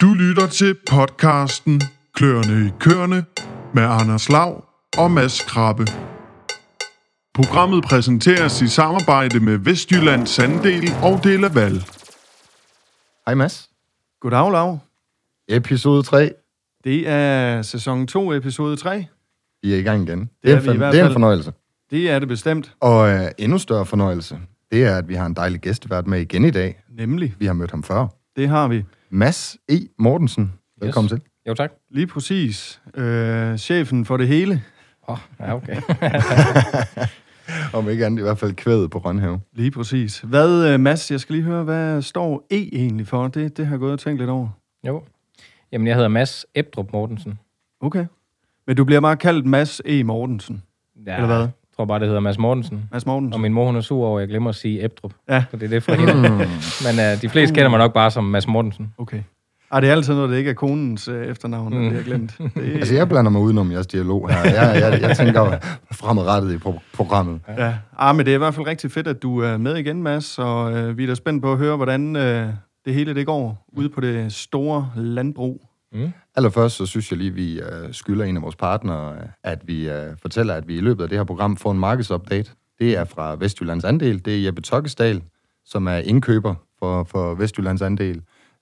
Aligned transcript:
Du 0.00 0.14
lytter 0.14 0.46
til 0.46 0.76
podcasten 0.90 1.80
Klørende 2.14 2.66
i 2.68 2.70
Kørende 2.80 3.24
med 3.74 3.82
Anders 3.82 4.28
Lav 4.28 4.64
og 4.98 5.10
Mads 5.10 5.40
Krabbe. 5.42 5.86
Programmet 7.34 7.84
præsenteres 7.84 8.62
i 8.62 8.68
samarbejde 8.68 9.40
med 9.40 9.56
Vestjyllands 9.58 10.30
Sanddel 10.30 10.90
og 11.02 11.24
Delaval. 11.24 11.84
Hej 13.26 13.34
Mads. 13.34 13.70
Goddag, 14.20 14.52
Lav. 14.52 14.78
Episode 15.48 16.02
3. 16.02 16.30
Det 16.84 17.08
er 17.08 17.62
sæson 17.62 18.06
2, 18.06 18.32
episode 18.32 18.76
3. 18.76 19.04
Vi 19.62 19.74
er 19.74 19.78
i 19.78 19.82
gang 19.82 20.08
igen. 20.08 20.20
Det 20.20 20.28
Det 20.42 20.50
er, 20.52 20.56
er 20.56 20.60
en, 20.60 20.66
vi 20.68 20.74
i 20.74 20.76
hvert 20.76 20.92
det 20.92 21.00
er 21.00 21.04
en 21.04 21.08
fald. 21.08 21.14
fornøjelse. 21.14 21.52
Det 21.90 22.10
er 22.10 22.18
det 22.18 22.28
bestemt. 22.28 22.74
Og 22.80 23.08
øh, 23.10 23.26
endnu 23.38 23.58
større 23.58 23.86
fornøjelse, 23.86 24.38
det 24.72 24.84
er, 24.84 24.96
at 24.96 25.08
vi 25.08 25.14
har 25.14 25.26
en 25.26 25.34
dejlig 25.36 25.60
gæstevært 25.60 26.06
med 26.06 26.20
igen 26.20 26.44
i 26.44 26.50
dag. 26.50 26.82
Nemlig. 26.98 27.34
Vi 27.38 27.46
har 27.46 27.52
mødt 27.52 27.70
ham 27.70 27.82
før. 27.82 28.06
Det 28.36 28.48
har 28.48 28.68
vi. 28.68 28.84
Mads 29.18 29.56
E. 29.68 29.74
Mortensen. 29.98 30.52
Velkommen 30.80 31.10
Yes. 31.14 31.22
til. 31.22 31.30
Jo, 31.48 31.54
tak. 31.54 31.72
Lige 31.90 32.06
præcis. 32.06 32.80
Øh, 32.94 33.56
chefen 33.58 34.04
for 34.04 34.16
det 34.16 34.28
hele. 34.28 34.62
Åh, 35.08 35.12
oh, 35.14 35.18
ja, 35.40 35.54
okay. 35.54 35.76
Om 37.78 37.88
ikke 37.88 38.06
andet 38.06 38.18
i 38.18 38.22
hvert 38.22 38.38
fald 38.38 38.52
kvædet 38.54 38.90
på 38.90 38.98
Rønhave. 38.98 39.40
Lige 39.52 39.70
præcis. 39.70 40.20
Hvad, 40.20 40.72
øh, 40.72 40.80
Mads, 40.80 41.10
jeg 41.10 41.20
skal 41.20 41.34
lige 41.34 41.44
høre, 41.44 41.64
hvad 41.64 42.02
står 42.02 42.46
E 42.50 42.56
egentlig 42.72 43.06
for? 43.06 43.28
Det, 43.28 43.56
det 43.56 43.66
har 43.66 43.72
jeg 43.74 43.80
gået 43.80 43.92
og 43.92 43.98
tænkt 43.98 44.18
lidt 44.20 44.30
over. 44.30 44.48
jo. 44.86 45.02
Jamen, 45.72 45.86
jeg 45.86 45.94
hedder 45.94 46.08
Mads 46.08 46.46
Ebdrup 46.54 46.92
Mortensen. 46.92 47.38
Okay. 47.80 48.06
Men 48.66 48.76
du 48.76 48.84
bliver 48.84 49.00
bare 49.00 49.16
kaldt 49.16 49.46
Mads 49.46 49.80
E. 49.84 50.02
Mortensen. 50.04 50.62
Ja, 51.06 51.14
Eller 51.14 51.26
hvad? 51.26 51.48
Jeg 51.74 51.76
tror 51.76 51.84
bare, 51.84 51.98
det 51.98 52.06
hedder 52.08 52.20
Mads 52.20 52.38
Mortensen. 52.38 52.84
Mads 52.92 53.02
Og 53.04 53.08
Mortensen. 53.08 53.42
min 53.42 53.52
mor, 53.52 53.66
hun 53.66 53.76
er 53.76 53.80
sur 53.80 54.06
over, 54.06 54.18
at 54.18 54.20
jeg 54.22 54.28
glemmer 54.28 54.50
at 54.50 54.56
sige 54.56 54.84
Ebdrup. 54.84 55.12
Ja. 55.28 55.44
Så 55.50 55.56
det 55.56 55.62
er 55.64 55.68
det 55.68 55.82
for 55.82 55.92
hende. 55.92 56.14
Men 56.22 57.14
uh, 57.14 57.22
de 57.22 57.28
fleste 57.28 57.54
kender 57.54 57.68
mig 57.70 57.78
nok 57.78 57.92
bare 57.92 58.10
som 58.10 58.24
Mads 58.24 58.48
Mortensen. 58.48 58.92
Okay. 58.98 59.20
Ej, 59.72 59.80
det 59.80 59.88
er 59.88 59.92
altid 59.92 60.14
noget, 60.14 60.30
det 60.30 60.36
ikke 60.36 60.50
er 60.50 60.54
konens 60.54 61.08
øh, 61.08 61.26
efternavn, 61.26 61.72
der 61.72 61.78
Mm. 61.78 61.88
bliver 61.88 62.02
glemt. 62.02 62.38
Det, 62.54 62.74
Altså, 62.76 62.94
jeg 62.94 63.08
blander 63.08 63.30
mig 63.30 63.40
udenom 63.40 63.72
jeres 63.72 63.86
dialog 63.86 64.30
her. 64.30 64.38
Jeg, 64.44 64.80
jeg, 64.92 65.00
jeg 65.02 65.16
tænker 65.16 65.56
fremadrettet 65.92 66.52
i 66.52 66.56
pro- 66.56 66.80
programmet. 66.94 67.40
Ja, 67.58 67.74
ah, 67.98 68.16
men 68.16 68.26
det 68.26 68.32
er 68.32 68.34
i 68.34 68.38
hvert 68.38 68.54
fald 68.54 68.66
rigtig 68.66 68.90
fedt, 68.90 69.06
at 69.08 69.22
du 69.22 69.40
er 69.40 69.56
med 69.56 69.76
igen, 69.76 70.02
Mads, 70.02 70.38
og 70.38 70.72
øh, 70.76 70.98
vi 70.98 71.02
er 71.02 71.06
da 71.08 71.14
spændt 71.14 71.42
på 71.42 71.52
at 71.52 71.58
høre, 71.58 71.76
hvordan 71.76 72.16
øh, 72.16 72.48
det 72.84 72.94
hele 72.94 73.14
det 73.14 73.26
går 73.26 73.64
ude 73.76 73.88
på 73.88 74.00
det 74.00 74.32
store 74.32 74.90
landbrug. 74.96 75.60
Mm. 75.94 76.12
Allerførst 76.36 76.76
så 76.76 76.86
synes 76.86 77.10
jeg 77.10 77.18
lige, 77.18 77.30
vi 77.34 77.60
uh, 77.62 77.92
skylder 77.92 78.24
en 78.24 78.36
af 78.36 78.42
vores 78.42 78.56
partnere, 78.56 79.12
øh, 79.12 79.22
at 79.44 79.58
vi 79.64 79.88
uh, 79.88 79.94
fortæller, 80.22 80.54
at 80.54 80.68
vi 80.68 80.76
i 80.76 80.80
løbet 80.80 81.02
af 81.02 81.08
det 81.08 81.18
her 81.18 81.24
program 81.24 81.56
får 81.56 81.72
en 81.72 81.78
markedsupdate. 81.78 82.50
Det 82.78 82.96
er 82.96 83.04
fra 83.04 83.36
Vestjyllands 83.38 83.84
Andel. 83.84 84.24
Det 84.24 84.38
er 84.38 84.44
Jeppe 84.44 84.62
Tokkesdal, 84.62 85.22
som 85.64 85.86
er 85.86 85.96
indkøber 85.96 86.54
for, 86.78 87.04
for 87.04 87.34
Vestjyllands 87.34 87.82
Andel. 87.82 88.20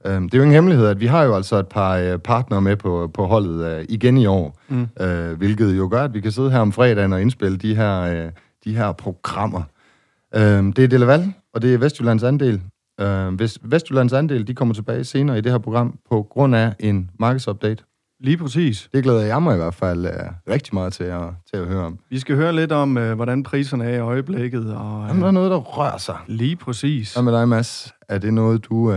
Um, 0.08 0.28
det 0.28 0.34
er 0.34 0.38
jo 0.38 0.42
ingen 0.42 0.54
hemmelighed, 0.54 0.86
at 0.86 1.00
vi 1.00 1.06
har 1.06 1.22
jo 1.22 1.34
altså 1.36 1.56
et 1.56 1.68
par 1.68 2.12
uh, 2.12 2.18
partnere 2.20 2.60
med 2.62 2.76
på, 2.76 3.10
på 3.14 3.26
holdet 3.26 3.86
igen 3.88 4.16
i 4.16 4.26
år, 4.26 4.58
Mm. 4.68 4.86
hvilket 5.36 5.76
jo 5.78 5.88
gør, 5.90 6.04
at 6.04 6.14
vi 6.14 6.20
kan 6.20 6.32
sidde 6.32 6.50
her 6.50 6.58
om 6.58 6.72
fredagen 6.72 7.12
og 7.12 7.22
indspille 7.22 7.58
de 7.58 7.74
her, 7.74 8.30
de 8.64 8.76
her 8.76 8.92
programmer. 8.92 9.62
Um, 10.36 10.72
det 10.72 10.84
er 10.84 10.88
Delaval, 10.88 11.32
og 11.54 11.62
det 11.62 11.74
er 11.74 11.78
Vestjyllands 11.78 12.22
Andel. 12.22 12.60
Uh, 13.02 13.34
hvis 13.34 13.58
Vestjyllands 13.62 14.12
Andel 14.12 14.46
de 14.46 14.54
kommer 14.54 14.74
tilbage 14.74 15.04
senere 15.04 15.38
i 15.38 15.40
det 15.40 15.52
her 15.52 15.58
program 15.58 15.98
på 16.10 16.26
grund 16.30 16.56
af 16.56 16.72
en 16.80 17.10
markedsupdate. 17.18 17.84
Lige 18.20 18.36
præcis. 18.36 18.88
Det 18.94 19.02
glæder 19.02 19.20
jeg 19.20 19.42
mig 19.42 19.54
i 19.54 19.58
hvert 19.58 19.74
fald 19.74 20.06
uh, 20.06 20.52
rigtig 20.52 20.74
meget 20.74 20.92
til 20.92 21.04
at, 21.04 21.22
til 21.50 21.56
at 21.56 21.66
høre 21.66 21.84
om. 21.84 21.98
Vi 22.10 22.18
skal 22.18 22.36
høre 22.36 22.52
lidt 22.52 22.72
om, 22.72 22.98
øh, 22.98 23.14
hvordan 23.14 23.42
priserne 23.42 23.84
er 23.84 23.96
i 23.96 23.98
øjeblikket. 23.98 24.74
Og, 24.74 25.04
Jamen, 25.08 25.22
der 25.22 25.26
er 25.26 25.28
øh, 25.28 25.34
noget, 25.34 25.50
der 25.50 25.56
rører 25.56 25.98
sig. 25.98 26.16
lige 26.26 26.56
præcis. 26.56 27.14
Hvad 27.14 27.22
med 27.22 27.32
dig, 27.32 27.48
Mads? 27.48 27.92
Er 28.08 28.18
det 28.18 28.34
noget, 28.34 28.64
du... 28.64 28.92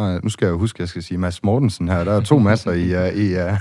Nej, 0.00 0.20
nu 0.22 0.28
skal 0.28 0.46
jeg 0.46 0.52
jo 0.52 0.58
huske, 0.58 0.76
at 0.76 0.80
jeg 0.80 0.88
skal 0.88 1.02
sige 1.02 1.18
Mads 1.18 1.42
Mortensen 1.42 1.88
her. 1.88 2.04
Der 2.04 2.12
er 2.12 2.20
to 2.20 2.38
masser 2.38 2.70
i... 2.72 3.08
Uh, 3.08 3.18
i 3.18 3.34
uh... 3.34 3.58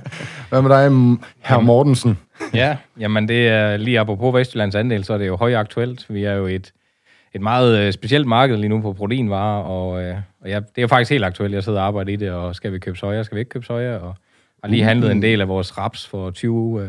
Hvad 0.50 0.62
med 0.62 0.70
dig, 0.70 1.18
herr 1.40 1.60
Mortensen? 1.60 2.18
Ja, 2.54 2.76
jamen 2.98 3.28
det 3.28 3.48
er 3.48 3.76
lige 3.76 4.00
apropos 4.00 4.34
Vestjyllands 4.34 4.74
andel, 4.74 5.04
så 5.04 5.14
er 5.14 5.18
det 5.18 5.26
jo 5.26 5.36
højaktuelt. 5.36 6.06
Vi 6.08 6.24
er 6.24 6.32
jo 6.32 6.46
et, 6.46 6.72
et 7.34 7.40
meget 7.40 7.78
øh, 7.78 7.92
specielt 7.92 8.26
marked 8.26 8.56
lige 8.56 8.68
nu 8.68 8.80
på 8.80 8.92
proteinvarer, 8.92 9.62
og, 9.62 10.02
øh, 10.02 10.16
og 10.40 10.48
ja, 10.48 10.60
det 10.76 10.82
er 10.82 10.86
faktisk 10.86 11.10
helt 11.10 11.24
aktuelt. 11.24 11.54
Jeg 11.54 11.64
sidder 11.64 11.80
og 11.80 11.86
arbejder 11.86 12.12
i 12.12 12.16
det, 12.16 12.30
og 12.30 12.54
skal 12.54 12.72
vi 12.72 12.78
købe 12.78 12.98
soja, 12.98 13.22
skal 13.22 13.34
vi 13.34 13.40
ikke 13.40 13.48
købe 13.48 13.64
soja, 13.64 13.96
og 13.96 14.14
har 14.62 14.70
lige 14.70 14.84
handlet 14.84 15.12
en 15.12 15.22
del 15.22 15.40
af 15.40 15.48
vores 15.48 15.78
raps 15.78 16.08
for 16.08 16.30
20, 16.30 16.82
øh, 16.82 16.88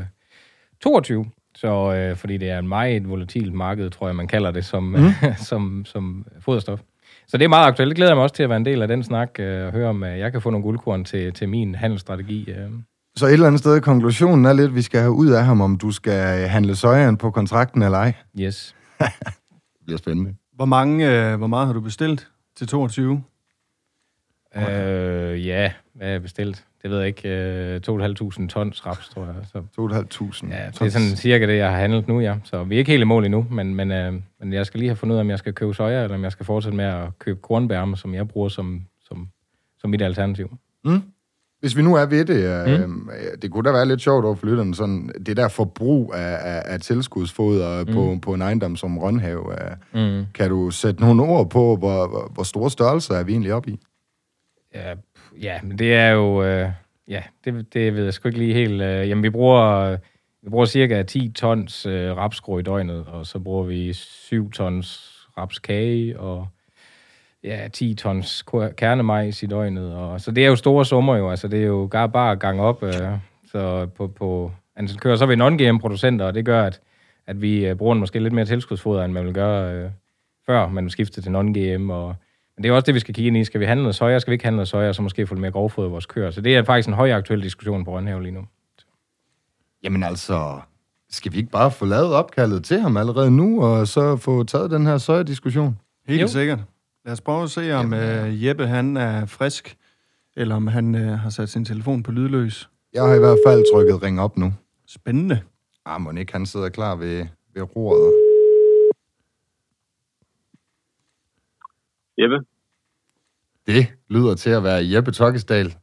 22. 0.82 1.26
Så 1.56 1.94
øh, 1.94 2.16
fordi 2.18 2.38
det 2.38 2.50
er 2.50 2.60
en 2.60 2.68
meget 2.68 3.10
volatilt 3.10 3.54
marked, 3.54 3.90
tror 3.90 4.08
jeg, 4.08 4.16
man 4.16 4.28
kalder 4.28 4.52
det 4.52 4.66
som, 4.66 4.84
mm. 4.84 5.10
som, 5.50 5.86
som 5.86 6.26
foderstof. 6.40 6.80
Så 7.28 7.38
det 7.38 7.44
er 7.46 7.50
meget 7.50 7.68
aktuelt. 7.68 7.90
Det 7.90 7.96
glæder 7.96 8.12
jeg 8.12 8.18
mig 8.18 8.24
også 8.24 8.36
til 8.36 8.44
at 8.44 8.50
være 8.50 8.58
en 8.58 8.66
del 8.66 8.82
af 8.82 8.88
den 8.88 9.04
snak, 9.04 9.30
øh, 9.40 9.66
og 9.66 9.72
høre 9.72 9.90
om 9.90 10.04
øh, 10.04 10.20
jeg 10.20 10.32
kan 10.32 10.42
få 10.42 10.50
nogle 10.50 10.64
guldkorn 10.64 11.06
til, 11.06 11.34
til 11.34 11.50
min 11.50 11.76
handelsstrategi. 11.76 12.52
Øh. 12.52 12.70
Så 13.16 13.26
et 13.26 13.34
eller 13.34 13.48
andet 13.48 13.60
sted, 13.60 13.82
konklusionen 13.82 14.46
er 14.46 14.54
lidt, 14.54 14.68
at 14.68 14.76
vi 14.76 14.82
skal 14.82 15.00
have 15.00 15.12
ud 15.12 15.30
af 15.30 15.46
ham, 15.46 15.62
om 15.62 15.78
du 15.78 15.92
skal 15.92 16.48
handle 16.48 16.76
sojaen 16.76 17.18
på 17.18 17.32
kontrakten 17.32 17.82
eller 17.82 17.98
ej. 17.98 18.14
Yes. 18.40 18.76
Det 19.84 19.86
bliver 19.86 19.98
spændende. 19.98 20.36
Hvor, 20.54 20.66
mange, 20.66 21.32
øh, 21.32 21.38
hvor 21.38 21.48
meget 21.48 21.68
har 21.68 21.74
du 21.74 21.82
bestilt 21.82 22.28
til 22.56 22.68
22? 22.68 23.24
Øh, 24.56 25.48
ja, 25.48 25.74
hvad 25.94 26.08
er 26.08 26.12
jeg 26.12 26.22
bestilt? 26.22 26.66
Det 26.82 26.92
ved 26.92 26.98
jeg 26.98 27.08
ikke. 27.08 27.30
Øh, 27.30 27.82
2.500 27.90 28.48
tons 28.48 28.86
raps, 28.86 29.10
tror 29.10 29.26
jeg. 29.26 29.36
Så, 29.52 29.60
2.500. 29.60 30.56
ja, 30.56 30.66
det 30.66 30.82
er 30.82 30.90
sådan 30.90 31.16
cirka 31.16 31.48
det, 31.48 31.58
jeg 31.58 31.72
har 31.72 31.78
handlet 31.78 32.08
nu, 32.08 32.20
ja. 32.20 32.36
Så 32.44 32.64
vi 32.64 32.76
er 32.76 32.80
ikke 32.80 32.92
helt 32.92 33.02
i 33.02 33.06
mål 33.06 33.26
endnu, 33.26 33.48
men, 33.52 33.76
men, 33.76 33.92
øh, 33.92 34.14
men 34.40 34.54
jeg 34.54 34.66
skal 34.66 34.80
lige 34.80 34.90
have 34.90 34.96
fundet 34.96 35.14
ud 35.14 35.18
af, 35.18 35.22
om 35.22 35.30
jeg 35.30 35.40
skal 35.40 35.54
købe 35.54 35.74
soja, 35.74 36.04
eller 36.04 36.16
om 36.16 36.24
jeg 36.24 36.32
skal 36.32 36.46
fortsætte 36.46 36.76
med 36.76 36.86
at 36.86 37.20
købe 37.20 37.40
kornbærme, 37.42 37.98
som 37.98 38.14
jeg 38.14 38.28
bruger 38.28 38.50
som, 38.50 38.86
som, 39.02 39.30
som 39.78 39.90
mit 39.90 40.02
alternativ. 40.02 40.58
Mm. 40.86 41.02
Hvis 41.64 41.78
vi 41.78 41.82
nu 41.82 41.96
er 41.96 42.06
ved 42.06 42.26
det, 42.26 42.68
øh, 42.68 42.90
mm. 42.90 43.10
det 43.42 43.52
kunne 43.52 43.64
da 43.64 43.72
være 43.72 43.86
lidt 43.86 44.02
sjovt 44.02 44.26
over 44.26 44.36
for 44.36 44.46
lytterne, 44.46 44.76
sådan 44.76 45.10
det 45.26 45.38
der 45.38 45.48
forbrug 45.48 46.14
af, 46.16 46.38
af, 46.42 46.62
af 46.66 46.80
tilskudsfoder 46.80 47.86
mm. 47.86 47.94
på, 47.94 48.18
på 48.22 48.34
en 48.34 48.42
ejendom 48.42 48.76
som 48.76 48.98
Rønhave, 48.98 49.54
øh, 49.54 49.72
Mm. 49.94 50.26
kan 50.34 50.50
du 50.50 50.72
sætte 50.72 51.02
nogle 51.02 51.24
ord 51.24 51.50
på, 51.50 51.76
hvor, 51.76 52.30
hvor, 52.34 52.44
store 52.44 52.72
størrelser 52.72 53.16
er 53.16 53.24
vi 53.24 53.32
egentlig 53.32 53.54
oppe 53.54 53.72
i? 53.72 53.80
Ja, 54.76 54.94
ja, 55.42 55.60
men 55.64 55.80
det 55.80 55.94
er 55.94 56.10
jo... 56.10 56.44
Øh, 56.44 56.70
ja, 57.08 57.24
det, 57.46 57.74
det 57.74 57.96
ved 57.96 58.04
jeg 58.04 58.14
sgu 58.14 58.28
ikke 58.28 58.40
lige 58.40 58.54
helt. 58.54 58.82
Øh, 58.82 59.10
jamen, 59.10 59.24
vi 59.24 59.30
bruger, 59.30 59.98
vi 60.44 60.50
bruger 60.50 60.66
cirka 60.66 61.04
10 61.04 61.32
tons 61.32 61.86
øh, 61.86 62.18
rapsgrå 62.18 62.60
i 62.60 62.62
døgnet, 62.62 63.06
og 63.08 63.26
så 63.26 63.40
bruger 63.40 63.64
vi 63.64 63.94
7 63.94 64.52
tons 64.52 65.10
rapskage, 65.38 66.20
og 66.20 66.48
ja, 67.44 67.68
10 67.74 67.94
tons 67.96 68.44
kernemajs 68.78 69.44
i 69.44 69.46
døgnet. 69.46 69.96
Og, 69.96 70.22
så 70.22 70.32
det 70.32 70.44
er 70.44 70.48
jo 70.50 70.56
store 70.56 70.86
summer 70.86 71.16
jo, 71.16 71.30
altså 71.30 71.48
det 71.48 71.60
er 71.64 71.68
jo 71.68 71.90
gar- 71.92 72.08
bare 72.08 72.36
gang 72.36 72.62
op. 72.62 72.84
Øh, 72.84 72.94
så 73.52 73.86
på, 73.86 74.08
på 74.08 74.52
antal 74.76 74.98
kører, 75.00 75.16
så 75.16 75.24
er 75.24 75.28
vi 75.28 75.36
non-GM-producenter, 75.36 76.26
og 76.26 76.34
det 76.36 76.46
gør, 76.46 76.64
at, 76.64 76.80
at 77.28 77.42
vi 77.42 77.66
øh, 77.66 77.76
bruger 77.76 77.94
måske 77.96 78.20
lidt 78.20 78.34
mere 78.34 78.46
tilskudsfoder, 78.46 79.04
end 79.06 79.14
man 79.14 79.26
vil 79.26 79.34
gøre 79.34 79.74
øh, 79.74 79.90
før 80.46 80.68
man 80.68 80.90
skifter 80.90 81.22
til 81.22 81.30
non-GM, 81.30 81.92
og 81.92 82.16
men 82.58 82.64
det 82.64 82.70
er 82.70 82.74
også 82.74 82.86
det, 82.86 82.96
vi 82.96 83.00
skal 83.00 83.14
kigge 83.16 83.28
ind 83.28 83.38
i. 83.38 83.44
Skal 83.44 83.60
vi 83.60 83.66
handle 83.66 83.84
noget 83.84 83.96
soja? 83.96 84.20
Skal 84.20 84.32
vi 84.32 84.34
ikke 84.36 84.46
handle 84.46 84.56
noget 84.58 84.68
soja? 84.68 84.88
Og 84.90 84.96
så 84.96 85.02
måske 85.02 85.28
få 85.28 85.34
lidt 85.34 85.42
mere 85.42 85.52
grovfoder 85.52 85.88
i 85.88 85.92
vores 85.92 86.06
køer. 86.06 86.32
Så 86.32 86.42
det 86.42 86.56
er 86.56 86.64
faktisk 86.64 86.88
en 86.88 86.94
højaktuel 86.94 87.44
diskussion 87.44 87.86
på 87.86 87.96
Rønhave 87.96 88.24
lige 88.24 88.32
nu. 88.32 88.42
Jamen 89.84 90.04
altså, 90.04 90.60
skal 91.10 91.32
vi 91.34 91.38
ikke 91.38 91.50
bare 91.50 91.72
få 91.72 91.86
lavet 91.86 92.14
opkaldet 92.14 92.64
til 92.64 92.80
ham 92.82 92.98
allerede 92.98 93.32
nu, 93.32 93.64
og 93.64 93.88
så 93.88 94.16
få 94.18 94.44
taget 94.44 94.72
den 94.72 94.86
her 94.86 94.98
søje-diskussion? 94.98 95.78
Helt 96.08 96.22
Jo. 96.22 96.28
sikkert. 96.28 96.60
Lad 97.06 97.14
os 97.14 97.22
prøve 97.22 97.44
at 97.44 97.50
se, 97.50 97.72
om 97.74 97.94
øh, 97.94 98.46
Jeppe 98.46 98.68
han 98.68 98.98
er 98.98 99.26
frisk, 99.26 99.78
eller 100.36 100.56
om 100.56 100.68
han 100.68 100.96
øh, 100.96 101.20
har 101.20 101.30
sat 101.30 101.50
sin 101.50 101.66
telefon 101.66 102.04
på 102.04 102.12
lydløs. 102.12 102.70
Jeg 102.94 103.04
har 103.04 103.16
i 103.16 103.20
hvert 103.20 103.38
fald 103.48 103.64
trykket 103.74 104.04
ring 104.04 104.22
op 104.22 104.38
nu. 104.38 104.54
Spændende. 104.88 105.42
Ah, 105.86 106.02
må 106.02 106.12
ikke 106.12 106.34
han 106.34 106.46
sidder 106.46 106.70
klar 106.70 106.96
ved, 106.96 107.26
ved 107.54 107.76
roret. 107.76 108.14
Jeppe, 112.18 112.40
Det 113.68 113.88
lyder 114.10 114.36
til 114.36 114.50
at 114.50 114.64
være 114.64 114.82
Jeppe 114.94 115.12
Tokkesdal. 115.12 115.66
det 115.66 115.74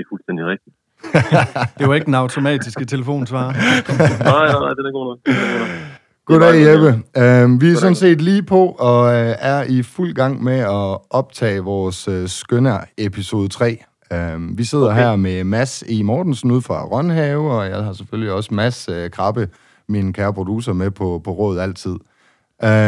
er 0.00 0.04
fuldstændig 0.08 0.46
rigtigt. 0.46 0.76
Det 1.78 1.88
var 1.88 1.94
ikke 1.94 2.04
den 2.06 2.14
automatiske 2.14 2.84
telefonsvar. 2.84 3.52
Nej, 3.52 4.46
nej, 4.46 4.60
nej, 4.60 4.74
den 4.74 4.86
er 4.86 4.92
god 4.92 5.06
nok. 5.06 5.18
Den 5.26 5.34
er 5.34 5.58
god 5.58 5.68
nok. 5.68 5.95
Goddag, 6.26 6.66
Jeppe. 6.66 6.88
Uh, 6.88 7.60
vi 7.60 7.70
er 7.70 7.76
sådan 7.76 7.94
set 7.94 8.22
lige 8.22 8.42
på 8.42 8.66
og 8.78 9.04
uh, 9.04 9.34
er 9.38 9.62
i 9.62 9.82
fuld 9.82 10.14
gang 10.14 10.42
med 10.42 10.58
at 10.58 10.98
optage 11.10 11.60
vores 11.60 12.08
uh, 12.08 12.28
skønne 12.28 12.78
episode 12.98 13.48
3. 13.48 13.84
Uh, 14.10 14.58
vi 14.58 14.64
sidder 14.64 14.86
okay. 14.86 14.96
Her 14.96 15.16
med 15.16 15.44
Mads 15.44 15.84
E. 15.88 16.02
Mortensen 16.02 16.50
ud 16.50 16.62
fra 16.62 16.84
Rønhave, 16.84 17.52
og 17.52 17.68
jeg 17.68 17.84
har 17.84 17.92
selvfølgelig 17.92 18.32
også 18.32 18.54
Mads 18.54 18.88
uh, 18.88 19.10
Krabbe, 19.12 19.48
min 19.88 20.12
kære 20.12 20.34
producer, 20.34 20.72
med 20.72 20.90
på, 20.90 21.20
på 21.24 21.30
rådet 21.30 21.60
altid. 21.60 21.96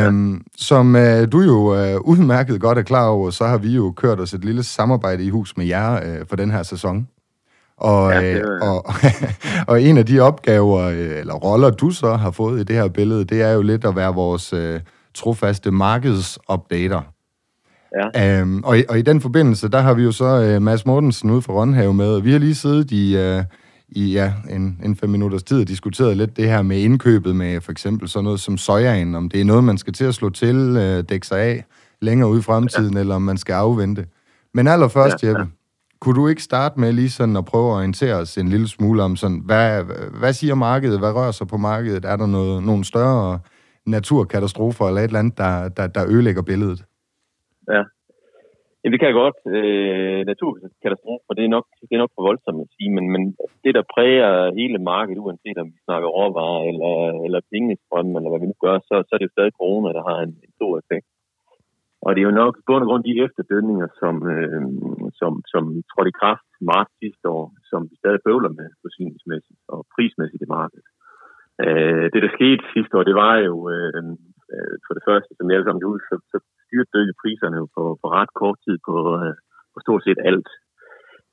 Um, 0.09 0.45
som 0.57 0.95
uh, 0.95 1.33
du 1.33 1.41
jo 1.41 1.57
uh, 1.57 2.01
udmærket 2.01 2.61
godt 2.61 2.79
er 2.79 2.83
klar 2.83 3.07
over, 3.07 3.31
så 3.31 3.47
har 3.47 3.59
vi 3.59 3.69
jo 3.69 3.93
kørt 3.97 4.21
os 4.21 4.35
et 4.35 4.45
lille 4.45 4.63
samarbejde 4.63 5.25
i 5.25 5.31
hus 5.31 5.57
med 5.57 5.67
jer 5.67 6.01
uh, 6.01 6.27
for 6.29 6.37
den 6.37 6.51
her 6.51 6.63
sæson. 6.63 7.09
Og, 7.79 8.13
Ja, 8.13 8.21
det 8.21 8.37
øh, 8.37 8.41
er- 8.41 8.61
og, 8.69 8.95
og 9.69 9.83
en 9.83 9.99
af 9.99 10.07
de 10.07 10.21
opgaver, 10.21 10.81
øh, 10.81 11.19
eller 11.19 11.35
roller, 11.35 11.71
du 11.71 11.91
så 11.91 12.15
har 12.15 12.31
fået 12.31 12.61
i 12.61 12.65
det 12.65 12.77
her 12.77 12.89
billede, 12.89 13.25
det 13.25 13.43
er 13.43 13.53
jo 13.53 13.63
lidt 13.63 13.85
at 13.85 13.97
være 13.97 14.15
vores 14.15 14.53
øh, 14.53 14.81
trofaste 15.15 15.71
markedsopdater. 15.71 17.01
Ja. 18.15 18.41
Øhm, 18.41 18.65
og, 18.65 18.79
i, 18.79 18.85
og 18.89 18.99
i 18.99 19.03
den 19.03 19.21
forbindelse, 19.21 19.69
der 19.69 19.81
har 19.81 19.95
vi 19.95 20.03
jo 20.03 20.13
så 20.13 20.57
uh, 20.57 20.63
Mads 20.63 20.87
Mortensen 20.87 21.31
ude 21.31 21.43
fra 21.43 21.53
Rønhave 21.53 21.95
med, 21.95 22.21
vi 22.21 22.33
har 22.33 22.39
lige 22.39 22.55
siddet 22.55 22.91
i, 22.91 23.17
uh, 23.17 23.45
i 23.89 24.13
ja, 24.13 24.33
en, 24.51 24.81
en 24.85 24.97
fem 24.97 25.11
minutters 25.11 25.43
tid 25.43 25.61
og 25.61 25.69
diskuteret 25.69 26.17
lidt 26.17 26.37
det 26.37 26.49
her 26.49 26.63
med 26.63 26.79
indkøbet 26.79 27.37
med 27.37 27.61
for 27.61 27.73
eksempel 27.73 28.09
sådan 28.09 28.25
noget 28.25 28.41
som 28.41 28.59
sojaen, 28.59 29.15
om 29.15 29.29
det 29.29 29.41
er 29.41 29.45
noget, 29.45 29.65
man 29.65 29.79
skal 29.79 29.93
til 29.93 30.05
at 30.05 30.15
slå 30.15 30.31
til, 30.31 30.57
uh, 30.77 31.05
dække 31.09 31.27
sig 31.27 31.41
af 31.41 31.65
længere 32.01 32.31
ude 32.31 32.39
i 32.39 32.43
fremtiden, 32.43 32.95
ja. 32.95 33.01
eller 33.01 33.15
om 33.15 33.23
man 33.23 33.37
skal 33.37 33.53
afvente. 33.53 34.07
Men 34.55 34.69
allerførst, 34.69 35.23
ja, 35.23 35.29
Jeppe, 35.29 35.43
ja 35.43 35.47
kunne 36.01 36.17
du 36.21 36.29
ikke 36.29 36.49
starte 36.51 36.81
med 36.81 36.91
lige 36.93 37.17
sådan 37.19 37.37
at 37.37 37.49
prøve 37.51 37.69
at 37.71 37.77
orientere 37.79 38.17
os 38.23 38.33
en 38.43 38.49
lille 38.55 38.69
smule 38.77 39.03
om 39.03 39.17
sådan, 39.17 39.43
hvad, 39.49 39.69
hvad 40.21 40.33
siger 40.33 40.55
markedet, 40.55 40.99
hvad 41.01 41.13
rører 41.19 41.35
sig 41.39 41.47
på 41.53 41.59
markedet? 41.71 42.05
Er 42.05 42.17
der 42.17 42.29
noget, 42.37 42.57
nogle 42.71 42.85
større 42.93 43.41
naturkatastrofer 43.97 44.85
eller 44.87 45.01
et 45.01 45.11
eller 45.11 45.23
andet, 45.23 45.39
der, 45.43 45.53
der, 45.77 45.87
der 45.97 46.03
ødelægger 46.13 46.43
billedet? 46.51 46.81
Ja. 47.73 47.83
ja 48.83 48.87
det 48.93 48.99
kan 48.99 49.11
jeg 49.11 49.21
godt. 49.25 49.39
Øh, 49.57 50.21
naturkatastrofer, 50.33 51.33
det 51.37 51.45
er, 51.45 51.53
nok, 51.57 51.67
det 51.89 51.95
er 51.95 52.03
nok 52.05 52.15
for 52.17 52.23
voldsomt 52.29 52.65
at 52.65 52.73
sige, 52.77 52.91
men, 52.97 53.05
men 53.15 53.23
det, 53.65 53.73
der 53.79 53.91
præger 53.95 54.31
hele 54.61 54.79
markedet, 54.93 55.23
uanset 55.25 55.59
om 55.63 55.69
vi 55.75 55.79
snakker 55.87 56.09
råvarer 56.19 56.63
eller, 56.71 56.95
eller 57.27 57.41
pengestrøm, 57.53 58.17
eller 58.17 58.31
hvad 58.31 58.41
vi 58.43 58.51
nu 58.51 58.57
gør, 58.67 58.77
så, 58.89 58.95
så 59.07 59.11
er 59.13 59.19
det 59.19 59.29
jo 59.29 59.37
stadig 59.37 59.53
corona, 59.61 59.89
der 59.99 60.05
har 60.11 60.19
en, 60.27 60.35
en 60.47 60.53
stor 60.59 60.73
effekt. 60.83 61.09
Og 62.09 62.15
det 62.15 62.21
er 62.21 62.31
jo 62.31 62.41
nok 62.43 62.55
på 62.57 62.67
grund 62.69 62.85
af 62.85 62.89
grund 62.91 63.05
de 63.09 63.21
efterdønninger, 63.25 63.89
som, 64.01 64.15
øh, 64.35 64.63
som, 65.21 65.33
som 65.53 65.63
trådte 65.91 66.13
i 66.13 66.21
kraft 66.21 66.49
marts 66.71 66.93
sidste 67.03 67.27
år, 67.37 67.47
som 67.71 67.81
vi 67.91 67.95
stadig 68.03 68.21
bøvler 68.27 68.53
med 68.59 68.69
forsyningsmæssigt 68.85 69.61
og 69.75 69.81
prismæssigt 69.95 70.45
i 70.47 70.53
markedet. 70.59 70.89
Øh, 71.65 72.07
det, 72.13 72.21
der 72.25 72.37
skete 72.39 72.73
sidste 72.75 72.93
år, 72.99 73.05
det 73.11 73.17
var 73.25 73.35
jo 73.49 73.55
øh, 73.77 74.03
øh 74.55 74.75
for 74.87 74.93
det 74.97 75.07
første, 75.09 75.31
som 75.35 75.47
jeg 75.47 75.57
alle 75.57 75.69
sammen 75.69 75.91
ud, 75.93 75.99
så, 76.09 76.15
så 76.33 76.37
styrtdykkede 76.65 77.21
priserne 77.23 77.57
jo 77.63 77.67
på, 77.77 77.83
på 78.03 78.07
ret 78.19 78.33
kort 78.41 78.59
tid 78.67 78.77
på, 78.89 78.97
øh, 79.21 79.35
på 79.75 79.79
stort 79.85 80.03
set 80.05 80.21
alt. 80.31 80.51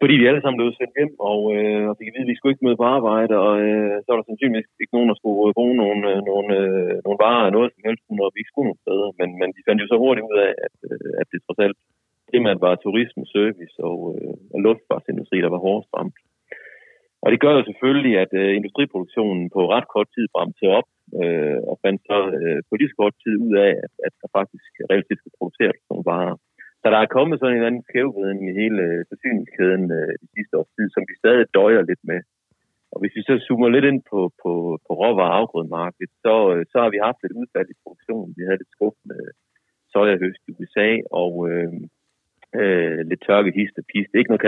Fordi 0.02 0.14
vi 0.22 0.30
alle 0.30 0.42
sammen 0.42 0.60
blev 0.60 0.72
sendt 0.80 0.98
hjem, 0.98 1.14
og, 1.32 1.40
øh, 1.58 1.84
og 1.90 1.96
fik 1.98 2.10
at 2.10 2.14
vide, 2.16 2.28
at 2.28 2.32
vi 2.32 2.38
skulle 2.38 2.54
ikke 2.54 2.66
møde 2.66 2.82
på 2.82 2.88
arbejde, 2.98 3.34
og 3.46 3.54
øh, 3.68 3.96
så 4.02 4.08
var 4.10 4.18
der 4.18 4.28
sandsynligvis 4.30 4.82
ikke 4.84 4.96
nogen, 4.96 5.10
der 5.12 5.18
skulle 5.18 5.38
bruge 5.58 5.76
nogle, 5.82 6.06
nogle, 6.30 6.52
øh, 6.62 6.98
nogle 7.08 7.14
øh, 7.14 7.22
varer 7.24 7.44
eller 7.46 7.58
noget 7.58 7.74
som 7.76 7.88
helst, 7.88 8.04
når 8.20 8.30
vi 8.34 8.40
ikke 8.40 8.52
skulle 8.52 8.68
nogen 8.70 8.84
steder. 8.86 9.08
Men, 9.20 9.30
men 9.40 9.50
de 9.56 9.66
fandt 9.68 9.82
jo 9.82 9.88
så 9.90 9.98
hurtigt 10.04 10.28
ud 10.30 10.38
af, 10.48 10.52
at, 10.68 10.76
øh, 10.90 11.12
at 11.22 11.28
det 11.32 11.40
trods 11.42 11.62
alt 11.66 11.78
primært 12.30 12.60
var 12.66 12.74
turisme, 12.76 13.24
service 13.36 13.76
og, 13.90 14.00
øh, 14.14 14.36
og 14.54 14.60
luftfartsindustri, 14.66 15.38
der 15.46 15.52
var 15.56 15.66
hårdest 15.66 15.92
ramt. 15.98 16.18
Og 17.24 17.28
det 17.32 17.40
gør 17.44 17.54
jo 17.58 17.64
selvfølgelig, 17.70 18.14
at 18.24 18.32
øh, 18.42 18.52
industriproduktionen 18.60 19.44
på 19.56 19.62
ret 19.74 19.88
kort 19.94 20.10
tid 20.16 20.26
bremte 20.34 20.66
op, 20.80 20.88
øh, 21.22 21.60
og 21.70 21.76
fandt 21.84 22.02
så 22.10 22.18
øh, 22.40 22.60
på 22.68 22.74
lige 22.76 22.92
så 22.92 22.98
kort 23.02 23.16
tid 23.24 23.36
ud 23.48 23.54
af, 23.66 23.72
at, 23.86 23.94
at 24.08 24.14
der 24.22 24.30
faktisk 24.40 24.72
relativt 24.92 25.20
skulle 25.20 25.40
produceres 25.40 25.80
nogle 25.90 26.08
varer. 26.12 26.36
Så 26.86 26.90
der 26.94 27.02
er 27.02 27.16
kommet 27.18 27.36
sådan 27.38 27.54
en 27.54 27.60
eller 27.60 27.72
anden 27.72 27.88
skævheden 27.90 28.40
i 28.48 28.52
hele 28.62 28.82
øh, 28.90 29.00
forsyningskæden 29.12 29.86
øh, 30.00 30.14
i 30.24 30.26
sidste 30.36 30.54
års 30.60 30.72
tid, 30.76 30.88
som 30.92 31.04
vi 31.10 31.14
stadig 31.22 31.46
døjer 31.58 31.82
lidt 31.90 32.04
med. 32.12 32.20
Og 32.92 32.98
hvis 33.00 33.16
vi 33.18 33.22
så 33.28 33.34
zoomer 33.46 33.70
lidt 33.76 33.90
ind 33.92 34.02
på, 34.12 34.20
på, 34.42 34.52
på 34.86 34.92
råvarer- 35.02 35.54
og 35.58 35.66
så, 36.26 36.36
øh, 36.54 36.62
så 36.72 36.78
har 36.84 36.90
vi 36.94 37.06
haft 37.08 37.22
et 37.24 37.38
udfald 37.40 37.68
i 37.72 37.82
produktionen. 37.84 38.36
Vi 38.38 38.44
havde 38.48 38.62
et 38.66 38.74
skuffende 38.76 39.18
øh, 39.24 39.32
sojahøst 39.92 40.44
i 40.50 40.52
USA, 40.60 40.90
og 41.22 41.34
øh, 41.50 41.74
øh, 42.60 43.00
lidt 43.10 43.22
tørke 43.28 43.52
hist 43.58 43.76
og 43.82 43.86
pist. 43.92 44.10
Det 44.10 44.16
er 44.16 44.24
ikke 44.24 44.34
noget 44.34 44.48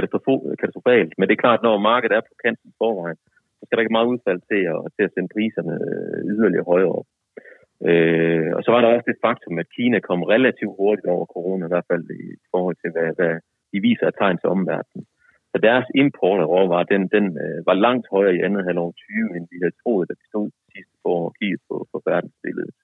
katastrofalt, 0.61 1.11
men 1.17 1.25
det 1.25 1.33
er 1.33 1.45
klart, 1.45 1.61
når 1.63 1.85
markedet 1.91 2.15
er 2.15 2.23
på 2.29 2.33
kanten 2.43 2.69
i 2.71 2.77
forvejen, 2.81 3.19
så 3.57 3.61
skal 3.63 3.75
der 3.75 3.83
ikke 3.83 3.97
meget 3.97 4.11
udfald 4.13 4.41
til 4.51 4.61
at, 4.73 4.79
til 4.95 5.03
at 5.07 5.13
sende 5.13 5.33
priserne 5.35 5.75
yderligere 6.33 6.69
højere 6.71 6.93
op. 6.99 7.09
Øh, 7.89 8.49
og 8.57 8.61
så 8.63 8.69
var 8.71 8.81
der 8.81 8.93
også 8.93 9.09
det 9.11 9.23
faktum, 9.25 9.59
at 9.59 9.73
Kina 9.75 9.99
kom 9.99 10.23
relativt 10.23 10.77
hurtigt 10.79 11.07
over 11.15 11.25
corona, 11.25 11.65
i 11.65 11.73
hvert 11.73 11.89
fald 11.91 12.03
i 12.09 12.23
forhold 12.53 12.75
til, 12.79 12.89
hvad, 12.95 13.09
hvad 13.17 13.33
de 13.71 13.77
viser 13.87 14.05
af 14.07 14.13
tegn 14.13 14.37
til 14.37 14.49
omverdenen. 14.55 15.05
Så 15.51 15.57
deres 15.67 15.87
import 16.01 16.39
af 16.41 16.47
råvarer, 16.53 16.91
den, 16.93 17.03
den 17.15 17.25
øh, 17.43 17.59
var 17.69 17.83
langt 17.85 18.07
højere 18.15 18.35
i 18.35 18.43
andet 18.47 18.63
halvår 18.67 18.91
20, 18.91 19.35
end 19.35 19.45
vi 19.51 19.57
havde 19.61 19.79
troet, 19.81 20.09
da 20.09 20.13
vi 20.19 20.25
stod 20.31 20.47
sidste 20.73 20.97
år 21.13 21.23
og 21.29 21.35
kiggede 21.39 21.63
på, 21.69 21.75
på 21.91 21.97
verdensbilledet. 22.11 22.75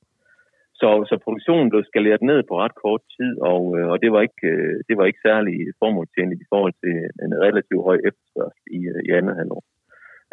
Så, 0.79 0.89
så 1.09 1.15
produktionen 1.25 1.69
blev 1.69 1.83
skaleret 1.83 2.21
ned 2.21 2.39
på 2.49 2.53
ret 2.63 2.75
kort 2.83 3.03
tid, 3.17 3.33
og, 3.53 3.63
øh, 3.77 3.87
og 3.91 3.97
det, 4.03 4.11
var 4.13 4.21
ikke, 4.27 4.47
øh, 4.53 4.75
det 4.87 4.95
var 4.97 5.05
ikke 5.05 5.25
særlig 5.29 5.55
formålstjenligt 5.81 6.41
i 6.41 6.49
forhold 6.51 6.75
til 6.83 6.95
en 7.25 7.33
relativt 7.45 7.83
høj 7.89 7.97
efterspørgsel 8.09 8.65
i, 8.77 8.79
øh, 8.93 9.01
i 9.07 9.09
andet 9.19 9.35
halvår. 9.39 9.63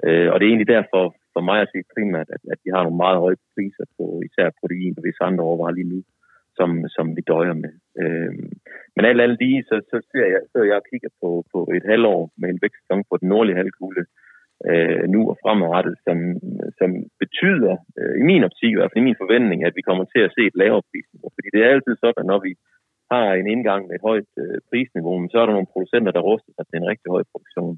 Øh, 0.06 0.28
og 0.32 0.36
det 0.36 0.44
er 0.44 0.52
egentlig 0.52 0.74
derfor 0.78 1.04
for 1.34 1.42
mig 1.48 1.58
at 1.62 1.70
se 1.72 1.78
primært, 1.94 2.28
at, 2.36 2.42
at 2.52 2.58
de 2.62 2.68
har 2.74 2.82
nogle 2.82 3.02
meget 3.04 3.18
høje 3.24 3.38
priser 3.54 3.86
på 3.96 4.04
især 4.28 4.48
protein 4.60 4.94
og 4.98 5.04
visse 5.06 5.22
andre 5.28 5.44
overvarer 5.48 5.76
lige 5.76 5.92
nu, 5.94 6.00
som, 6.58 6.70
som 6.96 7.06
vi 7.16 7.22
døjer 7.32 7.56
med. 7.64 7.72
Øh, 8.02 8.32
men 8.94 9.02
alt 9.04 9.20
andet 9.20 9.38
lige, 9.44 9.60
så, 9.70 9.76
så 9.90 9.96
ser 10.10 10.26
jeg, 10.34 10.42
så 10.52 10.58
jeg 10.72 10.88
kigger 10.90 11.10
på, 11.22 11.28
på 11.52 11.58
et 11.76 11.84
halvår 11.92 12.20
med 12.40 12.48
en 12.50 12.62
vækstsæson 12.62 13.02
på 13.10 13.14
den 13.20 13.28
nordlige 13.32 13.60
halvkugle 13.60 14.04
øh, 14.68 15.04
nu 15.14 15.20
og 15.30 15.36
fremadrettet, 15.42 15.94
som, 16.06 16.18
som 16.78 16.90
betyder, 17.22 17.74
øh, 17.98 18.14
i 18.20 18.22
min 18.30 18.46
optik, 18.48 18.72
i 18.72 18.78
hvert 18.78 18.90
fald 18.90 19.04
i 19.04 19.08
min 19.08 19.22
forventning, 19.22 19.60
at 19.64 19.76
vi 19.78 19.86
kommer 19.88 20.04
til 20.04 20.22
at 20.24 20.32
se 20.36 20.42
et 20.46 20.56
lavere 20.62 20.86
prisniveau. 20.90 21.28
Fordi 21.36 21.48
det 21.54 21.60
er 21.60 21.74
altid 21.74 21.94
sådan, 21.96 22.22
at 22.22 22.30
når 22.32 22.40
vi 22.46 22.52
har 23.12 23.26
en 23.32 23.48
indgang 23.54 23.82
med 23.86 23.94
et 23.96 24.06
højt 24.10 24.32
øh, 24.42 24.58
prisniveau, 24.68 25.14
så 25.30 25.36
er 25.38 25.46
der 25.46 25.56
nogle 25.56 25.72
producenter, 25.74 26.12
der 26.12 26.26
ruster 26.28 26.52
sig 26.54 26.64
til 26.66 26.76
en 26.78 26.90
rigtig 26.92 27.08
høj 27.14 27.22
produktion. 27.32 27.76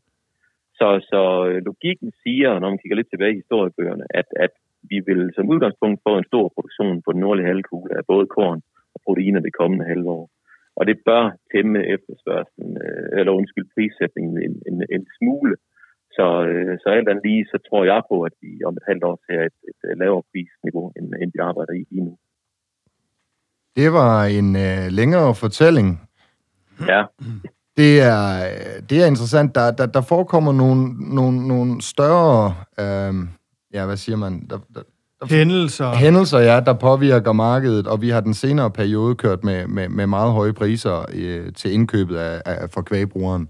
Så, 0.79 0.89
så 1.11 1.23
øh, 1.49 1.59
logikken 1.69 2.11
siger, 2.23 2.51
når 2.59 2.69
man 2.71 2.79
kigger 2.79 2.97
lidt 2.99 3.11
tilbage 3.11 3.35
i 3.35 3.41
historiebøgerne, 3.43 4.05
at, 4.21 4.29
at 4.47 4.55
vi 4.91 4.99
vil 5.09 5.23
som 5.37 5.51
udgangspunkt 5.55 6.01
få 6.07 6.13
en 6.19 6.31
stor 6.31 6.47
produktion 6.55 7.03
på 7.05 7.11
den 7.13 7.21
nordlige 7.21 7.51
halvkugle 7.53 7.93
af 7.99 8.05
både 8.13 8.27
korn 8.37 8.61
og 8.95 9.01
proteiner 9.07 9.41
det 9.41 9.59
kommende 9.61 9.85
halvår. 9.93 10.23
Og 10.79 10.87
det 10.87 10.97
bør 11.07 11.25
tæmme 11.53 11.79
efterspørgselen, 11.95 12.73
øh, 12.87 13.09
eller 13.19 13.33
undskyld, 13.33 13.67
prissætningen 13.75 14.37
en, 14.47 14.55
en, 14.69 14.77
en 14.97 15.05
smule. 15.19 15.55
Så, 16.17 16.27
øh, 16.51 16.73
så 16.83 16.87
alt 16.89 17.09
andet 17.09 17.25
lige, 17.29 17.45
så 17.53 17.59
tror 17.69 17.85
jeg 17.93 18.01
på, 18.11 18.17
at 18.29 18.35
vi 18.43 18.51
om 18.69 18.75
et 18.81 18.89
halvt 18.91 19.05
år 19.11 19.17
ser 19.27 19.41
et, 19.49 19.59
et 19.71 19.99
lavere 20.03 20.23
prisniveau, 20.31 20.93
end, 20.97 21.07
end 21.23 21.31
vi 21.35 21.41
arbejder 21.51 21.73
i 21.81 21.85
lige 21.91 22.05
nu. 22.09 22.15
Det 23.77 23.89
var 24.01 24.17
en 24.39 24.51
øh, 24.67 24.85
længere 24.99 25.35
fortælling. 25.43 25.89
Ja. 26.93 27.03
Det 27.77 28.01
er, 28.01 28.45
det 28.91 29.03
er 29.03 29.07
interessant. 29.07 29.55
Der, 29.55 29.71
der, 29.71 29.87
der 29.87 30.01
forekommer 30.01 30.53
nogle, 30.53 30.95
nogle, 31.15 31.49
nogle 31.49 31.83
større, 31.83 32.55
øh, 32.81 33.15
ja, 33.75 33.87
hvad 33.87 33.97
siger 33.97 34.17
man? 34.17 34.47
Der, 34.51 34.59
der, 34.75 34.81
hændelser. 35.31 35.95
Hændelser, 35.95 36.39
ja, 36.39 36.61
der 36.61 36.73
påvirker 36.73 37.33
markedet, 37.33 37.87
og 37.87 38.01
vi 38.01 38.09
har 38.09 38.21
den 38.21 38.35
senere 38.35 38.71
periode 38.71 39.15
kørt 39.15 39.45
med, 39.45 39.67
med, 39.67 39.89
med 39.89 40.07
meget 40.07 40.33
høje 40.33 40.53
priser 40.53 41.05
øh, 41.15 41.53
til 41.53 41.73
indkøbet 41.73 42.17
af, 42.17 42.43
af, 42.45 42.71
for 42.71 42.83
kvægbrugeren. 42.83 43.49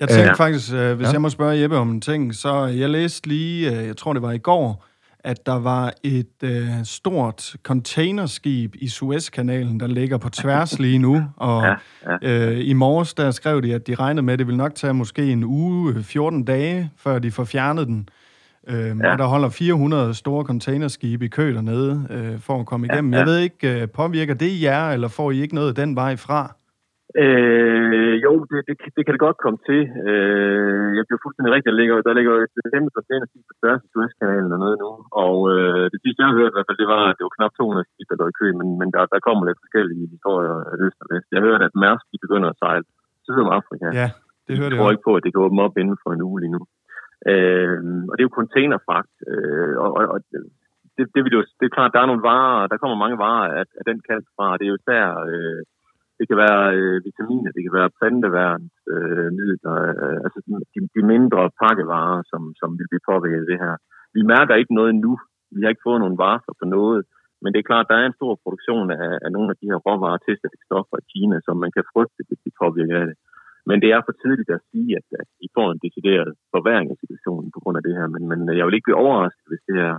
Jeg 0.00 0.08
tænkte 0.08 0.30
øh, 0.30 0.36
faktisk, 0.36 0.72
øh, 0.72 0.96
hvis 0.96 1.06
ja. 1.06 1.12
jeg 1.12 1.20
må 1.20 1.28
spørge 1.28 1.60
Jeppe 1.60 1.76
om 1.76 1.90
en 1.90 2.00
ting, 2.00 2.34
så 2.34 2.64
jeg 2.64 2.90
læste 2.90 3.28
lige, 3.28 3.70
øh, 3.70 3.86
jeg 3.86 3.96
tror 3.96 4.12
det 4.12 4.22
var 4.22 4.32
i 4.32 4.38
går, 4.38 4.84
at 5.26 5.46
der 5.46 5.58
var 5.58 5.92
et 6.02 6.42
øh, 6.42 6.68
stort 6.84 7.56
containerskib 7.62 8.74
i 8.78 8.88
Suezkanalen, 8.88 9.80
der 9.80 9.86
ligger 9.86 10.18
på 10.18 10.28
tværs 10.28 10.78
lige 10.84 10.98
nu, 10.98 11.22
og 11.36 11.64
ja, 11.64 11.74
ja. 12.22 12.50
Øh, 12.50 12.68
i 12.68 12.72
morges 12.72 13.14
der 13.14 13.30
skrev 13.30 13.62
de, 13.62 13.74
at 13.74 13.86
de 13.86 13.94
regnede 13.94 14.22
med, 14.22 14.32
at 14.32 14.38
det 14.38 14.46
vil 14.46 14.56
nok 14.56 14.74
tage 14.74 14.94
måske 14.94 15.32
en 15.32 15.44
uge, 15.44 16.02
14 16.02 16.44
dage, 16.44 16.90
før 16.96 17.18
de 17.18 17.30
får 17.30 17.44
fjernet 17.44 17.86
den. 17.86 18.08
Øh, 18.68 18.96
ja. 19.02 19.12
Og 19.12 19.18
der 19.18 19.24
holder 19.24 19.48
400 19.48 20.14
store 20.14 20.44
containerskibe 20.44 21.24
i 21.24 21.28
kø 21.28 21.54
dernede 21.54 22.06
øh, 22.10 22.40
for 22.40 22.60
at 22.60 22.66
komme 22.66 22.86
igennem. 22.86 23.12
Ja, 23.12 23.18
ja. 23.18 23.24
Jeg 23.24 23.32
ved 23.32 23.38
ikke, 23.38 23.80
øh, 23.80 23.88
påvirker 23.88 24.34
det 24.34 24.62
jer, 24.62 24.90
eller 24.90 25.08
får 25.08 25.30
I 25.30 25.40
ikke 25.40 25.54
noget 25.54 25.76
den 25.76 25.96
vej 25.96 26.16
fra? 26.16 26.54
Øh, 27.14 28.14
jo, 28.26 28.32
det, 28.50 28.58
det, 28.68 28.74
det 28.96 29.02
kan 29.04 29.14
det 29.14 29.26
godt 29.26 29.42
komme 29.44 29.60
til. 29.68 29.80
Øh, 30.08 30.88
jeg 30.96 31.04
bliver 31.06 31.22
fuldstændig 31.24 31.52
rigtig. 31.52 31.70
Der 31.72 31.80
ligger, 31.80 31.96
der 32.08 32.14
ligger 32.18 32.32
et 32.44 32.54
kæmpe 32.74 32.90
containerskib 32.98 33.44
på 33.48 33.54
tværs 33.60 33.84
af 33.84 33.90
Suezkanalen 33.92 34.54
og 34.56 34.60
noget 34.64 34.76
nu. 34.84 34.90
Og 35.24 35.36
øh, 35.54 35.84
det 35.92 35.98
sidste, 36.02 36.20
jeg 36.20 36.28
har 36.30 36.38
hørt 36.40 36.52
i 36.52 36.56
hvert 36.56 36.68
fald, 36.68 36.82
det 36.82 36.90
var, 36.94 37.02
at 37.10 37.16
det 37.16 37.24
var 37.26 37.36
knap 37.36 37.52
200 37.54 37.90
skib, 37.90 38.06
der 38.10 38.20
lå 38.20 38.26
i 38.32 38.38
kø, 38.40 38.46
men, 38.60 38.68
men 38.80 38.88
der, 38.94 39.02
der 39.14 39.26
kommer 39.26 39.42
lidt 39.44 39.62
forskellige 39.64 40.06
historier 40.14 40.56
af 40.70 40.76
øst 40.84 40.98
og 41.04 41.08
vest. 41.12 41.28
Jeg 41.36 41.42
hørte, 41.46 41.64
at 41.68 41.74
Mærsk 41.82 42.04
de 42.12 42.24
begynder 42.24 42.48
at 42.50 42.60
sejle 42.62 42.84
syd 43.24 43.38
om 43.44 43.50
Afrika. 43.58 43.86
Ja, 44.00 44.08
det 44.46 44.54
hørte 44.60 44.72
jeg. 44.72 44.78
Jeg 44.78 44.80
tror 44.80 44.94
ikke 44.94 45.08
på, 45.08 45.14
at 45.16 45.22
det 45.24 45.30
kan 45.32 45.44
åbne 45.46 45.64
op 45.66 45.76
inden 45.82 45.98
for 46.02 46.10
en 46.12 46.26
uge 46.28 46.38
lige 46.42 46.54
nu. 46.56 46.62
Øh, 47.32 47.78
og 48.08 48.12
det 48.14 48.22
er 48.22 48.28
jo 48.28 48.40
containerfragt. 48.40 49.14
Øh, 49.30 49.74
og, 49.82 49.88
og, 49.98 50.02
og 50.14 50.18
det, 50.96 51.04
det, 51.14 51.20
vil 51.24 51.36
jo, 51.38 51.42
det 51.58 51.64
er 51.66 51.76
klart, 51.76 51.94
der 51.94 52.00
er 52.00 52.10
nogle 52.10 52.26
varer, 52.30 52.66
der 52.70 52.80
kommer 52.82 52.96
mange 53.04 53.18
varer 53.24 53.48
af, 53.60 53.64
af 53.80 53.84
den 53.90 53.98
kant 54.08 54.26
fra. 54.36 54.46
Det 54.58 54.64
er 54.64 54.72
jo 54.72 54.80
især... 54.82 55.04
Øh, 55.32 55.62
det 56.18 56.24
kan 56.28 56.38
være 56.44 56.62
øh, 56.78 56.96
vitaminer, 57.08 57.50
det 57.56 57.62
kan 57.64 57.76
være 57.78 57.94
planteværnsmidler, 57.98 59.78
øh, 59.88 59.94
øh, 60.04 60.18
altså 60.26 60.38
de, 60.46 60.52
de 60.96 61.02
mindre 61.12 61.40
pakkevarer, 61.62 62.20
som, 62.30 62.42
som 62.60 62.70
vil 62.78 62.90
blive 62.90 63.08
påvirket 63.10 63.44
af 63.44 63.50
det 63.52 63.58
her. 63.64 63.74
Vi 64.16 64.22
mærker 64.34 64.54
ikke 64.60 64.74
noget 64.78 64.90
endnu. 64.94 65.14
Vi 65.54 65.60
har 65.60 65.70
ikke 65.72 65.86
fået 65.88 66.02
nogen 66.02 66.20
varsler 66.24 66.54
på 66.60 66.66
noget. 66.76 67.00
Men 67.42 67.48
det 67.50 67.58
er 67.58 67.70
klart, 67.70 67.90
der 67.90 67.96
er 67.98 68.06
en 68.06 68.18
stor 68.20 68.32
produktion 68.44 68.88
af, 68.98 69.08
af 69.24 69.30
nogle 69.36 69.48
af 69.52 69.56
de 69.60 69.68
her 69.70 69.78
råvarer 69.86 70.20
til 70.26 70.34
stoffer 70.66 70.96
i 71.00 71.08
Kina, 71.12 71.36
som 71.46 71.56
man 71.64 71.72
kan 71.76 71.88
frygte, 71.92 72.22
hvis 72.28 72.40
de 72.44 72.58
påvirker 72.62 72.96
af 73.02 73.06
det. 73.10 73.16
Men 73.68 73.76
det 73.82 73.88
er 73.90 74.00
for 74.06 74.14
tidligt 74.22 74.50
at 74.56 74.64
sige, 74.70 74.90
at, 74.98 75.06
at 75.22 75.28
de 75.40 75.48
får 75.56 75.68
en 75.70 75.82
decideret 75.86 76.30
forværing 76.54 76.88
af 76.90 76.98
situationen 77.02 77.48
på 77.54 77.60
grund 77.62 77.76
af 77.78 77.84
det 77.86 77.94
her. 77.98 78.06
Men, 78.14 78.22
men 78.30 78.40
jeg 78.58 78.64
vil 78.64 78.76
ikke 78.76 78.88
blive 78.88 79.04
overrasket, 79.04 79.46
hvis 79.50 79.66
det 79.68 79.76
her 79.82 79.94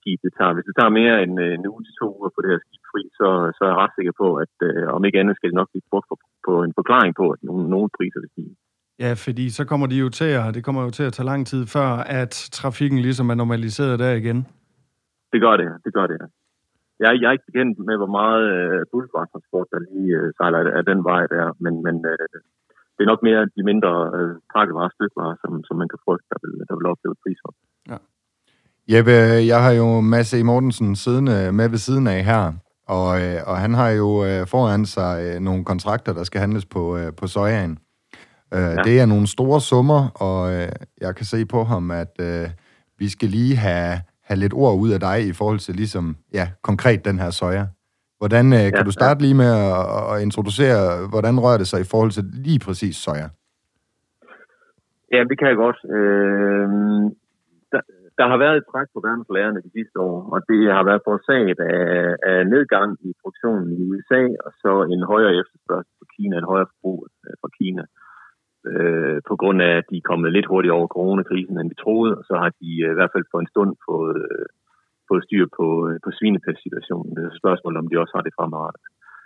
skib 0.00 0.18
det 0.24 0.32
tager. 0.38 0.54
Hvis 0.54 0.68
det 0.68 0.74
tager 0.76 0.98
mere 1.00 1.16
end 1.24 1.34
øh, 1.44 1.52
en 1.58 1.68
uge 1.72 1.82
til 1.86 1.94
to 2.00 2.06
uger 2.18 2.30
på 2.34 2.40
det 2.42 2.50
her 2.52 2.60
skib 2.64 2.82
fri, 2.92 3.02
så, 3.18 3.28
så 3.56 3.60
er 3.64 3.70
jeg 3.72 3.80
ret 3.82 3.96
sikker 3.98 4.14
på, 4.22 4.28
at 4.44 4.54
øh, 4.68 4.84
om 4.96 5.02
ikke 5.06 5.20
andet 5.20 5.36
skal 5.36 5.48
det 5.50 5.60
nok 5.60 5.70
blive 5.72 5.90
brugt 5.90 6.08
på, 6.10 6.16
på 6.48 6.52
en 6.66 6.72
forklaring 6.80 7.12
på, 7.20 7.26
at 7.34 7.40
nogle, 7.48 7.64
nogle 7.74 7.88
priser 7.96 8.20
vil 8.22 8.32
stige. 8.34 8.54
Ja, 9.04 9.12
fordi 9.26 9.46
så 9.58 9.62
kommer 9.70 9.86
de 9.92 9.96
jo 10.04 10.08
til 10.20 10.30
at, 10.40 10.54
det 10.56 10.62
kommer 10.66 10.82
jo 10.86 10.90
til 10.98 11.04
at 11.08 11.14
tage 11.16 11.30
lang 11.32 11.42
tid 11.52 11.62
før, 11.76 11.90
at 12.20 12.32
trafikken 12.58 12.98
ligesom 13.06 13.26
er 13.32 13.36
normaliseret 13.42 13.98
der 14.02 14.12
igen. 14.22 14.38
Det 15.32 15.40
gør 15.44 15.54
det, 15.62 15.68
det 15.84 15.92
gør 15.98 16.06
det. 16.12 16.18
Jeg, 17.02 17.10
jeg 17.20 17.26
er 17.28 17.36
ikke 17.36 17.50
bekendt 17.50 17.78
med, 17.88 17.96
hvor 18.00 18.12
meget 18.20 18.44
øh, 18.56 18.80
bulkvartransport, 18.92 19.68
der 19.72 19.86
lige 19.88 20.12
øh, 20.18 20.26
sejler 20.38 20.60
af 20.78 20.84
den 20.90 21.00
vej 21.10 21.22
der, 21.34 21.46
men, 21.64 21.74
men 21.86 21.96
øh, 22.12 22.26
det 22.94 23.02
er 23.04 23.12
nok 23.12 23.22
mere 23.28 23.42
de 23.56 23.62
mindre 23.70 23.92
øh, 24.16 24.34
pakkevarer 24.54 24.92
stykvarer, 24.96 25.36
som, 25.42 25.52
som 25.68 25.76
man 25.80 25.88
kan 25.92 26.00
frygte, 26.04 26.26
der 26.32 26.38
vil, 26.42 26.52
der 26.68 26.74
vil 26.78 26.90
opleve 26.92 27.16
prisop. 27.22 27.56
Ja. 27.90 27.98
Jeppe, 28.88 29.10
jeg 29.46 29.62
har 29.62 29.70
jo 29.70 30.00
Mads 30.00 30.34
E. 30.34 30.42
Mortensen 30.42 30.96
siddende 30.96 31.52
med 31.52 31.68
ved 31.68 31.78
siden 31.78 32.06
af 32.06 32.24
her, 32.24 32.52
og, 32.88 33.20
øh, 33.20 33.36
og 33.46 33.56
han 33.56 33.74
har 33.74 33.90
jo 33.90 34.24
øh, 34.24 34.46
foran 34.46 34.86
sig 34.86 35.22
øh, 35.24 35.40
nogle 35.40 35.64
kontrakter, 35.64 36.12
der 36.12 36.24
skal 36.24 36.40
handles 36.40 36.66
på, 36.66 36.98
på 37.16 37.26
sojaen. 37.26 37.78
ja. 38.52 38.74
Det 38.84 39.00
er 39.00 39.06
nogle 39.06 39.26
store 39.26 39.60
summer, 39.60 40.08
og 40.14 40.52
jeg 41.00 41.14
kan 41.16 41.26
se 41.26 41.46
på 41.46 41.64
ham, 41.64 41.90
at 41.90 42.12
øh, 42.20 42.48
vi 42.98 43.08
skal 43.08 43.28
lige 43.28 43.56
have, 43.56 44.00
have 44.24 44.38
lidt 44.38 44.52
ord 44.52 44.78
ud 44.78 44.90
af 44.90 45.00
dig 45.00 45.26
i 45.26 45.32
forhold 45.32 45.58
til 45.58 45.74
ligesom, 45.74 46.16
ja, 46.34 46.48
konkret 46.62 47.04
den 47.04 47.18
her 47.18 47.30
soja. 47.30 47.66
Hvordan, 48.18 48.50
kan 48.50 48.74
ja, 48.74 48.82
du 48.82 48.90
starte 48.90 49.22
lige 49.22 49.34
med 49.34 49.46
at, 49.46 50.14
at 50.14 50.22
introducere, 50.22 51.08
hvordan 51.08 51.40
rører 51.40 51.58
det 51.58 51.68
sig 51.68 51.80
i 51.80 51.90
forhold 51.90 52.10
til 52.10 52.24
lige 52.32 52.58
præcis 52.58 52.96
soja? 52.96 53.28
Ja, 55.12 55.24
det 55.30 55.38
kan 55.38 55.48
jeg 55.48 55.56
godt. 55.56 55.78
Øh, 55.96 56.68
der 58.20 58.26
har 58.32 58.38
været 58.44 58.56
et 58.58 58.68
træk 58.72 58.88
på 58.94 59.00
verdenslærerne 59.06 59.64
de 59.66 59.74
sidste 59.76 59.96
år, 60.08 60.16
og 60.34 60.38
det 60.50 60.60
har 60.76 60.84
været 60.88 61.04
forårsaget 61.06 61.58
af, 61.74 61.88
af 62.30 62.38
nedgang 62.54 62.90
i 63.08 63.10
produktionen 63.22 63.68
i 63.76 63.80
USA, 63.88 64.22
og 64.46 64.50
så 64.62 64.72
en 64.94 65.02
højere 65.12 65.36
efterspørgsel 65.40 65.94
fra 65.98 66.08
Kina, 66.14 66.34
en 66.36 66.50
højere 66.52 66.70
forbrug 66.70 66.98
øh, 67.26 67.34
fra 67.40 67.50
Kina, 67.58 67.84
øh, 68.70 69.18
på 69.28 69.34
grund 69.40 69.58
af, 69.68 69.72
at 69.80 69.86
de 69.90 69.96
er 69.98 70.08
kommet 70.10 70.34
lidt 70.36 70.50
hurtigere 70.50 70.78
over 70.78 70.88
coronakrisen, 70.96 71.56
end 71.56 71.70
vi 71.72 71.82
troede, 71.84 72.12
og 72.18 72.24
så 72.28 72.34
har 72.42 72.50
de 72.60 72.70
øh, 72.84 72.90
i 72.94 72.96
hvert 72.98 73.14
fald 73.14 73.26
for 73.32 73.38
en 73.40 73.52
stund 73.52 73.72
fået, 73.88 74.16
øh, 74.30 74.46
fået 75.08 75.22
styr 75.26 75.46
på, 75.58 75.66
øh, 75.88 75.96
på 76.04 76.10
svinepestsituationen. 76.18 77.12
Det 77.14 77.22
er 77.22 77.30
et 77.30 77.42
spørgsmål, 77.42 77.74
om 77.80 77.88
de 77.88 78.00
også 78.02 78.14
har 78.16 78.24
det 78.26 78.36
fremadrettet. 78.38 78.84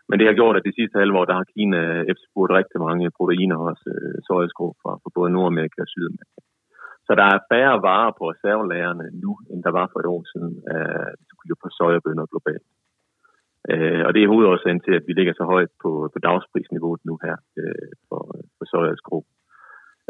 Men 0.09 0.17
det 0.19 0.27
har 0.27 0.39
gjort, 0.41 0.57
at 0.57 0.67
de 0.69 0.79
sidste 0.79 0.99
halve 1.01 1.19
år, 1.19 1.27
der 1.29 1.37
har 1.41 1.53
Kina 1.55 1.81
øh, 1.93 2.03
efterspurgt 2.11 2.57
rigtig 2.59 2.79
mange 2.87 3.15
proteiner, 3.19 3.57
også 3.71 3.87
øh, 3.95 4.17
sojaskrå 4.29 4.67
fra, 4.83 4.93
fra 5.03 5.11
både 5.17 5.31
Nordamerika 5.37 5.79
og 5.87 5.91
Sydamerika. 5.93 6.41
Så 7.07 7.13
der 7.21 7.27
er 7.35 7.47
færre 7.51 7.77
varer 7.89 8.13
på 8.19 8.25
reservelagerne 8.33 9.07
nu, 9.25 9.33
end 9.51 9.61
der 9.67 9.73
var 9.79 9.87
for 9.93 9.99
et 10.01 10.13
år 10.15 10.23
siden, 10.33 10.53
øh, 10.73 11.11
hvis 11.17 11.29
du 11.31 11.35
kigger 11.37 11.59
på 11.63 11.69
sojabønder 11.79 12.27
globalt. 12.33 12.69
Øh, 13.71 14.03
og 14.07 14.11
det 14.15 14.21
er 14.21 14.33
hovedårsagen 14.33 14.81
til, 14.85 14.95
at 14.99 15.05
vi 15.09 15.13
ligger 15.13 15.35
så 15.37 15.45
højt 15.55 15.73
på, 15.83 15.91
på 16.13 16.19
dagsprisniveauet 16.27 17.03
nu 17.09 17.15
her 17.25 17.37
øh, 17.61 17.91
for, 18.09 18.23
for 18.57 18.65
sojaskro. 18.73 19.19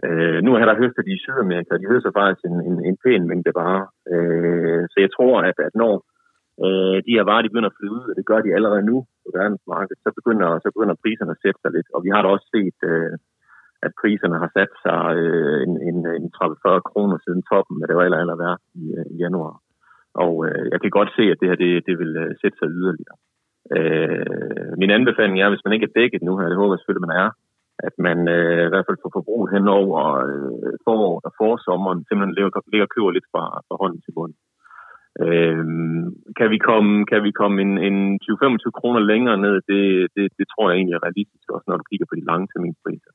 Øh, 0.04 0.38
nu 0.46 0.50
er 0.60 0.64
der 0.66 0.80
høstet 0.82 1.06
i 1.12 1.16
Sydamerika, 1.22 1.72
de 1.76 1.92
høster 1.92 2.12
faktisk 2.20 2.44
en, 2.50 2.58
en, 2.68 2.76
en 2.88 2.96
pæn 3.04 3.22
mængde 3.30 3.52
varer. 3.60 3.86
Øh, 4.14 4.82
så 4.92 4.96
jeg 5.04 5.10
tror, 5.16 5.34
at, 5.48 5.56
at 5.66 5.74
når 5.82 5.94
øh, 6.64 6.98
de 7.06 7.16
her 7.16 7.24
varer 7.30 7.42
de 7.42 7.52
begynder 7.52 7.70
at 7.70 7.78
flyde 7.78 7.96
ud, 7.98 8.04
og 8.10 8.14
det 8.18 8.28
gør 8.30 8.40
de 8.42 8.54
allerede 8.56 8.84
nu 8.90 8.96
på 9.24 9.28
verdensmarkedet, 9.38 9.98
så 10.04 10.10
begynder, 10.18 10.48
så 10.64 10.68
begynder 10.74 11.02
priserne 11.02 11.34
at 11.34 11.42
sætte 11.42 11.60
sig 11.60 11.70
lidt. 11.76 11.88
Og 11.94 12.00
vi 12.04 12.10
har 12.14 12.20
da 12.22 12.28
også 12.28 12.48
set... 12.54 12.78
Øh, 12.92 13.14
at 13.86 13.92
priserne 14.00 14.38
har 14.42 14.50
sat 14.56 14.72
sig 14.84 15.02
øh, 15.22 15.56
en, 15.66 15.74
en, 15.88 15.98
en 16.18 16.26
30-40 16.36 16.90
kroner 16.90 17.16
siden 17.24 17.42
toppen, 17.50 17.74
men 17.76 17.86
det 17.86 17.96
var 17.96 18.04
aller, 18.04 18.20
aller 18.22 18.38
værd 18.44 18.58
i, 18.82 18.84
øh, 18.98 19.06
i 19.14 19.16
januar. 19.24 19.54
Og 20.24 20.32
øh, 20.46 20.64
jeg 20.72 20.78
kan 20.80 20.96
godt 20.98 21.10
se, 21.18 21.24
at 21.32 21.38
det 21.40 21.48
her 21.48 21.58
det, 21.64 21.70
det 21.88 21.96
vil 22.02 22.12
øh, 22.24 22.30
sætte 22.40 22.56
sig 22.58 22.68
yderligere. 22.78 23.18
Øh, 23.76 24.70
min 24.82 24.94
anbefaling 24.96 25.36
er, 25.40 25.48
hvis 25.52 25.64
man 25.64 25.74
ikke 25.74 25.88
er 25.88 25.96
dækket 25.98 26.22
nu 26.22 26.32
her, 26.38 26.48
det 26.48 26.60
håber 26.60 26.74
jeg 26.74 26.80
selvfølgelig, 26.80 27.06
man 27.08 27.18
er, 27.24 27.30
at 27.88 27.94
man 28.06 28.18
øh, 28.36 28.62
i 28.66 28.70
hvert 28.72 28.86
fald 28.86 29.02
får 29.02 29.12
forbrug 29.18 29.42
hen 29.54 29.66
over 29.80 30.00
øh, 30.26 30.74
foråret 30.84 31.24
og 31.28 31.32
forsommeren, 31.42 32.00
simpelthen 32.04 32.34
ligger, 32.36 32.50
ligger 32.72 32.86
og 32.88 32.94
køber 32.94 33.10
lidt 33.16 33.28
fra, 33.32 33.44
fra 33.66 33.76
hånden 33.82 34.00
til 34.02 34.12
bunden. 34.16 34.38
Øh, 35.24 35.64
kan 36.38 36.48
vi 36.54 36.58
komme, 36.68 36.92
kan 37.10 37.20
vi 37.26 37.30
komme 37.40 37.56
en, 37.66 37.72
en 37.88 37.98
20-25 38.24 38.78
kroner 38.78 39.00
længere 39.12 39.38
ned, 39.44 39.54
det, 39.70 39.82
det, 40.16 40.24
det 40.38 40.46
tror 40.48 40.64
jeg 40.66 40.76
egentlig 40.76 40.96
er 40.96 41.06
realistisk, 41.06 41.46
også 41.54 41.66
når 41.68 41.76
du 41.78 41.88
kigger 41.90 42.06
på 42.08 42.16
de 42.18 42.28
lange 42.30 42.46
terminspriser. 42.52 43.12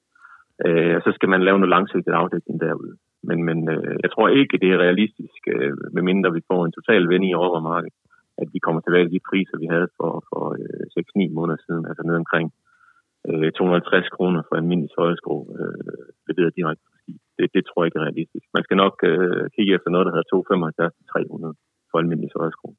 Øh, 0.65 0.93
og 0.97 1.01
så 1.05 1.11
skal 1.17 1.29
man 1.33 1.45
lave 1.47 1.59
noget 1.59 1.75
langsigtet 1.75 2.13
afdækning 2.21 2.57
derude. 2.65 2.93
Men, 3.27 3.37
men 3.47 3.59
øh, 3.75 3.95
jeg 4.03 4.09
tror 4.11 4.27
ikke, 4.39 4.61
det 4.63 4.69
er 4.71 4.83
realistisk, 4.85 5.41
øh, 5.53 5.73
medmindre 5.95 6.37
vi 6.37 6.47
får 6.51 6.61
en 6.65 6.77
total 6.79 7.03
vend 7.11 7.25
i 7.25 7.39
overmarkedet, 7.43 7.97
at 8.41 8.47
vi 8.53 8.59
kommer 8.65 8.81
tilbage 8.81 9.05
til 9.05 9.15
de 9.15 9.27
priser, 9.29 9.57
vi 9.63 9.67
havde 9.73 9.89
for, 9.97 10.11
for 10.29 10.43
øh, 10.59 11.29
6-9 11.29 11.37
måneder 11.37 11.59
siden, 11.65 11.83
altså 11.89 12.03
ned 12.05 12.15
omkring 12.23 12.47
øh, 13.29 13.51
250 13.51 14.09
kroner 14.15 14.41
for 14.47 14.55
almindelig 14.55 14.91
søjeskro, 14.97 15.37
øh, 15.59 16.05
leveret 16.27 16.57
direkte 16.59 16.83
på 16.87 16.91
ski. 17.01 17.13
Det, 17.37 17.45
det 17.55 17.61
tror 17.65 17.79
jeg 17.81 17.87
ikke 17.87 17.99
er 18.01 18.07
realistisk. 18.09 18.45
Man 18.57 18.63
skal 18.65 18.77
nok 18.83 18.95
øh, 19.11 19.43
kigge 19.55 19.71
efter 19.77 19.89
noget, 19.91 20.05
der 20.05 20.13
hedder 20.15 20.29
275-300 20.35 21.89
for 21.89 21.97
almindelig 22.01 22.31
søjeskro. 22.37 22.69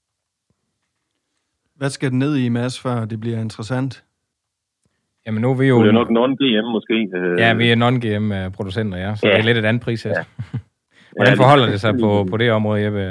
Hvad 1.80 1.90
skal 1.96 2.10
den 2.10 2.18
ned 2.18 2.34
i, 2.44 2.49
Mads, 2.49 2.76
før 2.84 3.04
det 3.04 3.18
bliver 3.20 3.40
interessant? 3.46 3.92
Jamen 5.27 5.41
nu 5.43 5.49
er 5.50 5.59
vi 5.62 5.67
jo... 5.73 5.77
Det 5.83 5.89
er 5.89 6.00
nok 6.03 6.11
non-GM 6.19 6.67
måske. 6.77 6.97
Øh. 7.19 7.35
Ja, 7.43 7.49
vi 7.61 7.67
er 7.73 7.79
non-GM-producenter, 7.85 8.99
ja. 9.05 9.11
Så 9.15 9.23
ja. 9.27 9.33
det 9.33 9.41
er 9.41 9.49
lidt 9.49 9.59
et 9.59 9.69
andet 9.71 9.83
prissæt. 9.87 10.17
Ja. 11.12 11.19
Hvordan 11.19 11.41
forholder 11.43 11.69
det 11.73 11.81
sig 11.85 11.95
på, 12.05 12.11
på 12.31 12.37
det 12.43 12.49
område, 12.59 12.83
Jeppe? 12.85 13.03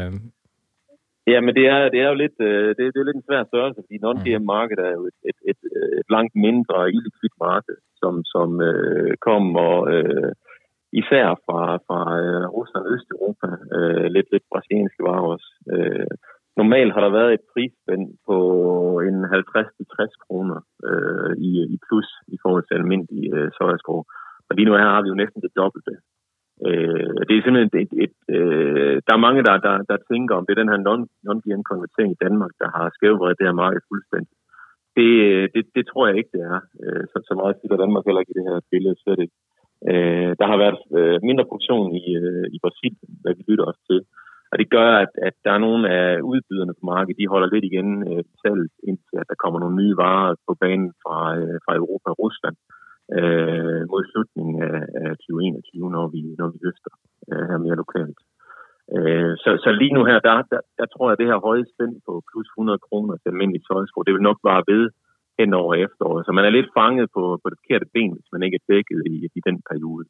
Ja, 1.32 1.40
men 1.46 1.54
det 1.58 1.66
er, 1.74 1.80
det 1.94 2.00
er 2.04 2.10
jo 2.12 2.18
lidt, 2.24 2.38
øh, 2.50 2.68
det, 2.76 2.82
er, 2.86 2.92
det 2.92 3.00
er 3.00 3.08
lidt 3.10 3.20
en 3.22 3.28
svær 3.30 3.44
størrelse, 3.52 3.80
fordi 3.86 3.98
non-GM-markedet 4.06 4.84
er 4.90 4.94
jo 5.00 5.04
et, 5.12 5.20
et, 5.30 5.40
et, 5.52 5.62
et 6.00 6.08
langt 6.16 6.34
mindre 6.48 6.78
illikvidt 6.96 7.38
marked, 7.48 7.78
som, 8.02 8.14
som 8.34 8.50
øh, 8.70 9.12
kommer 9.28 9.70
øh, 9.94 10.32
især 11.02 11.28
fra, 11.46 11.60
fra 11.88 12.00
øh, 12.22 12.46
Rusland 12.58 12.86
og 12.86 12.94
Østeuropa, 12.96 13.50
øh, 13.78 14.08
lidt, 14.16 14.28
lidt 14.34 14.46
brasilianske 14.52 15.02
varer 15.08 15.28
også. 15.34 15.50
Øh, 15.74 16.14
Normalt 16.62 16.94
har 16.96 17.02
der 17.04 17.18
været 17.20 17.32
et 17.34 17.44
prisspænd 17.52 18.06
på 18.28 18.38
en 19.08 19.18
50-60 19.26 20.24
kroner 20.26 20.60
øh, 20.90 21.34
i, 21.50 21.52
i 21.74 21.78
plus 21.86 22.10
i 22.36 22.38
forhold 22.44 22.64
til 22.66 22.80
almindelige 22.80 23.30
øh, 23.36 23.50
sojaskov. 23.58 24.00
Og 24.48 24.52
lige 24.56 24.68
nu 24.68 24.74
her 24.74 24.96
har 24.96 25.02
vi 25.04 25.12
jo 25.12 25.22
næsten 25.22 25.42
det 25.46 25.52
dobbelte. 25.60 25.94
Øh, 26.68 27.18
det 27.28 27.34
er 27.34 27.44
simpelthen 27.44 27.70
et, 27.70 27.78
et, 27.84 27.94
et 28.06 28.18
øh, 28.38 28.96
der 29.06 29.14
er 29.16 29.26
mange, 29.26 29.42
der, 29.48 29.56
der, 29.68 29.76
der 29.92 30.06
tænker 30.12 30.34
om 30.36 30.46
det 30.46 30.54
er 30.54 30.62
den 30.62 30.74
her 30.74 30.82
non-GM-konvertering 31.28 32.12
i 32.14 32.22
Danmark, 32.26 32.54
der 32.62 32.70
har 32.76 32.86
skævvredet 32.96 33.40
det 33.40 33.48
her 33.48 33.62
marked 33.64 33.82
fuldstændig. 33.92 34.36
Det, 34.98 35.12
øh, 35.30 35.46
det, 35.54 35.64
det 35.76 35.84
tror 35.88 36.04
jeg 36.08 36.16
ikke, 36.18 36.34
det 36.36 36.42
er. 36.54 36.60
Øh, 36.84 37.04
så, 37.12 37.18
så 37.28 37.34
meget 37.40 37.60
fylder 37.62 37.82
Danmark 37.84 38.04
heller 38.06 38.22
ikke 38.22 38.34
i 38.34 38.40
det 38.40 38.48
her 38.50 38.60
billede, 38.72 38.96
slet 39.04 39.20
ikke. 39.26 39.36
Øh, 39.90 40.32
der 40.40 40.46
har 40.52 40.58
været 40.64 40.80
øh, 40.98 41.18
mindre 41.30 41.46
produktion 41.50 41.88
i, 42.02 42.06
øh, 42.24 42.46
i 42.56 42.58
Brasilien, 42.64 43.12
hvad 43.22 43.34
vi 43.38 43.44
lytter 43.50 43.66
os 43.72 43.82
til. 43.90 44.00
Og 44.52 44.56
det 44.62 44.68
gør, 44.76 44.90
at, 45.04 45.14
at 45.28 45.36
der 45.46 45.52
er 45.54 45.66
nogle 45.68 45.84
af 46.00 46.22
udbyderne 46.32 46.74
på 46.78 46.84
markedet, 46.94 47.20
de 47.22 47.32
holder 47.34 47.50
lidt 47.52 47.66
igen 47.72 47.90
øh, 48.10 48.24
salget, 48.42 48.72
indtil 48.90 49.16
at 49.22 49.30
der 49.32 49.42
kommer 49.44 49.60
nogle 49.60 49.80
nye 49.82 49.96
varer 50.04 50.36
på 50.48 50.54
banen 50.64 50.92
fra, 51.04 51.18
øh, 51.40 51.58
fra 51.66 51.74
Europa 51.82 52.08
og 52.14 52.20
Rusland 52.24 52.58
øh, 53.18 53.82
mod 53.92 54.04
slutningen 54.12 54.56
af, 54.70 54.80
af 55.04 55.12
2021, 55.18 55.92
når 55.96 56.06
vi, 56.14 56.22
når 56.40 56.48
vi 56.54 56.58
høster 56.66 56.94
øh, 57.30 57.44
her 57.50 57.60
mere 57.66 57.82
lokalt. 57.84 58.20
Øh, 58.96 59.34
så, 59.44 59.50
så 59.64 59.70
lige 59.82 59.96
nu 59.98 60.02
her, 60.10 60.20
der, 60.28 60.36
der, 60.52 60.62
der 60.80 60.86
tror 60.90 61.06
jeg, 61.08 61.16
at 61.16 61.22
det 61.22 61.32
her 61.32 61.46
høje 61.48 61.66
spænd 61.74 61.94
på 62.08 62.14
plus 62.30 62.48
100 62.58 62.80
kroner 62.88 63.14
til 63.18 63.32
almindelig 63.32 63.62
tøjsko, 63.64 64.00
det 64.04 64.14
vil 64.14 64.28
nok 64.30 64.40
bare 64.50 64.64
ved 64.72 64.84
hen 65.40 65.52
over 65.62 65.74
efteråret. 65.86 66.26
Så 66.26 66.32
man 66.38 66.46
er 66.46 66.56
lidt 66.58 66.70
fanget 66.80 67.08
på, 67.16 67.24
på 67.42 67.48
det 67.50 67.58
forkerte 67.62 67.88
ben, 67.96 68.12
hvis 68.16 68.32
man 68.34 68.44
ikke 68.46 68.58
er 68.60 68.68
dækket 68.72 69.02
i, 69.14 69.16
i 69.38 69.42
den 69.48 69.58
periode. 69.70 70.06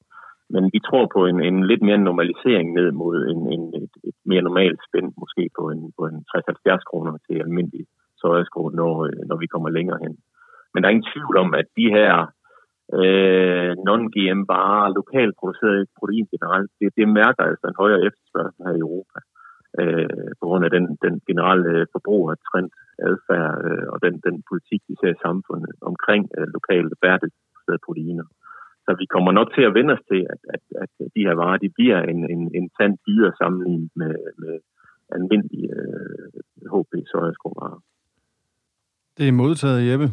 Men 0.54 0.64
vi 0.74 0.80
tror 0.88 1.06
på 1.16 1.22
en, 1.30 1.40
en 1.50 1.58
lidt 1.72 1.84
mere 1.88 1.98
normalisering 1.98 2.68
ned 2.74 2.92
mod 2.92 3.18
en, 3.32 3.42
en, 3.56 3.64
et, 3.84 3.94
et 4.10 4.18
mere 4.32 4.48
normalt 4.48 4.80
spænd, 4.88 5.08
måske 5.24 5.44
på 5.60 5.64
en, 5.74 5.82
på 5.98 6.04
en 6.10 6.18
60-70 6.32 6.90
kroner 6.90 7.14
til 7.26 7.36
almindelig 7.46 7.86
sojasko, 8.22 8.62
når, 8.80 8.94
øh, 9.08 9.22
når 9.30 9.38
vi 9.44 9.48
kommer 9.54 9.70
længere 9.70 10.00
hen. 10.04 10.14
Men 10.72 10.78
der 10.80 10.88
er 10.88 10.96
ingen 10.96 11.12
tvivl 11.14 11.36
om, 11.44 11.50
at 11.62 11.68
de 11.80 11.88
her 11.98 12.14
øh, 13.00 13.72
non-GM 13.88 14.42
bare 14.56 14.94
lokalt 15.00 15.36
produceret 15.40 15.88
protein 16.00 16.28
generelt, 16.34 16.72
det, 16.80 16.88
det 16.98 17.08
mærker 17.22 17.44
altså 17.52 17.66
en 17.68 17.82
højere 17.82 18.06
efterspørgsel 18.08 18.66
her 18.68 18.76
i 18.78 18.86
Europa. 18.88 19.20
Øh, 19.82 20.30
på 20.40 20.44
grund 20.50 20.64
af 20.68 20.72
den, 20.76 20.86
den 21.06 21.16
generelle 21.28 21.70
øh, 21.76 21.86
forbrugertrend, 21.96 22.70
adfærd 23.10 23.54
øh, 23.68 23.86
og 23.94 23.98
den, 24.06 24.16
den 24.28 24.36
politik, 24.50 24.82
vi 24.90 24.96
ser 25.02 25.12
i 25.14 25.24
samfundet 25.26 25.74
omkring 25.92 26.24
øh, 26.38 26.48
lokale 26.58 26.90
bæredygtige 27.02 27.86
proteiner. 27.86 28.26
Så 28.90 28.96
vi 29.02 29.06
kommer 29.16 29.32
nok 29.40 29.50
til 29.56 29.64
at 29.70 29.74
vende 29.78 29.94
os 29.96 30.04
til, 30.12 30.22
at, 30.34 30.42
at, 30.54 30.64
at 30.84 30.92
de 31.16 31.22
her 31.28 31.36
varer 31.42 31.58
de 31.64 31.70
bliver 31.78 32.00
en, 32.12 32.20
en, 32.34 32.42
en 32.60 32.68
tand 32.78 32.94
dyrere 33.08 33.34
sammenlignet 33.42 33.90
med, 34.02 34.16
med 34.44 34.56
almindelige 35.16 35.70
øh, 35.80 36.66
HP 36.74 36.92
sojaskovarer. 37.12 37.80
Det 39.18 39.28
er 39.28 39.32
modtaget, 39.32 39.92
Jeppe. 39.92 40.08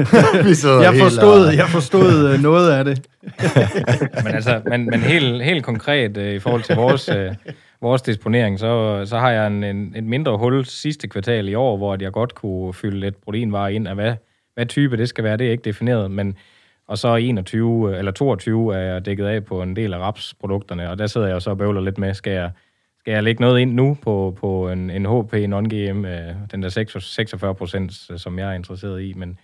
Vi 0.48 0.54
jeg, 0.86 0.94
forstod, 1.04 1.40
jeg 1.62 1.68
forstod 1.76 2.10
øh, 2.28 2.42
noget 2.48 2.68
af 2.78 2.84
det. 2.84 2.96
men 4.24 4.32
altså, 4.38 4.54
men, 4.70 4.80
men 4.92 5.00
helt, 5.00 5.42
helt 5.42 5.64
konkret 5.64 6.16
uh, 6.16 6.32
i 6.38 6.38
forhold 6.38 6.62
til 6.62 6.76
vores, 6.76 7.08
uh, 7.16 7.52
vores 7.80 8.02
disponering, 8.02 8.58
så, 8.58 9.02
så 9.04 9.16
har 9.18 9.30
jeg 9.30 9.46
en, 9.46 9.64
en, 9.64 9.94
et 9.96 10.04
mindre 10.04 10.38
hul 10.38 10.64
sidste 10.64 11.08
kvartal 11.08 11.48
i 11.48 11.54
år, 11.54 11.76
hvor 11.76 11.96
jeg 12.00 12.12
godt 12.12 12.34
kunne 12.34 12.74
fylde 12.74 13.00
lidt 13.00 13.20
proteinvarer 13.24 13.68
ind 13.68 13.88
af, 13.88 13.94
hvad, 13.94 14.14
hvad 14.54 14.66
type 14.66 14.96
det 14.96 15.08
skal 15.08 15.24
være, 15.24 15.36
det 15.36 15.46
er 15.46 15.50
ikke 15.50 15.70
defineret, 15.70 16.10
men 16.10 16.36
og 16.88 16.98
så 16.98 17.14
21 17.14 17.98
eller 17.98 18.12
22 18.12 18.74
er 18.74 18.78
jeg 18.78 19.06
dækket 19.06 19.26
af 19.26 19.44
på 19.44 19.62
en 19.62 19.76
del 19.76 19.94
af 19.94 19.98
rapsprodukterne, 19.98 20.90
og 20.90 20.98
der 20.98 21.06
sidder 21.06 21.28
jeg 21.28 21.42
så 21.42 21.50
og 21.50 21.58
bøvler 21.58 21.80
lidt 21.80 21.98
med, 21.98 22.14
skal 22.14 22.32
jeg, 22.32 22.50
skal 22.98 23.12
jeg 23.12 23.22
lægge 23.22 23.42
noget 23.42 23.60
ind 23.60 23.72
nu 23.74 23.96
på, 24.04 24.36
på 24.40 24.70
en, 24.70 24.90
en 24.90 25.06
HP 25.06 25.32
non-GM, 25.34 26.00
øh, 26.14 26.34
den 26.52 26.62
der 26.62 26.68
46 26.68 27.54
procent, 27.54 27.92
som 27.92 28.38
jeg 28.38 28.50
er 28.50 28.54
interesseret 28.54 29.02
i, 29.02 29.12
men 29.16 29.38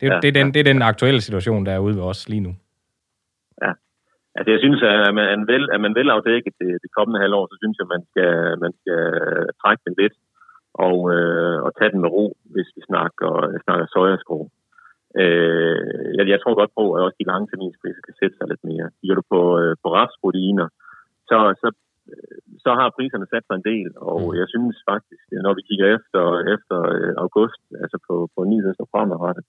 det, 0.00 0.06
ja, 0.06 0.18
det, 0.22 0.28
er 0.28 0.36
den, 0.40 0.46
ja. 0.46 0.52
det 0.52 0.60
er 0.60 0.72
den 0.72 0.82
aktuelle 0.82 1.20
situation, 1.20 1.66
der 1.66 1.72
er 1.72 1.78
ude 1.78 1.96
ved 1.96 2.02
os 2.02 2.28
lige 2.28 2.40
nu. 2.40 2.52
Ja. 3.62 3.72
Altså, 4.36 4.50
jeg 4.54 4.60
synes, 4.64 4.80
at 4.82 5.14
man, 5.14 5.46
vel, 5.52 5.64
at 5.74 5.80
man 5.80 5.94
vel 5.94 6.10
afdækket 6.10 6.54
det, 6.60 6.72
det 6.82 6.90
kommende 6.98 7.20
halvår, 7.20 7.44
så 7.46 7.56
synes 7.62 7.76
jeg, 7.78 7.86
at 7.86 7.94
man 7.94 8.02
skal, 8.10 8.32
man 8.64 8.72
skal 8.80 9.02
trække 9.62 9.82
den 9.86 9.94
lidt 10.02 10.16
og, 10.86 10.98
øh, 11.14 11.58
og 11.66 11.70
tage 11.78 11.90
den 11.92 12.00
med 12.00 12.10
ro, 12.16 12.26
hvis 12.54 12.68
vi 12.76 12.82
snakker, 12.90 13.30
snakker 13.64 13.86
sojaskro. 13.94 14.38
Øh, 15.22 15.78
jeg, 16.16 16.24
jeg 16.32 16.40
tror 16.40 16.54
godt 16.60 16.72
på, 16.78 16.84
at 16.92 17.02
også 17.06 17.18
de 17.20 17.30
lange 17.30 17.46
terminspriser 17.48 18.02
kan 18.04 18.18
sætte 18.20 18.36
sig 18.36 18.46
lidt 18.48 18.64
mere. 18.70 18.86
Kigger 18.98 19.16
du 19.20 19.24
på, 19.34 19.40
øh, 19.60 19.72
på 19.82 19.88
rapsproteiner, 19.96 20.68
så, 21.30 21.38
så, 21.62 21.68
så 22.64 22.70
har 22.78 22.94
priserne 22.96 23.26
sat 23.32 23.44
sig 23.46 23.56
en 23.56 23.68
del, 23.72 23.90
og 24.10 24.20
mm. 24.24 24.34
jeg 24.40 24.46
synes 24.54 24.76
faktisk, 24.90 25.24
når 25.44 25.52
vi 25.58 25.62
kigger 25.68 25.86
efter, 25.96 26.22
efter 26.54 26.78
øh, 26.94 27.12
august, 27.24 27.62
altså 27.82 27.98
på, 28.06 28.14
på 28.34 28.40
nyheds- 28.50 28.82
og 28.84 28.88
fremadrettet, 28.92 29.44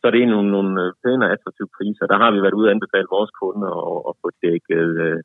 så 0.00 0.04
er 0.06 0.14
det 0.14 0.28
nogle, 0.34 0.50
nogle 0.56 0.72
øh, 0.84 0.92
pæne 1.02 1.32
attraktive 1.34 1.70
priser. 1.76 2.04
Der 2.12 2.18
har 2.22 2.30
vi 2.32 2.42
været 2.44 2.58
ude 2.58 2.68
og 2.68 2.74
anbefale 2.74 3.14
vores 3.16 3.32
kunder 3.40 3.72
at, 3.92 4.00
at 4.08 4.14
få 4.22 4.28
dækket 4.44 4.90
øh, 5.06 5.20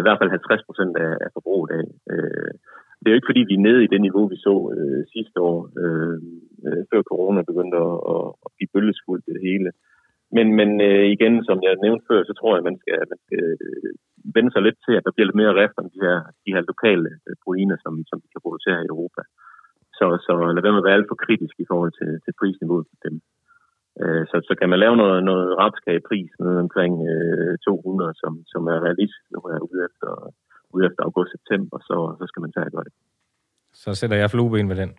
i 0.00 0.02
hvert 0.04 0.18
fald 0.20 0.30
50 0.30 0.68
procent 0.68 0.94
af, 1.06 1.12
af 1.24 1.30
forbruget 1.36 1.70
af. 1.80 1.86
Øh, 2.12 2.52
det 3.04 3.08
er 3.10 3.14
jo 3.14 3.20
ikke, 3.20 3.32
fordi 3.32 3.44
vi 3.50 3.56
er 3.56 3.66
nede 3.68 3.80
i 3.84 3.92
det 3.92 4.00
niveau, 4.06 4.24
vi 4.34 4.38
så 4.48 4.54
øh, 4.76 5.00
sidste 5.14 5.38
år, 5.50 5.58
øh, 5.82 6.18
øh, 6.66 6.82
før 6.90 7.02
corona 7.10 7.40
begyndte 7.50 7.76
at, 7.88 7.96
at, 8.14 8.26
at 8.44 8.50
give 8.58 8.72
bølgeskuld 8.74 9.22
det 9.30 9.38
hele. 9.48 9.70
Men, 10.36 10.46
men 10.58 10.70
øh, 10.88 11.06
igen, 11.16 11.34
som 11.48 11.58
jeg 11.66 11.82
nævnte 11.84 12.04
før, 12.10 12.20
så 12.24 12.34
tror 12.36 12.52
jeg, 12.52 12.60
at 12.62 12.68
man 12.70 12.78
skal, 12.82 12.98
man 13.12 13.20
skal 13.24 13.42
øh, 13.66 13.92
vende 14.36 14.50
sig 14.52 14.62
lidt 14.64 14.78
til, 14.86 14.94
at 14.96 15.04
der 15.04 15.12
bliver 15.14 15.28
lidt 15.28 15.40
mere 15.42 15.58
rift 15.60 15.76
om 15.82 15.88
de 15.94 16.00
her, 16.06 16.18
de 16.44 16.54
her 16.54 16.62
lokale 16.70 17.10
øh, 17.26 17.34
proteiner, 17.44 17.76
som, 17.84 17.94
som 18.10 18.16
vi 18.22 18.28
kan 18.32 18.44
producere 18.46 18.80
i 18.82 18.90
Europa. 18.94 19.22
Så, 19.98 20.06
så 20.26 20.32
lad 20.54 20.62
være 20.62 20.74
med 20.74 20.82
at 20.84 20.88
være 20.88 20.98
alt 20.98 21.10
for 21.10 21.18
kritisk 21.24 21.54
i 21.60 21.68
forhold 21.70 21.92
til, 22.00 22.10
til 22.24 22.32
prisniveauet 22.38 22.86
for 22.90 22.98
dem. 23.06 23.16
Øh, 24.02 24.24
så, 24.30 24.36
så 24.48 24.52
kan 24.58 24.68
man 24.70 24.82
lave 24.84 24.96
noget, 25.02 25.18
noget 25.30 25.46
rapskagepris 25.62 26.32
noget 26.44 26.58
omkring 26.66 26.94
øh, 27.12 27.54
200, 27.64 28.14
som, 28.22 28.32
som 28.52 28.62
er 28.74 28.78
realistisk 28.86 29.26
nu 29.34 29.40
er 29.54 29.58
ude 29.68 29.80
efter, 29.88 30.08
ude 30.74 30.86
efter 30.86 31.02
august-september, 31.08 31.78
så, 31.88 31.96
så 32.18 32.24
skal 32.30 32.40
man 32.40 32.52
tage 32.52 32.66
og 32.66 32.72
gøre 32.72 32.84
det. 32.84 32.92
Så 33.74 33.94
sætter 33.94 34.16
jeg 34.16 34.30
flueben 34.30 34.68
ved 34.68 34.76
den. 34.76 34.90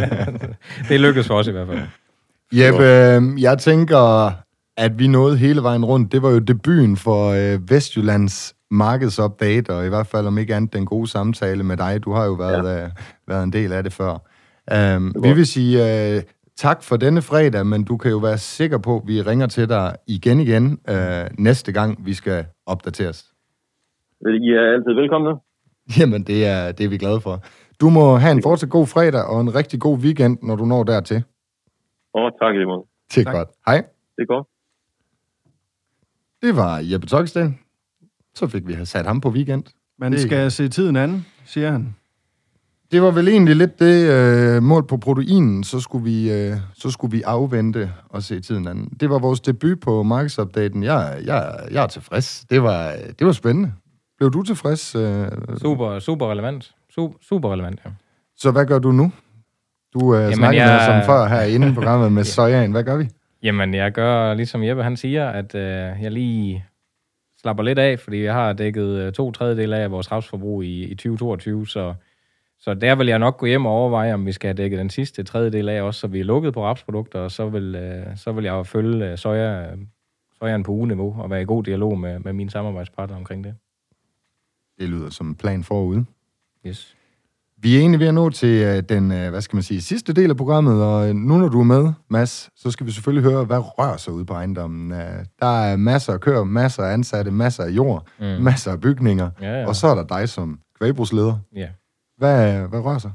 det 0.88 1.00
lykkes 1.00 1.26
for 1.26 1.34
os 1.34 1.48
i 1.48 1.50
hvert 1.50 1.68
fald. 1.68 1.82
Jeppe, 2.52 2.84
øh, 2.84 3.42
jeg 3.42 3.58
tænker, 3.58 4.32
at 4.76 4.98
vi 4.98 5.06
nåede 5.06 5.36
hele 5.36 5.62
vejen 5.62 5.84
rundt. 5.84 6.12
Det 6.12 6.22
var 6.22 6.30
jo 6.30 6.38
debuten 6.38 6.96
for 6.96 7.30
øh, 7.30 7.70
Vestjyllands 7.70 8.54
markedsupdate, 8.70 9.70
og 9.70 9.86
i 9.86 9.88
hvert 9.88 10.06
fald 10.06 10.26
om 10.26 10.38
ikke 10.38 10.54
andet 10.54 10.72
den 10.72 10.86
gode 10.86 11.08
samtale 11.08 11.62
med 11.62 11.76
dig. 11.76 12.04
Du 12.04 12.12
har 12.12 12.24
jo 12.24 12.32
været, 12.32 12.78
ja. 12.78 12.84
øh, 12.84 12.90
været 13.28 13.42
en 13.42 13.52
del 13.52 13.72
af 13.72 13.82
det 13.82 13.92
før. 13.92 14.12
Um, 14.96 15.12
det 15.12 15.22
vi 15.22 15.32
vil 15.32 15.46
sige 15.46 16.16
uh, 16.16 16.22
tak 16.56 16.82
for 16.82 16.96
denne 16.96 17.22
fredag, 17.22 17.66
men 17.66 17.84
du 17.84 17.96
kan 17.96 18.10
jo 18.10 18.18
være 18.18 18.38
sikker 18.38 18.78
på, 18.78 18.96
at 18.96 19.02
vi 19.06 19.22
ringer 19.22 19.46
til 19.46 19.68
dig 19.68 19.96
igen 20.06 20.40
igen 20.40 20.78
uh, 20.90 20.96
næste 21.38 21.72
gang, 21.72 22.06
vi 22.06 22.14
skal 22.14 22.44
opdateres. 22.66 23.29
I 24.20 24.50
er 24.50 24.72
altid 24.74 24.94
velkomne. 24.94 25.30
Jamen, 25.98 26.22
det 26.22 26.46
er, 26.46 26.72
det 26.72 26.84
er 26.84 26.88
vi 26.88 26.98
glade 26.98 27.20
for. 27.20 27.42
Du 27.80 27.90
må 27.90 28.16
have 28.16 28.32
en 28.32 28.42
fortsat 28.42 28.70
god 28.70 28.86
fredag 28.86 29.24
og 29.24 29.40
en 29.40 29.54
rigtig 29.54 29.80
god 29.80 29.98
weekend, 29.98 30.38
når 30.42 30.56
du 30.56 30.64
når 30.64 30.84
dertil. 30.84 31.24
Oh, 32.14 32.30
tak 32.42 32.54
i 32.54 32.64
måde. 32.64 32.84
Det 33.14 33.20
er 33.20 33.24
tak. 33.24 33.34
godt. 33.34 33.48
Hej. 33.66 33.76
Det 34.16 34.22
er 34.22 34.26
godt. 34.26 34.46
Det 36.42 36.56
var 36.56 36.78
Jeppe 36.92 37.06
Toksten. 37.06 37.58
Så 38.34 38.46
fik 38.46 38.68
vi 38.68 38.84
sat 38.84 39.06
ham 39.06 39.20
på 39.20 39.28
weekend. 39.28 39.64
Man 39.98 40.12
det... 40.12 40.20
skal 40.20 40.50
se 40.50 40.68
tiden 40.68 40.96
an, 40.96 41.26
siger 41.44 41.70
han. 41.70 41.96
Det 42.92 43.02
var 43.02 43.10
vel 43.10 43.28
egentlig 43.28 43.56
lidt 43.56 43.78
det 43.78 44.10
øh, 44.10 44.62
mål 44.62 44.86
på 44.86 44.96
proteinen, 44.96 45.64
så 45.64 45.80
skulle, 45.80 46.04
vi, 46.04 46.32
øh, 46.32 46.56
så 46.74 46.90
skulle 46.90 47.16
vi 47.16 47.22
afvente 47.22 47.90
og 48.08 48.22
se 48.22 48.40
tiden 48.40 48.68
an. 48.68 48.88
Det 49.00 49.10
var 49.10 49.18
vores 49.18 49.40
debut 49.40 49.80
på 49.80 50.02
markedsopdaten. 50.02 50.82
Jeg, 50.82 51.20
jeg, 51.24 51.68
jeg 51.70 51.82
er 51.82 51.86
tilfreds. 51.86 52.44
Det 52.50 52.62
var, 52.62 52.94
det 53.18 53.26
var 53.26 53.32
spændende. 53.32 53.72
Blev 54.20 54.30
du 54.30 54.42
tilfreds? 54.42 54.94
Øh? 54.94 55.28
Super, 55.56 55.98
super 55.98 56.30
relevant. 56.30 56.74
Super, 56.90 57.18
super 57.22 57.52
relevant, 57.52 57.80
ja. 57.84 57.90
Så 58.36 58.50
hvad 58.50 58.66
gør 58.66 58.78
du 58.78 58.92
nu? 58.92 59.12
Du 59.94 60.16
øh, 60.16 60.32
snakker 60.32 60.62
jeg... 60.62 60.72
med 60.72 60.80
som 60.86 61.12
før 61.12 61.28
her 61.28 61.42
inden 61.42 61.74
programmet 61.78 62.12
med 62.12 62.24
sojaen. 62.24 62.72
Hvad 62.72 62.84
gør 62.84 62.96
vi? 62.96 63.08
Jamen, 63.42 63.74
jeg 63.74 63.92
gør 63.92 64.34
ligesom 64.34 64.64
Jeppe 64.64 64.82
han 64.82 64.96
siger, 64.96 65.28
at 65.28 65.54
øh, 65.54 66.02
jeg 66.02 66.10
lige 66.10 66.64
slapper 67.40 67.62
lidt 67.62 67.78
af, 67.78 67.98
fordi 67.98 68.24
jeg 68.24 68.34
har 68.34 68.52
dækket 68.52 68.88
øh, 68.88 69.12
to 69.12 69.32
tredjedel 69.32 69.72
af 69.72 69.90
vores 69.90 70.12
rapsforbrug 70.12 70.62
i, 70.64 70.84
i 70.84 70.94
2022, 70.94 71.66
så, 71.66 71.94
så 72.58 72.74
der 72.74 72.94
vil 72.94 73.06
jeg 73.06 73.18
nok 73.18 73.38
gå 73.38 73.46
hjem 73.46 73.66
og 73.66 73.72
overveje, 73.72 74.14
om 74.14 74.26
vi 74.26 74.32
skal 74.32 74.48
have 74.48 74.62
dækket 74.62 74.78
den 74.78 74.90
sidste 74.90 75.22
tredjedel 75.22 75.68
af 75.68 75.82
også, 75.82 76.00
så 76.00 76.06
vi 76.06 76.20
er 76.20 76.24
lukket 76.24 76.54
på 76.54 76.64
rapsprodukter, 76.64 77.18
og 77.18 77.30
så 77.30 77.48
vil, 77.48 77.74
øh, 77.74 78.16
så 78.16 78.32
vil 78.32 78.44
jeg 78.44 78.66
følge 78.66 79.10
øh, 79.10 79.18
soja, 79.18 79.66
sojaen 80.38 80.62
på 80.62 80.72
ugeniveau 80.72 81.16
og 81.18 81.30
være 81.30 81.42
i 81.42 81.44
god 81.44 81.64
dialog 81.64 81.98
med, 81.98 82.18
med 82.18 82.32
mine 82.32 82.50
samarbejdspartnere 82.50 83.18
omkring 83.18 83.44
det. 83.44 83.54
Det 84.80 84.88
lyder 84.88 85.10
som 85.10 85.28
en 85.28 85.34
plan 85.34 85.64
forude. 85.64 86.04
Yes. 86.66 86.96
Vi 87.62 87.76
er 87.76 87.80
egentlig 87.80 88.00
ved 88.00 88.06
at 88.06 88.14
nå 88.14 88.30
til 88.30 88.66
uh, 88.68 88.78
den, 88.88 89.04
uh, 89.10 89.28
hvad 89.28 89.40
skal 89.40 89.56
man 89.56 89.62
sige, 89.62 89.82
sidste 89.82 90.12
del 90.12 90.30
af 90.30 90.36
programmet, 90.36 90.82
og 90.82 91.16
nu 91.16 91.38
når 91.38 91.48
du 91.48 91.60
er 91.60 91.64
med, 91.64 91.92
Mads, 92.08 92.50
så 92.56 92.70
skal 92.70 92.86
vi 92.86 92.90
selvfølgelig 92.90 93.32
høre, 93.32 93.44
hvad 93.44 93.58
rører 93.58 93.96
sig 93.96 94.12
ud 94.12 94.24
på 94.24 94.34
ejendommen. 94.34 94.90
Der 95.40 95.62
er 95.62 95.76
masser 95.76 96.12
af 96.12 96.20
kør, 96.20 96.44
masser 96.44 96.82
af 96.82 96.92
ansatte, 96.92 97.30
masser 97.30 97.64
af 97.64 97.70
jord, 97.70 98.06
mm. 98.18 98.26
masser 98.26 98.72
af 98.72 98.80
bygninger, 98.80 99.30
ja, 99.40 99.60
ja. 99.60 99.66
og 99.66 99.76
så 99.76 99.86
er 99.86 99.94
der 99.94 100.06
dig 100.06 100.28
som 100.28 100.60
kvægbrusleder. 100.78 101.38
Ja. 101.56 101.68
Hvad, 102.16 102.68
hvad 102.68 102.80
rører 102.80 102.98
sig? 102.98 103.12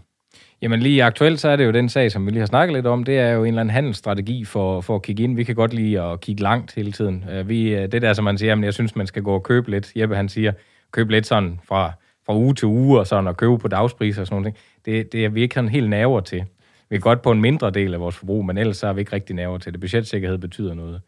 Jamen 0.62 0.80
lige 0.80 1.04
aktuelt, 1.04 1.40
så 1.40 1.50
er 1.50 1.56
det 1.56 1.66
jo 1.66 1.72
den 1.72 1.90
sag, 1.90 2.12
som 2.12 2.26
vi 2.26 2.32
lige 2.32 2.40
har 2.40 2.48
snakket 2.48 2.76
lidt 2.76 2.88
om, 2.88 3.04
det 3.04 3.18
er 3.20 3.30
jo 3.30 3.42
en 3.42 3.48
eller 3.48 3.62
anden 3.62 3.74
handelsstrategi 3.74 4.46
for, 4.46 4.82
for 4.82 4.96
at 4.96 5.02
kigge 5.02 5.24
ind. 5.24 5.36
Vi 5.36 5.44
kan 5.44 5.56
godt 5.56 5.74
lide 5.74 6.02
at 6.02 6.22
kigge 6.22 6.44
langt 6.44 6.76
hele 6.76 6.92
tiden. 6.92 7.26
Vi, 7.46 7.88
det 7.88 8.02
der, 8.02 8.14
som 8.14 8.24
man 8.24 8.38
siger, 8.38 8.50
jamen, 8.50 8.64
jeg 8.64 8.74
synes, 8.74 8.96
man 8.96 9.08
skal 9.08 9.24
gå 9.24 9.34
og 9.34 9.44
købe 9.44 9.72
lidt. 9.72 9.92
Jeppe, 9.96 10.16
han 10.16 10.30
siger, 10.30 10.52
købe 10.96 11.12
lidt 11.12 11.26
sådan 11.26 11.60
fra, 11.64 11.92
fra 12.26 12.36
uge 12.36 12.54
til 12.54 12.66
uge, 12.66 13.00
og 13.00 13.08
sådan 13.08 13.28
og 13.28 13.38
købe 13.38 13.58
på 13.58 13.68
dagspriser 13.68 14.22
og 14.22 14.28
sådan 14.28 14.42
noget. 14.42 14.56
Det, 14.86 15.12
det 15.12 15.26
er 15.26 15.30
vi 15.30 15.42
ikke 15.42 15.56
sådan 15.56 15.70
helt 15.70 15.90
naver 15.90 16.20
til. 16.20 16.46
Vi 16.90 16.96
er 16.96 17.00
godt 17.00 17.22
på 17.22 17.32
en 17.32 17.42
mindre 17.42 17.72
del 17.72 17.94
af 17.94 18.00
vores 18.00 18.16
forbrug, 18.16 18.46
men 18.46 18.58
ellers 18.58 18.78
så 18.78 18.88
er 18.88 18.94
vi 18.94 19.00
ikke 19.00 19.14
rigtig 19.14 19.36
naver 19.36 19.58
til 19.58 19.72
det. 19.74 19.82
Budgetsikkerhed 19.82 20.38
betyder 20.38 20.74
noget. 20.74 21.02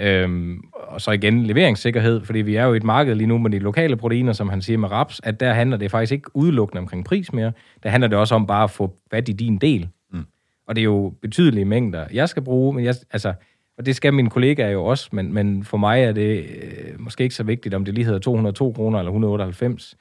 Øhm, 0.00 0.60
og 0.72 1.00
så 1.00 1.10
igen 1.10 1.46
leveringssikkerhed, 1.46 2.24
fordi 2.24 2.38
vi 2.38 2.56
er 2.56 2.64
jo 2.64 2.74
i 2.74 2.76
et 2.76 2.82
marked 2.82 3.14
lige 3.14 3.26
nu 3.26 3.38
med 3.38 3.50
de 3.50 3.58
lokale 3.58 3.96
proteiner, 3.96 4.32
som 4.32 4.48
han 4.48 4.62
siger 4.62 4.78
med 4.78 4.90
raps, 4.90 5.20
at 5.24 5.40
der 5.40 5.52
handler 5.52 5.76
det 5.76 5.90
faktisk 5.90 6.12
ikke 6.12 6.36
udelukkende 6.36 6.80
omkring 6.80 7.04
pris 7.04 7.32
mere. 7.32 7.52
Der 7.82 7.88
handler 7.88 8.08
det 8.08 8.18
også 8.18 8.34
om 8.34 8.46
bare 8.46 8.64
at 8.64 8.70
få 8.70 8.96
fat 9.10 9.28
i 9.28 9.32
din 9.32 9.58
del. 9.58 9.88
Mm. 10.12 10.24
Og 10.68 10.76
det 10.76 10.80
er 10.80 10.84
jo 10.84 11.14
betydelige 11.22 11.64
mængder, 11.64 12.06
jeg 12.12 12.28
skal 12.28 12.42
bruge, 12.42 12.74
men 12.74 12.84
jeg, 12.84 12.94
altså, 13.10 13.34
og 13.78 13.86
det 13.86 13.96
skal 13.96 14.14
mine 14.14 14.30
kollegaer 14.30 14.70
jo 14.70 14.84
også, 14.84 15.08
men, 15.12 15.32
men 15.32 15.64
for 15.64 15.76
mig 15.76 16.02
er 16.02 16.12
det 16.12 16.38
øh, 16.38 17.00
måske 17.00 17.22
ikke 17.22 17.34
så 17.34 17.42
vigtigt, 17.42 17.74
om 17.74 17.84
det 17.84 17.94
lige 17.94 18.04
hedder 18.04 18.18
202 18.18 18.72
kroner 18.72 18.98
eller 18.98 19.10
198. 19.10 19.96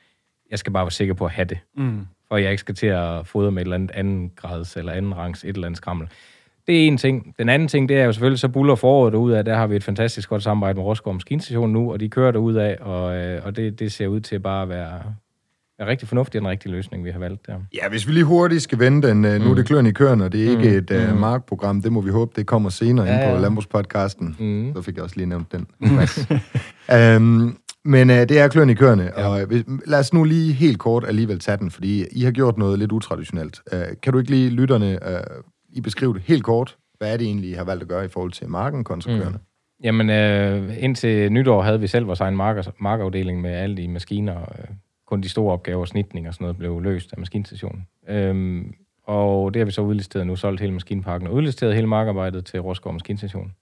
Jeg 0.51 0.59
skal 0.59 0.73
bare 0.73 0.83
være 0.83 0.91
sikker 0.91 1.13
på 1.13 1.25
at 1.25 1.31
have 1.31 1.45
det. 1.45 1.59
Mm. 1.77 2.07
For 2.27 2.37
jeg 2.37 2.51
ikke 2.51 2.61
skal 2.61 2.75
til 2.75 2.87
at 2.87 3.27
fodre 3.27 3.51
med 3.51 3.61
et 3.61 3.65
eller 3.65 3.75
andet 3.75 3.91
anden 3.91 4.31
grads 4.35 4.77
eller 4.77 4.91
anden 4.91 5.17
rangs, 5.17 5.43
et 5.43 5.47
eller 5.49 5.65
andet 5.65 5.77
skrammel. 5.77 6.07
Det 6.67 6.83
er 6.83 6.87
en 6.87 6.97
ting. 6.97 7.35
Den 7.39 7.49
anden 7.49 7.67
ting, 7.67 7.89
det 7.89 7.97
er 7.97 8.05
jo 8.05 8.11
selvfølgelig, 8.11 8.39
så 8.39 8.47
buller 8.47 8.75
foråret 8.75 9.13
ud 9.13 9.31
af. 9.31 9.45
Der 9.45 9.55
har 9.55 9.67
vi 9.67 9.75
et 9.75 9.83
fantastisk 9.83 10.29
godt 10.29 10.43
samarbejde 10.43 10.77
med 10.77 10.85
Roskov 10.85 11.13
Maskinstation 11.13 11.69
nu, 11.69 11.91
og 11.91 11.99
de 11.99 12.09
kører 12.09 12.31
derud 12.31 12.55
af, 12.55 12.77
og, 12.81 13.15
øh, 13.15 13.45
og 13.45 13.55
det, 13.55 13.79
det 13.79 13.91
ser 13.91 14.07
ud 14.07 14.19
til 14.19 14.39
bare 14.39 14.63
at 14.63 14.69
være, 14.69 15.01
er 15.79 15.85
rigtig 15.85 16.07
fornuftig 16.07 16.41
den 16.41 16.47
rigtige 16.47 16.71
løsning, 16.71 17.05
vi 17.05 17.11
har 17.11 17.19
valgt 17.19 17.47
der. 17.47 17.55
Ja, 17.73 17.89
hvis 17.89 18.07
vi 18.07 18.11
lige 18.13 18.23
hurtigt 18.23 18.61
skal 18.61 18.79
vende 18.79 19.07
den, 19.07 19.17
mm. 19.17 19.23
nu 19.23 19.29
er 19.29 19.37
det 19.37 19.57
mm. 19.57 19.63
kløren 19.63 19.85
i 19.85 19.91
køren, 19.91 20.21
og 20.21 20.31
det 20.31 20.45
er 20.45 20.49
ikke 20.49 20.69
mm. 20.91 20.97
et 20.97 21.11
uh, 21.11 21.19
markprogram, 21.19 21.81
det 21.81 21.91
må 21.91 22.01
vi 22.01 22.09
håbe, 22.11 22.31
det 22.35 22.45
kommer 22.45 22.69
senere 22.69 23.05
ja, 23.05 23.29
ind 23.29 23.35
på. 23.35 23.41
Landbrugspodcasten. 23.41 24.35
Mm. 24.39 24.71
Så 24.75 24.81
fik 24.81 24.95
jeg 24.95 25.03
også 25.03 25.15
lige 25.15 25.27
nævnt 25.27 25.51
den. 25.51 25.67
um, 27.17 27.57
men 27.85 28.09
uh, 28.09 28.15
det 28.15 28.39
er 28.39 28.47
kløren 28.47 28.69
i 28.69 28.73
kørende, 28.73 29.11
ja. 29.17 29.27
og 29.27 29.41
uh, 29.41 29.79
lad 29.85 29.99
os 29.99 30.13
nu 30.13 30.23
lige 30.23 30.53
helt 30.53 30.79
kort 30.79 31.05
alligevel 31.07 31.39
tage 31.39 31.57
den, 31.57 31.71
fordi 31.71 32.05
I 32.11 32.23
har 32.23 32.31
gjort 32.31 32.57
noget 32.57 32.79
lidt 32.79 32.91
utraditionelt. 32.91 33.61
Uh, 33.73 33.79
kan 34.03 34.13
du 34.13 34.19
ikke 34.19 34.31
lige 34.31 34.49
lytterne 34.49 34.99
uh, 35.05 35.43
I 35.69 35.81
beskrive 35.81 36.13
det 36.13 36.21
helt 36.25 36.43
kort? 36.43 36.77
Hvad 36.97 37.13
er 37.13 37.17
det 37.17 37.27
egentlig, 37.27 37.49
I 37.49 37.53
har 37.53 37.63
valgt 37.63 37.81
at 37.81 37.89
gøre 37.89 38.05
i 38.05 38.07
forhold 38.07 38.31
til 38.31 38.49
marken 38.49 38.83
kontra 38.83 39.11
mm. 39.11 39.17
kørende? 39.17 39.39
Jamen, 39.83 40.09
øh, 40.09 40.83
indtil 40.83 41.31
nytår 41.31 41.61
havde 41.61 41.79
vi 41.79 41.87
selv 41.87 42.07
vores 42.07 42.19
egen 42.19 42.35
marker, 42.35 42.63
markafdeling 42.79 43.41
med 43.41 43.51
alle 43.51 43.77
de 43.77 43.87
maskiner, 43.87 44.39
øh, 44.39 44.65
kun 45.07 45.21
de 45.21 45.29
store 45.29 45.53
opgaver, 45.53 45.85
snitning 45.85 46.27
og 46.27 46.33
sådan 46.33 46.43
noget, 46.43 46.57
blev 46.57 46.79
løst 46.79 47.13
af 47.13 47.19
maskinstationen. 47.19 47.87
Øhm, 48.07 48.75
og 49.03 49.53
det 49.53 49.59
har 49.59 49.65
vi 49.65 49.71
så 49.71 49.81
udlisteret 49.81 50.27
nu, 50.27 50.35
solgt 50.35 50.61
hele 50.61 50.73
maskinparken 50.73 51.27
og 51.27 51.33
udlisteret 51.33 51.75
hele 51.75 51.87
markarbejdet 51.87 52.45
til 52.45 52.61
Roskov 52.61 52.93
Maskinstation. 52.93 53.53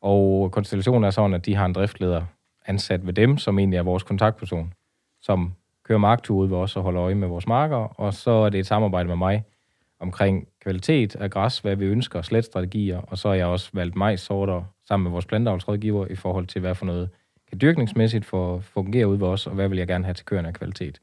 Og 0.00 0.52
konstellationen 0.52 1.04
er 1.04 1.10
sådan, 1.10 1.34
at 1.34 1.46
de 1.46 1.54
har 1.54 1.66
en 1.66 1.72
driftleder 1.72 2.22
ansat 2.66 3.06
ved 3.06 3.12
dem, 3.12 3.38
som 3.38 3.58
egentlig 3.58 3.78
er 3.78 3.82
vores 3.82 4.02
kontaktperson, 4.02 4.72
som 5.20 5.52
kører 5.84 5.98
marktur 5.98 6.36
ud 6.36 6.48
ved 6.48 6.56
os 6.56 6.76
og 6.76 6.82
holder 6.82 7.02
øje 7.02 7.14
med 7.14 7.28
vores 7.28 7.46
marker, 7.46 7.76
og 7.76 8.14
så 8.14 8.30
er 8.30 8.48
det 8.48 8.60
et 8.60 8.66
samarbejde 8.66 9.08
med 9.08 9.16
mig 9.16 9.44
omkring 10.00 10.48
kvalitet 10.62 11.16
af 11.16 11.30
græs, 11.30 11.58
hvad 11.58 11.76
vi 11.76 11.84
ønsker, 11.84 12.22
slet 12.22 12.44
strategier, 12.44 12.98
og 12.98 13.18
så 13.18 13.28
har 13.28 13.34
jeg 13.34 13.46
også 13.46 13.70
valgt 13.72 13.96
majssorter 13.96 14.62
sammen 14.88 15.04
med 15.04 15.10
vores 15.10 15.26
planteavlsrådgiver 15.26 16.06
i 16.06 16.14
forhold 16.14 16.46
til, 16.46 16.60
hvad 16.60 16.74
for 16.74 16.86
noget 16.86 17.10
dyrkningsmæssigt 17.60 18.24
for, 18.24 18.60
fungere 18.60 19.08
ud 19.08 19.16
ved 19.16 19.26
os, 19.26 19.46
og 19.46 19.54
hvad 19.54 19.68
vil 19.68 19.78
jeg 19.78 19.86
gerne 19.86 20.04
have 20.04 20.14
til 20.14 20.24
køerne 20.24 20.48
af 20.48 20.54
kvalitet. 20.54 21.00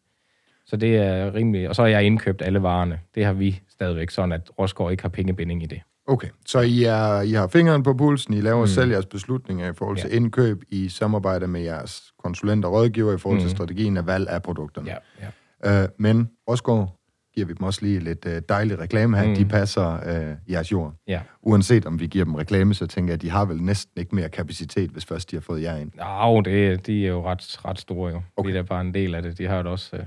Så 0.65 0.77
det 0.77 0.97
er 0.97 1.33
rimeligt. 1.33 1.69
Og 1.69 1.75
så 1.75 1.81
har 1.81 1.89
jeg 1.89 2.03
indkøbt 2.03 2.41
alle 2.41 2.63
varerne. 2.63 2.99
Det 3.15 3.25
har 3.25 3.33
vi 3.33 3.61
stadigvæk, 3.69 4.09
sådan 4.09 4.31
at 4.31 4.51
Rosgaard 4.59 4.91
ikke 4.91 5.03
har 5.03 5.09
pengebinding 5.09 5.63
i 5.63 5.65
det. 5.65 5.81
Okay, 6.07 6.27
så 6.45 6.59
I, 6.59 6.83
er, 6.83 7.21
I 7.21 7.31
har 7.31 7.47
fingeren 7.47 7.83
på 7.83 7.93
pulsen, 7.93 8.33
I 8.33 8.41
laver 8.41 8.61
mm. 8.61 8.67
selv 8.67 8.91
jeres 8.91 9.05
beslutninger 9.05 9.69
i 9.69 9.73
forhold 9.73 9.97
til 9.97 10.09
ja. 10.09 10.15
indkøb, 10.15 10.63
I 10.69 10.89
samarbejder 10.89 11.47
med 11.47 11.61
jeres 11.61 12.13
konsulenter 12.23 12.69
og 12.69 12.75
rådgiver 12.75 13.13
i 13.13 13.17
forhold 13.17 13.39
til 13.39 13.47
mm. 13.47 13.55
strategien 13.55 13.97
af 13.97 14.07
valg 14.07 14.29
af 14.29 14.43
produkterne. 14.43 14.89
Ja, 14.89 15.27
ja. 15.63 15.83
Øh, 15.83 15.89
men 15.97 16.29
Rosgaard 16.49 16.99
giver 17.35 17.47
vi 17.47 17.53
dem 17.53 17.63
også 17.63 17.79
lige 17.81 17.99
lidt 17.99 18.25
øh, 18.25 18.41
dejlig 18.49 18.79
reklame 18.79 19.17
her. 19.17 19.27
Mm. 19.27 19.35
De 19.35 19.45
passer 19.45 19.93
øh, 19.93 20.51
jeres 20.51 20.71
jord. 20.71 20.93
Ja. 21.07 21.19
Uanset 21.41 21.85
om 21.85 21.99
vi 21.99 22.07
giver 22.07 22.25
dem 22.25 22.35
reklame, 22.35 22.73
så 22.73 22.87
tænker 22.87 23.11
jeg, 23.11 23.15
at 23.15 23.21
de 23.21 23.29
har 23.29 23.45
vel 23.45 23.61
næsten 23.61 23.99
ikke 23.99 24.15
mere 24.15 24.29
kapacitet, 24.29 24.89
hvis 24.89 25.05
først 25.05 25.31
de 25.31 25.35
har 25.35 25.41
fået 25.41 25.63
jer 25.63 25.77
ind. 25.77 25.91
Nå, 25.95 26.41
det, 26.41 26.87
de 26.87 27.05
er 27.05 27.09
jo 27.09 27.29
ret, 27.29 27.65
ret 27.65 27.79
store 27.79 28.11
jo. 28.11 28.21
Okay. 28.37 28.51
Det 28.51 28.57
er 28.57 28.63
bare 28.63 28.81
en 28.81 28.93
del 28.93 29.15
af 29.15 29.21
det. 29.21 29.37
De 29.37 29.47
har 29.47 29.63
jo 29.63 29.71
også 29.71 29.95
øh, 29.95 30.03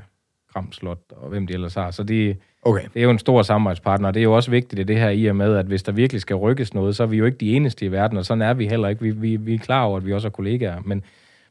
Kramslot 0.52 0.98
og 1.10 1.28
hvem 1.28 1.46
de 1.46 1.54
ellers 1.54 1.74
har. 1.74 1.90
Så 1.90 2.02
de, 2.02 2.36
okay. 2.62 2.82
det 2.94 3.00
er 3.00 3.04
jo 3.04 3.10
en 3.10 3.18
stor 3.18 3.42
samarbejdspartner. 3.42 4.10
Det 4.10 4.20
er 4.20 4.24
jo 4.24 4.36
også 4.36 4.50
vigtigt 4.50 4.80
i 4.80 4.82
det 4.82 4.96
her 4.96 5.08
i 5.08 5.26
og 5.26 5.36
med, 5.36 5.56
at 5.56 5.66
hvis 5.66 5.82
der 5.82 5.92
virkelig 5.92 6.20
skal 6.20 6.36
rykkes 6.36 6.74
noget, 6.74 6.96
så 6.96 7.02
er 7.02 7.06
vi 7.06 7.16
jo 7.16 7.24
ikke 7.24 7.38
de 7.38 7.56
eneste 7.56 7.86
i 7.86 7.92
verden, 7.92 8.18
og 8.18 8.26
sådan 8.26 8.42
er 8.42 8.54
vi 8.54 8.66
heller 8.66 8.88
ikke. 8.88 9.02
Vi, 9.02 9.10
vi, 9.10 9.36
vi 9.36 9.54
er 9.54 9.58
klar 9.58 9.82
over, 9.82 9.96
at 9.96 10.06
vi 10.06 10.12
også 10.12 10.28
er 10.28 10.30
kollegaer, 10.30 10.80
men, 10.84 11.02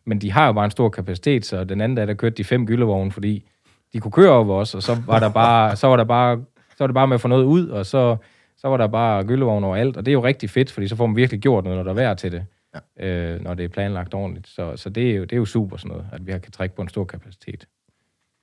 men 0.06 0.22
de 0.22 0.32
har 0.32 0.46
jo 0.46 0.54
bare 0.54 0.66
en 0.66 0.72
stor 0.72 0.90
kapacitet, 0.90 1.46
så 1.46 1.64
den 1.64 1.82
anden 1.82 1.96
dag, 1.96 2.08
der 2.08 2.14
kørte 2.14 2.36
de 2.36 2.44
fem 2.44 2.66
gyldevogne, 2.66 3.12
fordi 3.12 3.44
de 3.94 4.00
kunne 4.00 4.12
køre 4.12 4.32
over 4.32 4.56
os, 4.56 4.76
og 4.76 4.84
så 4.84 4.98
var 5.06 5.20
der 5.20 5.30
bare, 5.30 5.76
så 5.82 5.88
var 5.88 5.96
der 5.96 6.04
bare, 6.04 6.38
så 6.70 6.76
var 6.80 6.88
det 6.88 6.94
bare 6.94 7.08
med 7.08 7.16
at 7.16 7.22
få 7.22 7.28
noget 7.28 7.44
ud, 7.44 7.68
og 7.68 7.86
så, 7.86 8.18
så 8.58 8.68
var 8.68 8.78
der 8.78 8.88
bare 8.88 9.24
gyldevogne 9.24 9.68
over 9.68 9.76
alt, 9.76 9.98
og 9.98 10.06
det 10.06 10.12
er 10.12 10.14
jo 10.14 10.24
rigtig 10.24 10.50
fedt, 10.50 10.72
fordi 10.72 10.88
så 10.88 10.96
får 10.96 11.06
man 11.06 11.16
virkelig 11.16 11.42
gjort 11.42 11.64
noget, 11.64 11.78
når 11.78 11.84
der 11.84 11.92
er 11.92 11.96
værd 11.96 12.18
til 12.18 12.32
det, 12.32 12.46
ja. 13.00 13.08
øh, 13.08 13.42
når 13.42 13.54
det 13.54 13.64
er 13.64 13.70
planlagt 13.70 14.14
ordentligt. 14.14 14.48
Så, 14.48 14.74
så 14.76 14.90
det, 14.90 15.12
er 15.12 15.16
jo, 15.16 15.22
det 15.22 15.34
er 15.34 15.38
jo 15.38 15.46
super 15.46 15.78
sådan 15.78 15.90
noget, 15.90 16.06
at 16.12 16.28
vi 16.28 16.32
kan 16.32 16.52
trække 16.52 16.76
på 16.76 16.82
en 16.82 16.90
stor 16.90 17.04
kapacitet. 17.04 17.68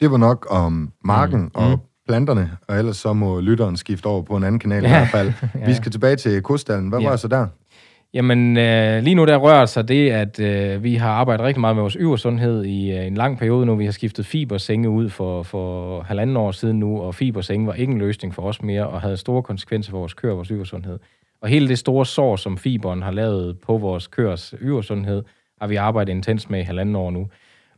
Det 0.00 0.10
var 0.10 0.16
nok 0.16 0.46
om 0.50 0.92
marken 1.04 1.40
mm. 1.40 1.50
og 1.54 1.70
mm. 1.70 1.76
planterne, 2.08 2.50
og 2.68 2.78
ellers 2.78 2.96
så 2.96 3.12
må 3.12 3.40
lytteren 3.40 3.76
skifte 3.76 4.06
over 4.06 4.22
på 4.22 4.36
en 4.36 4.44
anden 4.44 4.58
kanal 4.58 4.82
ja. 4.82 4.88
i 4.88 4.90
hvert 4.90 5.08
fald. 5.08 5.32
ja. 5.60 5.66
Vi 5.66 5.74
skal 5.74 5.92
tilbage 5.92 6.16
til 6.16 6.42
kostallen. 6.42 6.88
Hvad 6.88 7.00
ja. 7.00 7.08
var 7.08 7.16
så 7.16 7.28
der? 7.28 7.46
Jamen, 8.14 8.56
øh, 8.56 9.02
lige 9.02 9.14
nu 9.14 9.24
der 9.24 9.36
rører 9.36 9.66
sig 9.66 9.88
det, 9.88 10.10
at 10.10 10.40
øh, 10.40 10.82
vi 10.84 10.94
har 10.94 11.10
arbejdet 11.10 11.46
rigtig 11.46 11.60
meget 11.60 11.76
med 11.76 11.82
vores 11.82 11.96
yversundhed 12.00 12.64
i 12.64 12.92
øh, 12.92 13.06
en 13.06 13.14
lang 13.14 13.38
periode 13.38 13.66
nu. 13.66 13.76
Vi 13.76 13.84
har 13.84 13.92
skiftet 13.92 14.26
fibersenge 14.26 14.90
ud 14.90 15.08
for, 15.08 15.42
for 15.42 16.00
halvanden 16.02 16.36
år 16.36 16.50
siden 16.50 16.78
nu, 16.78 17.00
og 17.00 17.14
fibersenge 17.14 17.66
var 17.66 17.74
ikke 17.74 17.92
en 17.92 17.98
løsning 17.98 18.34
for 18.34 18.42
os 18.42 18.62
mere, 18.62 18.86
og 18.86 19.00
havde 19.00 19.16
store 19.16 19.42
konsekvenser 19.42 19.90
for 19.90 19.98
vores 19.98 20.14
køer 20.14 20.32
og 20.32 20.36
vores 20.36 20.48
yversundhed. 20.48 20.98
Og 21.40 21.48
hele 21.48 21.68
det 21.68 21.78
store 21.78 22.06
sår, 22.06 22.36
som 22.36 22.58
fiberen 22.58 23.02
har 23.02 23.10
lavet 23.10 23.58
på 23.60 23.78
vores 23.78 24.06
køers 24.06 24.54
yversundhed, 24.62 25.22
har 25.60 25.66
vi 25.66 25.76
arbejdet 25.76 26.12
intens 26.12 26.50
med 26.50 26.60
i 26.60 26.62
halvanden 26.62 26.96
år 26.96 27.10
nu. 27.10 27.28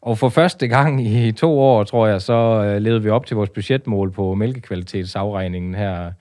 Og 0.01 0.19
for 0.19 0.29
første 0.29 0.69
gang 0.69 1.07
i 1.07 1.33
to 1.33 1.61
år, 1.61 1.85
tror 1.85 2.07
jeg, 2.07 2.23
så 2.23 2.65
øh, 2.65 2.83
levede 2.83 3.03
vi 3.03 3.09
op 3.09 3.27
til 3.27 3.37
vores 3.37 3.51
budgetmål 3.51 4.11
på 4.11 4.35
mælkekvalitetsafregningen 4.35 5.75
her 5.75 6.13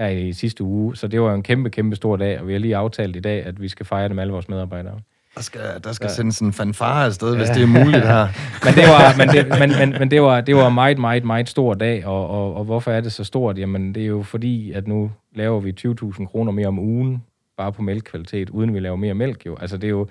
her 0.00 0.08
i 0.08 0.32
sidste 0.32 0.64
uge. 0.64 0.96
Så 0.96 1.08
det 1.08 1.20
var 1.20 1.34
en 1.34 1.42
kæmpe, 1.42 1.70
kæmpe 1.70 1.96
stor 1.96 2.16
dag, 2.16 2.40
og 2.40 2.48
vi 2.48 2.52
har 2.52 2.60
lige 2.60 2.76
aftalt 2.76 3.16
i 3.16 3.20
dag, 3.20 3.46
at 3.46 3.62
vi 3.62 3.68
skal 3.68 3.86
fejre 3.86 4.08
det 4.08 4.14
med 4.14 4.22
alle 4.22 4.32
vores 4.32 4.48
medarbejdere. 4.48 5.00
Der 5.34 5.42
skal, 5.42 5.60
der 5.84 5.92
skal 5.92 6.06
ja. 6.06 6.12
sendes 6.12 6.40
en 6.40 6.52
fanfare 6.52 7.04
afsted, 7.04 7.32
ja. 7.32 7.36
hvis 7.36 7.48
det 7.48 7.62
er 7.62 7.66
muligt 7.66 8.06
her. 8.06 8.28
men 8.64 8.74
det 8.74 8.84
var, 8.88 9.14
men 9.18 9.28
det, 9.28 9.58
men, 9.58 9.72
men, 9.78 9.98
men 9.98 10.10
det 10.10 10.22
var, 10.22 10.40
det 10.40 10.56
var 10.56 10.68
meget, 10.68 10.98
meget, 10.98 11.24
meget 11.24 11.48
stor 11.48 11.74
dag, 11.74 12.06
og, 12.06 12.28
og, 12.30 12.54
og 12.54 12.64
hvorfor 12.64 12.90
er 12.90 13.00
det 13.00 13.12
så 13.12 13.24
stort? 13.24 13.58
Jamen, 13.58 13.94
det 13.94 14.02
er 14.02 14.06
jo 14.06 14.22
fordi, 14.22 14.72
at 14.72 14.88
nu 14.88 15.10
laver 15.34 15.60
vi 15.60 15.74
20.000 15.80 16.26
kroner 16.26 16.52
mere 16.52 16.66
om 16.66 16.78
ugen, 16.78 17.22
bare 17.56 17.72
på 17.72 17.82
mælkekvalitet, 17.82 18.50
uden 18.50 18.74
vi 18.74 18.80
laver 18.80 18.96
mere 18.96 19.14
mælk 19.14 19.46
jo. 19.46 19.56
Altså, 19.60 19.76
det 19.76 19.86
er 19.86 19.90
jo, 19.90 20.06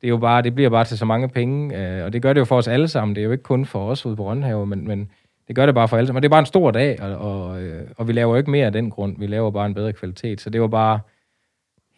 det 0.00 0.06
er 0.06 0.08
jo 0.08 0.16
bare, 0.16 0.42
det 0.42 0.54
bliver 0.54 0.70
bare 0.70 0.84
til 0.84 0.98
så 0.98 1.04
mange 1.04 1.28
penge, 1.28 1.76
øh, 1.76 2.04
og 2.04 2.12
det 2.12 2.22
gør 2.22 2.32
det 2.32 2.40
jo 2.40 2.44
for 2.44 2.56
os 2.56 2.68
alle 2.68 2.88
sammen. 2.88 3.14
Det 3.14 3.20
er 3.20 3.24
jo 3.24 3.32
ikke 3.32 3.44
kun 3.44 3.66
for 3.66 3.90
os 3.90 4.06
ude 4.06 4.16
på 4.16 4.30
Rønhave, 4.30 4.66
men, 4.66 4.88
men 4.88 5.10
det 5.48 5.56
gør 5.56 5.66
det 5.66 5.74
bare 5.74 5.88
for 5.88 5.96
alle. 5.96 6.12
Men 6.12 6.22
det 6.22 6.28
er 6.28 6.30
bare 6.30 6.40
en 6.40 6.46
stor 6.46 6.70
dag, 6.70 7.02
og, 7.02 7.16
og, 7.16 7.62
øh, 7.62 7.90
og 7.96 8.08
vi 8.08 8.12
laver 8.12 8.30
jo 8.30 8.36
ikke 8.36 8.50
mere 8.50 8.66
af 8.66 8.72
den 8.72 8.90
grund. 8.90 9.18
Vi 9.18 9.26
laver 9.26 9.50
bare 9.50 9.66
en 9.66 9.74
bedre 9.74 9.92
kvalitet. 9.92 10.40
Så 10.40 10.50
det 10.50 10.60
var 10.60 10.68
bare 10.68 11.00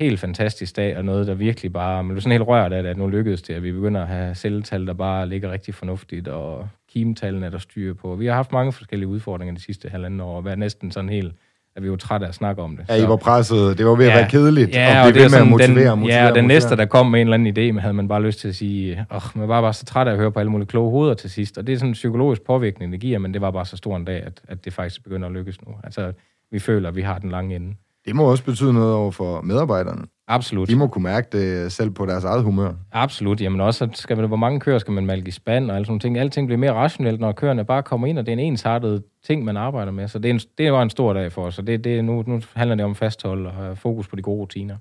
helt 0.01 0.21
fantastisk 0.21 0.77
dag, 0.77 0.97
og 0.97 1.05
noget, 1.05 1.27
der 1.27 1.35
virkelig 1.35 1.73
bare... 1.73 2.05
Man 2.05 2.15
blev 2.15 2.21
sådan 2.21 2.33
helt 2.33 2.49
rørt 2.49 2.73
af 2.73 2.83
det, 2.83 2.91
at 2.91 2.97
nu 2.97 3.07
lykkedes 3.07 3.43
det, 3.43 3.55
at 3.55 3.63
vi 3.63 3.73
begynder 3.73 4.01
at 4.01 4.09
have 4.09 4.35
celletal, 4.35 4.87
der 4.87 4.93
bare 4.93 5.29
ligger 5.29 5.53
rigtig 5.53 5.75
fornuftigt, 5.75 6.29
og 6.29 6.69
kimetallene 6.89 7.47
er 7.47 7.51
der 7.51 7.59
styr 7.59 7.95
på. 7.95 8.15
Vi 8.15 8.27
har 8.27 8.35
haft 8.35 8.53
mange 8.53 8.73
forskellige 8.73 9.09
udfordringer 9.09 9.55
de 9.55 9.61
sidste 9.61 9.89
halvanden 9.89 10.21
år, 10.21 10.37
og 10.37 10.45
været 10.45 10.59
næsten 10.59 10.91
sådan 10.91 11.11
helt 11.11 11.35
at 11.79 11.85
vi 11.85 11.91
var 11.91 11.97
trætte 11.97 12.27
af 12.27 12.29
at 12.29 12.35
snakke 12.35 12.62
om 12.62 12.77
det. 12.77 12.85
Ja, 12.88 12.95
I 13.05 13.09
var 13.09 13.17
presset. 13.17 13.79
Det 13.79 13.87
var 13.87 13.95
ved 13.95 14.07
at 14.07 14.11
ja, 14.12 14.17
være 14.17 14.31
kedeligt. 14.31 14.75
Ja, 14.75 15.01
og, 15.01 15.07
og 15.07 15.14
det 15.14 15.25
er 15.25 15.29
med 15.31 15.38
at 15.38 15.47
motivere, 15.47 15.91
den, 15.91 15.99
motivere, 15.99 16.23
Ja, 16.23 16.29
og 16.29 16.35
den 16.35 16.45
motivere. 16.45 16.57
næste, 16.57 16.77
der 16.77 16.85
kom 16.87 17.07
med 17.07 17.21
en 17.21 17.27
eller 17.27 17.35
anden 17.35 17.59
idé, 17.59 17.73
men 17.73 17.79
havde 17.79 17.95
man 17.95 18.09
bare 18.09 18.23
lyst 18.23 18.41
til 18.41 18.49
at 18.49 18.55
sige, 18.57 19.07
åh, 19.14 19.23
man 19.35 19.49
var 19.49 19.61
bare 19.61 19.73
så 19.73 19.85
træt 19.85 20.09
af 20.09 20.12
at 20.12 20.19
høre 20.19 20.33
på 20.33 20.38
alle 20.41 20.53
mulige 20.53 20.67
kloge 20.67 20.91
hoveder 20.91 21.14
til 21.14 21.31
sidst. 21.31 21.59
Og 21.59 21.67
det 21.67 21.73
er 21.73 21.77
sådan 21.77 21.88
en 21.91 21.93
psykologisk 21.93 22.43
påvirkning, 22.43 22.93
det 22.93 23.01
giver, 23.01 23.19
men 23.19 23.35
det 23.35 23.41
var 23.41 23.51
bare 23.51 23.67
så 23.67 23.77
stor 23.77 23.97
en 23.97 24.05
dag, 24.05 24.23
at, 24.23 24.41
at 24.49 24.64
det 24.64 24.73
faktisk 24.73 25.05
begynder 25.05 25.27
at 25.29 25.35
lykkes 25.35 25.62
nu. 25.67 25.73
Altså, 25.85 26.12
vi 26.51 26.59
føler, 26.59 26.88
at 26.88 26.97
vi 26.97 27.03
har 27.03 27.19
den 27.19 27.31
lange 27.31 27.57
ende. 27.57 27.75
Det 28.09 28.16
må 28.16 28.31
også 28.31 28.44
betyde 28.44 28.73
noget 28.73 28.94
over 28.94 29.11
for 29.11 29.40
medarbejderne. 29.40 30.03
Absolut. 30.29 30.68
De 30.68 30.77
må 30.77 30.87
kunne 30.87 31.03
mærke 31.03 31.29
det 31.38 31.73
selv 31.73 31.90
på 31.90 32.07
deres 32.07 32.25
eget 32.25 32.42
humør. 32.42 32.73
Absolut. 32.92 33.40
Jamen 33.40 33.61
også, 33.61 33.88
skal 33.94 34.16
man, 34.16 34.27
hvor 34.27 34.37
mange 34.37 34.61
køer 34.61 34.79
skal 34.79 34.92
man 34.92 35.07
malke 35.07 35.29
i 35.29 35.31
spand 35.31 35.71
og 35.71 35.77
alle 35.77 35.87
sådan 35.87 36.01
ting. 36.01 36.18
Alting 36.18 36.47
bliver 36.47 36.59
mere 36.59 36.73
rationelt, 36.73 37.21
når 37.21 37.33
køerne 37.33 37.64
bare 37.64 37.83
kommer 37.83 38.07
ind, 38.07 38.18
og 38.18 38.27
det 38.27 38.33
er 38.33 38.37
en 38.37 38.44
ensartet 38.44 39.03
ting, 39.27 39.44
man 39.44 39.57
arbejder 39.57 39.92
med. 39.92 40.09
Så 40.09 40.18
det, 40.18 40.29
er 40.29 40.35
en, 40.35 40.40
det 40.59 40.73
var 40.73 40.83
en 40.83 40.90
stor 40.90 41.12
dag 41.12 41.33
for 41.33 41.42
os, 41.42 41.59
og 41.59 41.66
det, 41.66 41.85
det, 41.85 42.05
nu, 42.05 42.25
nu 42.27 42.40
handler 42.55 42.77
det 42.77 42.85
om 42.85 42.94
fasthold 42.94 43.47
og 43.47 43.53
have 43.53 43.77
fokus 43.77 44.09
på 44.09 44.16
de 44.16 44.23
gode 44.23 44.40
rutiner. 44.40 44.77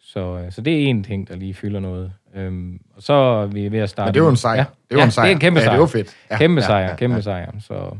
Så, 0.00 0.40
øh, 0.44 0.52
så 0.52 0.60
det 0.60 0.72
er 0.74 0.86
en 0.86 1.04
ting, 1.04 1.28
der 1.28 1.36
lige 1.36 1.54
fylder 1.54 1.80
noget. 1.80 2.12
Øhm, 2.34 2.80
og 2.96 3.02
så 3.02 3.12
er 3.12 3.46
vi 3.46 3.72
ved 3.72 3.78
at 3.78 3.90
starte... 3.90 4.08
Men 4.08 4.14
det 4.14 4.20
er 4.20 4.24
jo 4.24 4.30
en 4.30 4.36
sejr. 4.36 4.56
Ja, 4.56 4.64
det 4.90 4.94
er 4.94 4.98
ja, 4.98 5.04
en 5.04 5.10
sejr. 5.10 5.24
det 5.24 5.30
er 5.30 5.34
en 5.34 5.40
kæmpe 5.40 5.60
sejr. 5.60 5.72
Ja, 5.72 5.76
det 5.76 5.82
er 5.82 5.86
fedt. 5.86 6.16
Ja, 6.30 6.36
kæmpe 6.36 6.60
ja, 6.60 6.66
sejr, 6.66 6.80
ja, 6.80 6.88
ja, 6.88 6.96
kæmpe 6.96 7.22
sejr. 7.22 7.52
Så, 7.60 7.96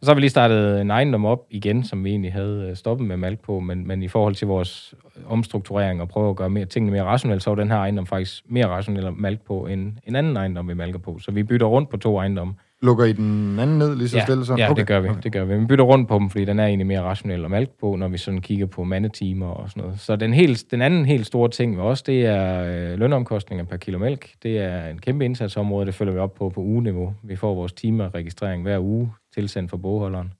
og 0.00 0.06
så 0.06 0.10
har 0.10 0.14
vi 0.14 0.20
lige 0.20 0.30
startet 0.30 0.80
en 0.80 0.90
ejendom 0.90 1.24
op 1.24 1.46
igen, 1.50 1.84
som 1.84 2.04
vi 2.04 2.10
egentlig 2.10 2.32
havde 2.32 2.66
øh, 2.70 2.76
stoppet 2.76 3.06
med 3.06 3.16
malk 3.16 3.40
på, 3.40 3.60
men, 3.60 3.86
men 3.86 4.02
i 4.02 4.08
forhold 4.08 4.34
til 4.34 4.46
vores 4.46 4.94
omstrukturering 5.26 6.00
og 6.00 6.08
prøve 6.08 6.30
at 6.30 6.36
gøre 6.36 6.50
mere, 6.50 6.64
tingene 6.64 6.92
mere 6.92 7.04
rationelt, 7.04 7.42
så 7.42 7.50
var 7.50 7.54
den 7.54 7.70
her 7.70 7.76
ejendom 7.76 8.06
faktisk 8.06 8.42
mere 8.48 8.66
rationel 8.66 9.06
at 9.06 9.16
malk 9.16 9.40
på 9.40 9.66
end 9.66 9.92
en 10.06 10.16
anden 10.16 10.36
ejendom, 10.36 10.68
vi 10.68 10.74
malker 10.74 10.98
på. 10.98 11.18
Så 11.18 11.30
vi 11.30 11.42
bytter 11.42 11.66
rundt 11.66 11.90
på 11.90 11.96
to 11.96 12.18
ejendomme. 12.18 12.54
Lukker 12.82 13.04
I 13.04 13.12
den 13.12 13.58
anden 13.58 13.78
ned 13.78 13.96
lige 13.96 14.08
så 14.08 14.16
ja, 14.16 14.24
stille? 14.24 14.44
Så? 14.44 14.54
Ja, 14.58 14.70
okay. 14.70 14.80
det 14.80 14.86
gør 14.86 15.00
vi. 15.00 15.08
Okay. 15.08 15.20
Det 15.22 15.32
gør 15.32 15.44
vi. 15.44 15.58
Vi 15.58 15.64
bytter 15.64 15.84
rundt 15.84 16.08
på 16.08 16.18
dem, 16.18 16.30
fordi 16.30 16.44
den 16.44 16.58
er 16.58 16.66
egentlig 16.66 16.86
mere 16.86 17.02
rationel 17.02 17.44
at 17.44 17.50
malke 17.50 17.72
på, 17.80 17.96
når 17.96 18.08
vi 18.08 18.18
sådan 18.18 18.40
kigger 18.40 18.66
på 18.66 18.84
mandetimer 18.84 19.46
og 19.46 19.70
sådan 19.70 19.82
noget. 19.82 20.00
Så 20.00 20.16
den, 20.16 20.34
helt, 20.34 20.64
den 20.70 20.82
anden 20.82 21.06
helt 21.06 21.26
store 21.26 21.48
ting 21.48 21.76
med 21.76 21.84
os, 21.84 22.02
det 22.02 22.26
er 22.26 22.64
øh, 22.64 22.98
lønomkostninger 22.98 23.64
per 23.64 23.76
kilo 23.76 23.98
mælk. 23.98 24.30
Det 24.42 24.58
er 24.58 24.86
en 24.86 24.98
kæmpe 24.98 25.24
indsatsområde, 25.24 25.86
det 25.86 25.94
følger 25.94 26.12
vi 26.12 26.18
op 26.18 26.34
på 26.34 26.48
på 26.48 26.60
ugeniveau. 26.60 27.14
Vi 27.22 27.36
får 27.36 27.54
vores 27.54 27.72
timerregistrering 27.72 28.62
hver 28.62 28.78
uge 28.78 29.12
tilsendt 29.34 29.70
fra 29.70 29.76
bogholderen 29.76 30.32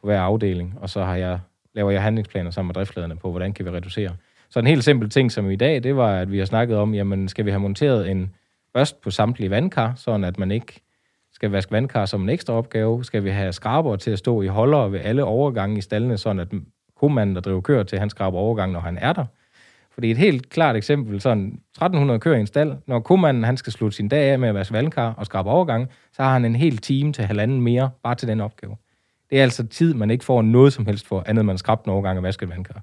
på 0.00 0.06
hver 0.06 0.20
afdeling, 0.20 0.74
og 0.80 0.90
så 0.90 1.04
har 1.04 1.16
jeg, 1.16 1.38
laver 1.74 1.90
jeg 1.90 2.02
handlingsplaner 2.02 2.50
sammen 2.50 2.68
med 2.68 2.74
driftslederne 2.74 3.16
på, 3.16 3.30
hvordan 3.30 3.52
kan 3.52 3.64
vi 3.64 3.70
reducere. 3.70 4.10
Så 4.50 4.58
en 4.58 4.66
helt 4.66 4.84
simpel 4.84 5.10
ting 5.10 5.32
som 5.32 5.50
i 5.50 5.56
dag, 5.56 5.82
det 5.82 5.96
var, 5.96 6.16
at 6.20 6.32
vi 6.32 6.38
har 6.38 6.44
snakket 6.44 6.76
om, 6.76 6.94
jamen 6.94 7.28
skal 7.28 7.44
vi 7.44 7.50
have 7.50 7.60
monteret 7.60 8.10
en 8.10 8.30
børst 8.74 9.00
på 9.00 9.10
samtlige 9.10 9.50
vandkar, 9.50 9.92
sådan 9.96 10.24
at 10.24 10.38
man 10.38 10.50
ikke 10.50 10.80
skal 11.36 11.50
vaske 11.50 11.72
vandkar 11.72 12.06
som 12.06 12.22
en 12.22 12.28
ekstra 12.28 12.54
opgave? 12.54 13.04
Skal 13.04 13.24
vi 13.24 13.30
have 13.30 13.52
skraber 13.52 13.96
til 13.96 14.10
at 14.10 14.18
stå 14.18 14.42
i 14.42 14.46
holder 14.46 14.88
ved 14.88 15.00
alle 15.02 15.24
overgange 15.24 15.78
i 15.78 15.80
stallene, 15.80 16.18
sådan 16.18 16.40
at 16.40 16.48
komanden, 17.00 17.34
der 17.34 17.40
driver 17.40 17.60
køer 17.60 17.82
til, 17.82 17.98
han 17.98 18.10
skraber 18.10 18.38
overgang, 18.38 18.72
når 18.72 18.80
han 18.80 18.98
er 18.98 19.12
der? 19.12 19.24
Fordi 19.90 20.10
et 20.10 20.16
helt 20.16 20.50
klart 20.50 20.76
eksempel, 20.76 21.20
sådan 21.20 21.46
1300 21.46 22.20
køer 22.20 22.36
i 22.36 22.40
en 22.40 22.46
stald, 22.46 22.72
når 22.86 23.00
komanden 23.00 23.44
han 23.44 23.56
skal 23.56 23.72
slutte 23.72 23.96
sin 23.96 24.08
dag 24.08 24.30
af 24.30 24.38
med 24.38 24.48
at 24.48 24.54
vaske 24.54 24.74
vandkar 24.74 25.14
og 25.16 25.26
skrabe 25.26 25.50
overgang, 25.50 25.88
så 26.12 26.22
har 26.22 26.32
han 26.32 26.44
en 26.44 26.56
hel 26.56 26.78
time 26.78 27.12
til 27.12 27.24
halvanden 27.24 27.60
mere 27.60 27.90
bare 28.02 28.14
til 28.14 28.28
den 28.28 28.40
opgave. 28.40 28.76
Det 29.30 29.38
er 29.38 29.42
altså 29.42 29.66
tid, 29.66 29.94
man 29.94 30.10
ikke 30.10 30.24
får 30.24 30.42
noget 30.42 30.72
som 30.72 30.86
helst 30.86 31.06
for, 31.06 31.22
andet 31.26 31.44
man 31.44 31.58
skrabt 31.58 31.84
en 31.84 31.90
overgang 31.90 32.18
og 32.18 32.22
vasket 32.22 32.48
vandkar. 32.48 32.82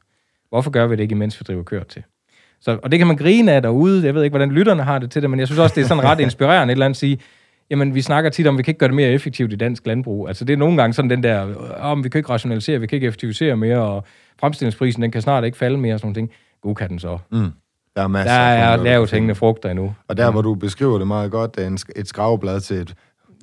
Hvorfor 0.49 0.71
gør 0.71 0.87
vi 0.87 0.95
det 0.95 1.03
ikke, 1.03 1.15
mens 1.15 1.39
vi 1.39 1.43
driver 1.43 1.63
køer 1.63 1.83
til? 1.83 2.03
Så, 2.61 2.79
og 2.83 2.91
det 2.91 2.99
kan 2.99 3.07
man 3.07 3.17
grine 3.17 3.51
af 3.51 3.61
derude. 3.61 4.05
Jeg 4.05 4.15
ved 4.15 4.23
ikke, 4.23 4.31
hvordan 4.31 4.51
lytterne 4.51 4.83
har 4.83 4.99
det 4.99 5.11
til 5.11 5.21
det, 5.21 5.29
men 5.29 5.39
jeg 5.39 5.47
synes 5.47 5.59
også, 5.59 5.75
det 5.75 5.81
er 5.81 5.87
sådan 5.87 6.03
ret 6.03 6.19
inspirerende 6.19 6.71
et 6.71 6.75
eller 6.75 6.85
andet 6.85 6.95
at 6.95 6.99
sige, 6.99 7.19
jamen 7.69 7.95
vi 7.95 8.01
snakker 8.01 8.29
tit 8.29 8.47
om, 8.47 8.55
at 8.55 8.57
vi 8.57 8.63
kan 8.63 8.71
ikke 8.71 8.79
gøre 8.79 8.87
det 8.87 8.95
mere 8.95 9.09
effektivt 9.09 9.53
i 9.53 9.55
dansk 9.55 9.87
landbrug. 9.87 10.27
Altså 10.27 10.45
det 10.45 10.53
er 10.53 10.57
nogle 10.57 10.77
gange 10.77 10.93
sådan 10.93 11.09
den 11.09 11.23
der, 11.23 11.55
om 11.79 12.03
vi 12.03 12.09
kan 12.09 12.19
ikke 12.19 12.29
rationalisere, 12.29 12.79
vi 12.79 12.87
kan 12.87 12.95
ikke 12.95 13.07
effektivisere 13.07 13.57
mere, 13.57 13.81
og 13.81 14.03
fremstillingsprisen, 14.39 15.01
den 15.01 15.11
kan 15.11 15.21
snart 15.21 15.43
ikke 15.43 15.57
falde 15.57 15.77
mere, 15.77 15.93
og 15.93 15.99
sådan 15.99 16.07
nogle 16.07 16.15
ting. 16.15 16.31
God 16.61 16.75
kan 16.75 16.89
den 16.89 16.99
så. 16.99 17.17
Mm. 17.31 17.51
Der 17.95 18.03
er 18.03 18.07
masser 18.07 18.33
der 18.33 18.41
er 18.41 18.75
lavt 18.75 19.11
hængende 19.11 19.35
frugter 19.35 19.69
endnu. 19.69 19.95
Og 20.07 20.17
der, 20.17 20.31
hvor 20.31 20.41
du 20.41 20.55
beskriver 20.55 20.97
det 20.97 21.07
meget 21.07 21.31
godt, 21.31 21.57
er 21.57 21.85
et 21.95 22.07
skraveblad 22.07 22.59
til 22.59 22.77
et 22.77 22.93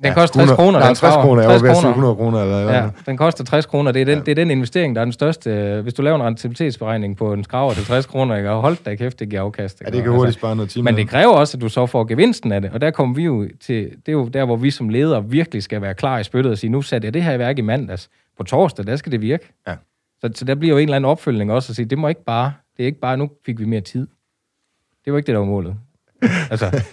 Den 0.03 0.13
koster 0.13 0.39
60 0.39 0.51
kroner. 0.51 0.79
Er 0.79 0.85
den 0.85 0.95
60 0.95 0.97
skraver. 0.97 1.21
kroner, 1.21 1.41
jeg 1.41 1.49
var 1.49 1.57
60 1.57 1.63
ved 1.63 1.69
at 1.69 1.75
sige 1.75 1.93
kroner. 1.93 2.09
100 2.11 2.15
kroner. 2.15 2.41
Eller, 2.41 2.59
eller. 2.59 2.73
Ja, 2.73 2.89
den 3.05 3.17
koster 3.17 3.43
60 3.43 3.65
kroner. 3.65 3.91
Det 3.91 4.01
er, 4.01 4.05
den, 4.05 4.19
det 4.19 4.27
er 4.27 4.35
den 4.35 4.51
investering, 4.51 4.95
der 4.95 5.01
er 5.01 5.05
den 5.05 5.11
største. 5.11 5.79
Hvis 5.83 5.93
du 5.93 6.01
laver 6.01 6.15
en 6.15 6.23
rentabilitetsberegning 6.23 7.17
på 7.17 7.33
en 7.33 7.43
skraver 7.43 7.73
til 7.73 7.85
60 7.85 8.05
kroner, 8.05 8.35
ikke? 8.35 8.51
og 8.51 8.61
holdt 8.61 8.85
da 8.85 8.95
kæft, 8.95 9.19
det 9.19 9.29
giver 9.29 9.41
afkast. 9.41 9.81
Ja, 9.81 9.85
ikke? 9.85 9.95
det 9.97 10.03
kan 10.03 10.11
Altså, 10.11 10.17
hurtigt 10.17 10.37
spare 10.37 10.55
noget 10.55 10.69
time. 10.69 10.83
Men 10.83 10.95
det 10.95 11.09
kræver 11.09 11.33
også, 11.33 11.57
at 11.57 11.61
du 11.61 11.69
så 11.69 11.85
får 11.85 12.03
gevinsten 12.03 12.51
af 12.51 12.61
det. 12.61 12.71
Og 12.73 12.81
der 12.81 12.91
kommer 12.91 13.15
vi 13.15 13.23
jo 13.23 13.47
til, 13.59 13.83
det 13.83 14.07
er 14.07 14.11
jo 14.11 14.27
der, 14.27 14.45
hvor 14.45 14.55
vi 14.55 14.71
som 14.71 14.89
ledere 14.89 15.25
virkelig 15.29 15.63
skal 15.63 15.81
være 15.81 15.93
klar 15.93 16.19
i 16.19 16.23
spyttet 16.23 16.51
og 16.51 16.57
sige, 16.57 16.71
nu 16.71 16.81
satte 16.81 17.05
jeg 17.05 17.13
det 17.13 17.23
her 17.23 17.33
i 17.33 17.39
værk 17.39 17.57
i 17.57 17.61
mandags. 17.61 18.09
På 18.37 18.43
torsdag, 18.43 18.87
der 18.87 18.95
skal 18.95 19.11
det 19.11 19.21
virke. 19.21 19.53
Ja. 19.67 19.75
Så, 20.21 20.29
så 20.35 20.45
der 20.45 20.55
bliver 20.55 20.73
jo 20.73 20.77
en 20.77 20.83
eller 20.83 20.95
anden 20.95 21.09
opfølgning 21.11 21.51
også 21.51 21.71
at 21.71 21.75
sige, 21.75 21.85
det 21.85 21.97
må 21.97 22.07
ikke 22.07 22.23
bare, 22.25 22.53
det 22.77 22.83
er 22.83 22.87
ikke 22.87 22.99
bare, 22.99 23.17
nu 23.17 23.29
fik 23.45 23.59
vi 23.59 23.65
mere 23.65 23.81
tid. 23.81 24.07
Det 25.05 25.13
var 25.13 25.19
ikke 25.19 25.27
det, 25.27 25.33
der 25.33 25.39
var 25.39 25.45
målet. 25.47 25.75
altså, 26.51 26.83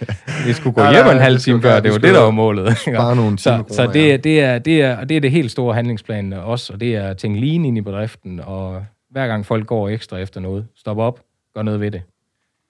vi 0.45 0.53
skulle 0.53 0.73
gå 0.73 0.81
Nej, 0.81 0.91
hjem 0.91 1.05
nej, 1.05 1.13
en 1.13 1.19
halv 1.21 1.39
time 1.39 1.61
før, 1.61 1.79
det 1.79 1.91
var 1.91 1.97
det, 1.97 2.13
der 2.13 2.19
var 2.19 2.31
målet. 2.31 2.77
spare 2.77 3.15
nogle 3.15 3.39
så, 3.39 3.63
så 3.69 3.87
det, 3.87 4.07
ja. 4.07 4.13
er, 4.13 4.17
det, 4.17 4.41
er, 4.41 4.59
det, 4.59 4.81
er, 4.81 4.97
og 4.97 5.09
det 5.09 5.17
er 5.17 5.21
det 5.21 5.31
helt 5.31 5.51
store 5.51 5.75
handlingsplan 5.75 6.33
også, 6.33 6.73
og 6.73 6.79
det 6.79 6.95
er 6.95 7.07
at 7.07 7.17
tænke 7.17 7.39
lean 7.39 7.65
ind 7.65 7.77
i 7.77 7.81
bedriften, 7.81 8.39
og 8.39 8.85
hver 9.11 9.27
gang 9.27 9.45
folk 9.45 9.65
går 9.65 9.89
ekstra 9.89 10.17
efter 10.17 10.41
noget, 10.41 10.67
stop 10.75 10.97
op, 10.97 11.19
gør 11.55 11.61
noget 11.61 11.79
ved 11.79 11.91
det. 11.91 12.01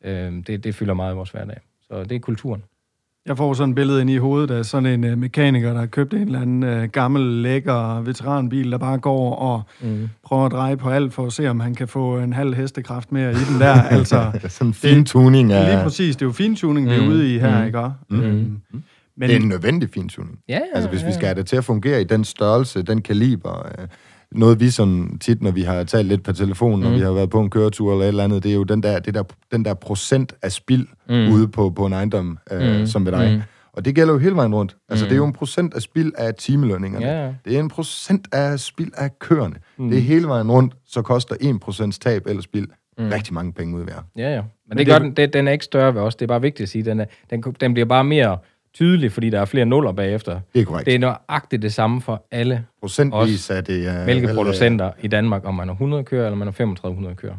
Øhm, 0.04 0.44
det, 0.44 0.64
det 0.64 0.76
fylder 0.76 0.94
meget 0.94 1.14
i 1.14 1.16
vores 1.16 1.30
hverdag. 1.30 1.58
Så 1.88 2.04
det 2.04 2.12
er 2.16 2.20
kulturen. 2.20 2.64
Jeg 3.30 3.38
får 3.38 3.54
sådan 3.54 3.70
et 3.70 3.76
billede 3.76 4.02
ind 4.02 4.10
i 4.10 4.18
hovedet 4.18 4.52
af 4.52 4.66
sådan 4.66 4.86
en 5.06 5.12
uh, 5.14 5.18
mekaniker, 5.20 5.74
der 5.74 5.80
har 5.80 5.86
købt 5.86 6.14
en 6.14 6.22
eller 6.22 6.42
anden 6.42 6.64
uh, 6.64 6.84
gammel, 6.84 7.22
lækker 7.22 8.02
veteranbil, 8.02 8.72
der 8.72 8.78
bare 8.78 8.98
går 8.98 9.36
og 9.36 9.62
Mm. 9.82 10.10
prøver 10.24 10.46
at 10.46 10.52
dreje 10.52 10.78
på 10.78 10.90
alt 10.90 11.14
for 11.14 11.26
at 11.26 11.34
se, 11.34 11.50
om 11.50 11.60
han 11.60 11.76
kan 11.76 11.88
få 11.88 12.18
en 12.20 12.34
halv 12.34 12.54
hestekraft 12.54 13.12
mere 13.12 13.32
i 13.32 13.36
den 13.36 13.60
der. 13.60 13.74
altså, 13.98 14.32
Sådan 14.48 14.68
en 14.68 14.74
fin 14.74 15.06
tuning 15.06 15.52
af... 15.54 15.74
lige 15.76 15.84
præcis, 15.84 16.16
det 16.16 16.22
er 16.22 16.26
jo 16.26 16.32
fintuning, 16.32 16.90
vi 16.90 16.94
er 16.96 17.02
Mm. 17.02 17.08
ude 17.08 17.36
i 17.36 17.40
her, 17.40 17.60
Mm. 17.60 17.66
ikke? 17.66 17.90
Mm. 18.10 18.22
Øhm, 18.22 18.62
Men 19.18 19.30
Det 19.30 19.32
er 19.38 19.40
en 19.42 19.48
nødvendig 19.48 19.90
fintuning. 19.94 20.40
Ja, 20.50 20.60
Altså, 20.74 20.90
hvis 20.90 21.02
vi 21.02 21.08
ja. 21.08 21.14
skal 21.14 21.26
have 21.28 21.36
det 21.36 21.46
til 21.46 21.56
at 21.56 21.64
fungere 21.66 22.02
i 22.02 22.04
den 22.04 22.24
størrelse, 22.24 22.82
den 22.82 23.02
kaliber, 23.02 23.66
øh, 23.80 23.88
noget 24.32 24.60
vi 24.60 24.70
sådan 24.70 25.18
tit, 25.20 25.42
når 25.42 25.52
vi 25.52 25.62
har 25.62 25.84
talt 25.84 26.08
lidt 26.08 26.24
på 26.24 26.34
telefon, 26.34 26.80
når 26.80 26.90
Mm. 26.90 26.96
vi 26.96 27.00
har 27.00 27.12
været 27.12 27.30
på 27.30 27.40
en 27.42 27.50
køretur 27.50 27.92
eller 27.92 28.04
et 28.04 28.08
eller 28.08 28.24
andet, 28.24 28.44
det 28.44 28.52
er 28.52 28.56
jo 28.56 28.64
den 28.64 28.84
der, 28.84 29.00
det 29.00 29.14
der, 29.14 29.24
den 29.52 29.66
der 29.66 29.74
procent 29.74 30.34
af 30.42 30.52
spild 30.52 30.88
Mm. 31.10 31.34
ude 31.34 31.48
på, 31.48 31.70
på 31.70 31.86
en 31.86 31.94
ejendom, 31.94 32.38
øh, 32.52 32.80
Mm. 32.80 32.86
som 32.86 33.06
ved 33.06 33.12
dig. 33.12 33.34
Mm. 33.36 33.42
Og 33.74 33.86
det 33.86 33.96
gælder 33.96 34.14
jo 34.14 34.20
hele 34.20 34.36
vejen 34.36 34.56
rundt. 34.56 34.76
Altså, 34.90 35.06
Mm. 35.06 35.10
det 35.10 35.16
er 35.16 35.18
jo 35.18 35.26
en 35.26 35.34
procent 35.34 35.74
af 35.74 35.82
spild 35.82 36.12
af 36.18 36.36
timelønningerne. 36.36 37.06
Ja. 37.08 37.34
Det 37.46 37.56
er 37.56 37.60
en 37.60 37.70
procent 37.70 38.28
af 38.32 38.60
spild 38.60 38.92
af 38.98 39.20
køerne. 39.20 39.56
Mm. 39.78 39.90
Det 39.90 39.98
er 39.98 40.02
hele 40.02 40.28
vejen 40.28 40.52
rundt, 40.52 40.74
så 40.88 41.02
koster 41.02 41.36
1% 41.42 42.00
tab 42.00 42.28
eller 42.28 42.42
spild 42.42 42.68
Mm. 42.98 43.10
rigtig 43.10 43.34
mange 43.34 43.54
penge 43.54 43.78
ud 43.78 43.84
hver. 43.84 43.94
Ja, 44.18 44.34
ja. 44.36 44.42
Men, 44.42 44.50
Men 44.70 44.78
det, 44.78 44.86
det- 44.88 44.94
gør 44.94 45.00
den, 45.00 45.12
det, 45.14 45.34
den 45.34 45.48
er 45.48 45.52
ikke 45.52 45.66
større 45.66 45.94
ved 45.96 46.02
os. 46.02 46.16
Det 46.16 46.26
er 46.26 46.28
bare 46.28 46.42
vigtigt 46.42 46.64
at 46.66 46.70
sige, 46.70 46.84
den, 46.86 47.00
er, 47.00 47.06
den, 47.30 47.42
den 47.62 47.74
bliver 47.74 47.86
bare 47.86 48.04
mere 48.04 48.38
tydelig, 48.74 49.12
fordi 49.12 49.30
der 49.30 49.40
er 49.42 49.46
flere 49.46 49.66
nuller 49.66 49.92
bagefter. 49.92 50.40
Det 50.54 50.62
er 50.62 50.66
korrekt. 50.66 50.86
Det 50.86 50.96
er 50.96 51.00
nøjagtigt 51.00 51.62
det 51.62 51.74
samme 51.74 52.02
for 52.02 52.26
alle 52.32 52.66
Procentvis 52.82 53.50
er 53.50 53.62
det... 53.62 54.00
Uh, 54.02 54.06
mælkeproducenter 54.06 54.92
i 55.02 55.08
Danmark, 55.08 55.42
om 55.46 55.56
man 55.56 55.70
er 55.70 55.74
100 55.74 56.04
køer 56.04 56.26
eller 56.26 56.38
man 56.38 56.48
er 56.48 56.52
3500 56.52 57.16
køer. 57.16 57.36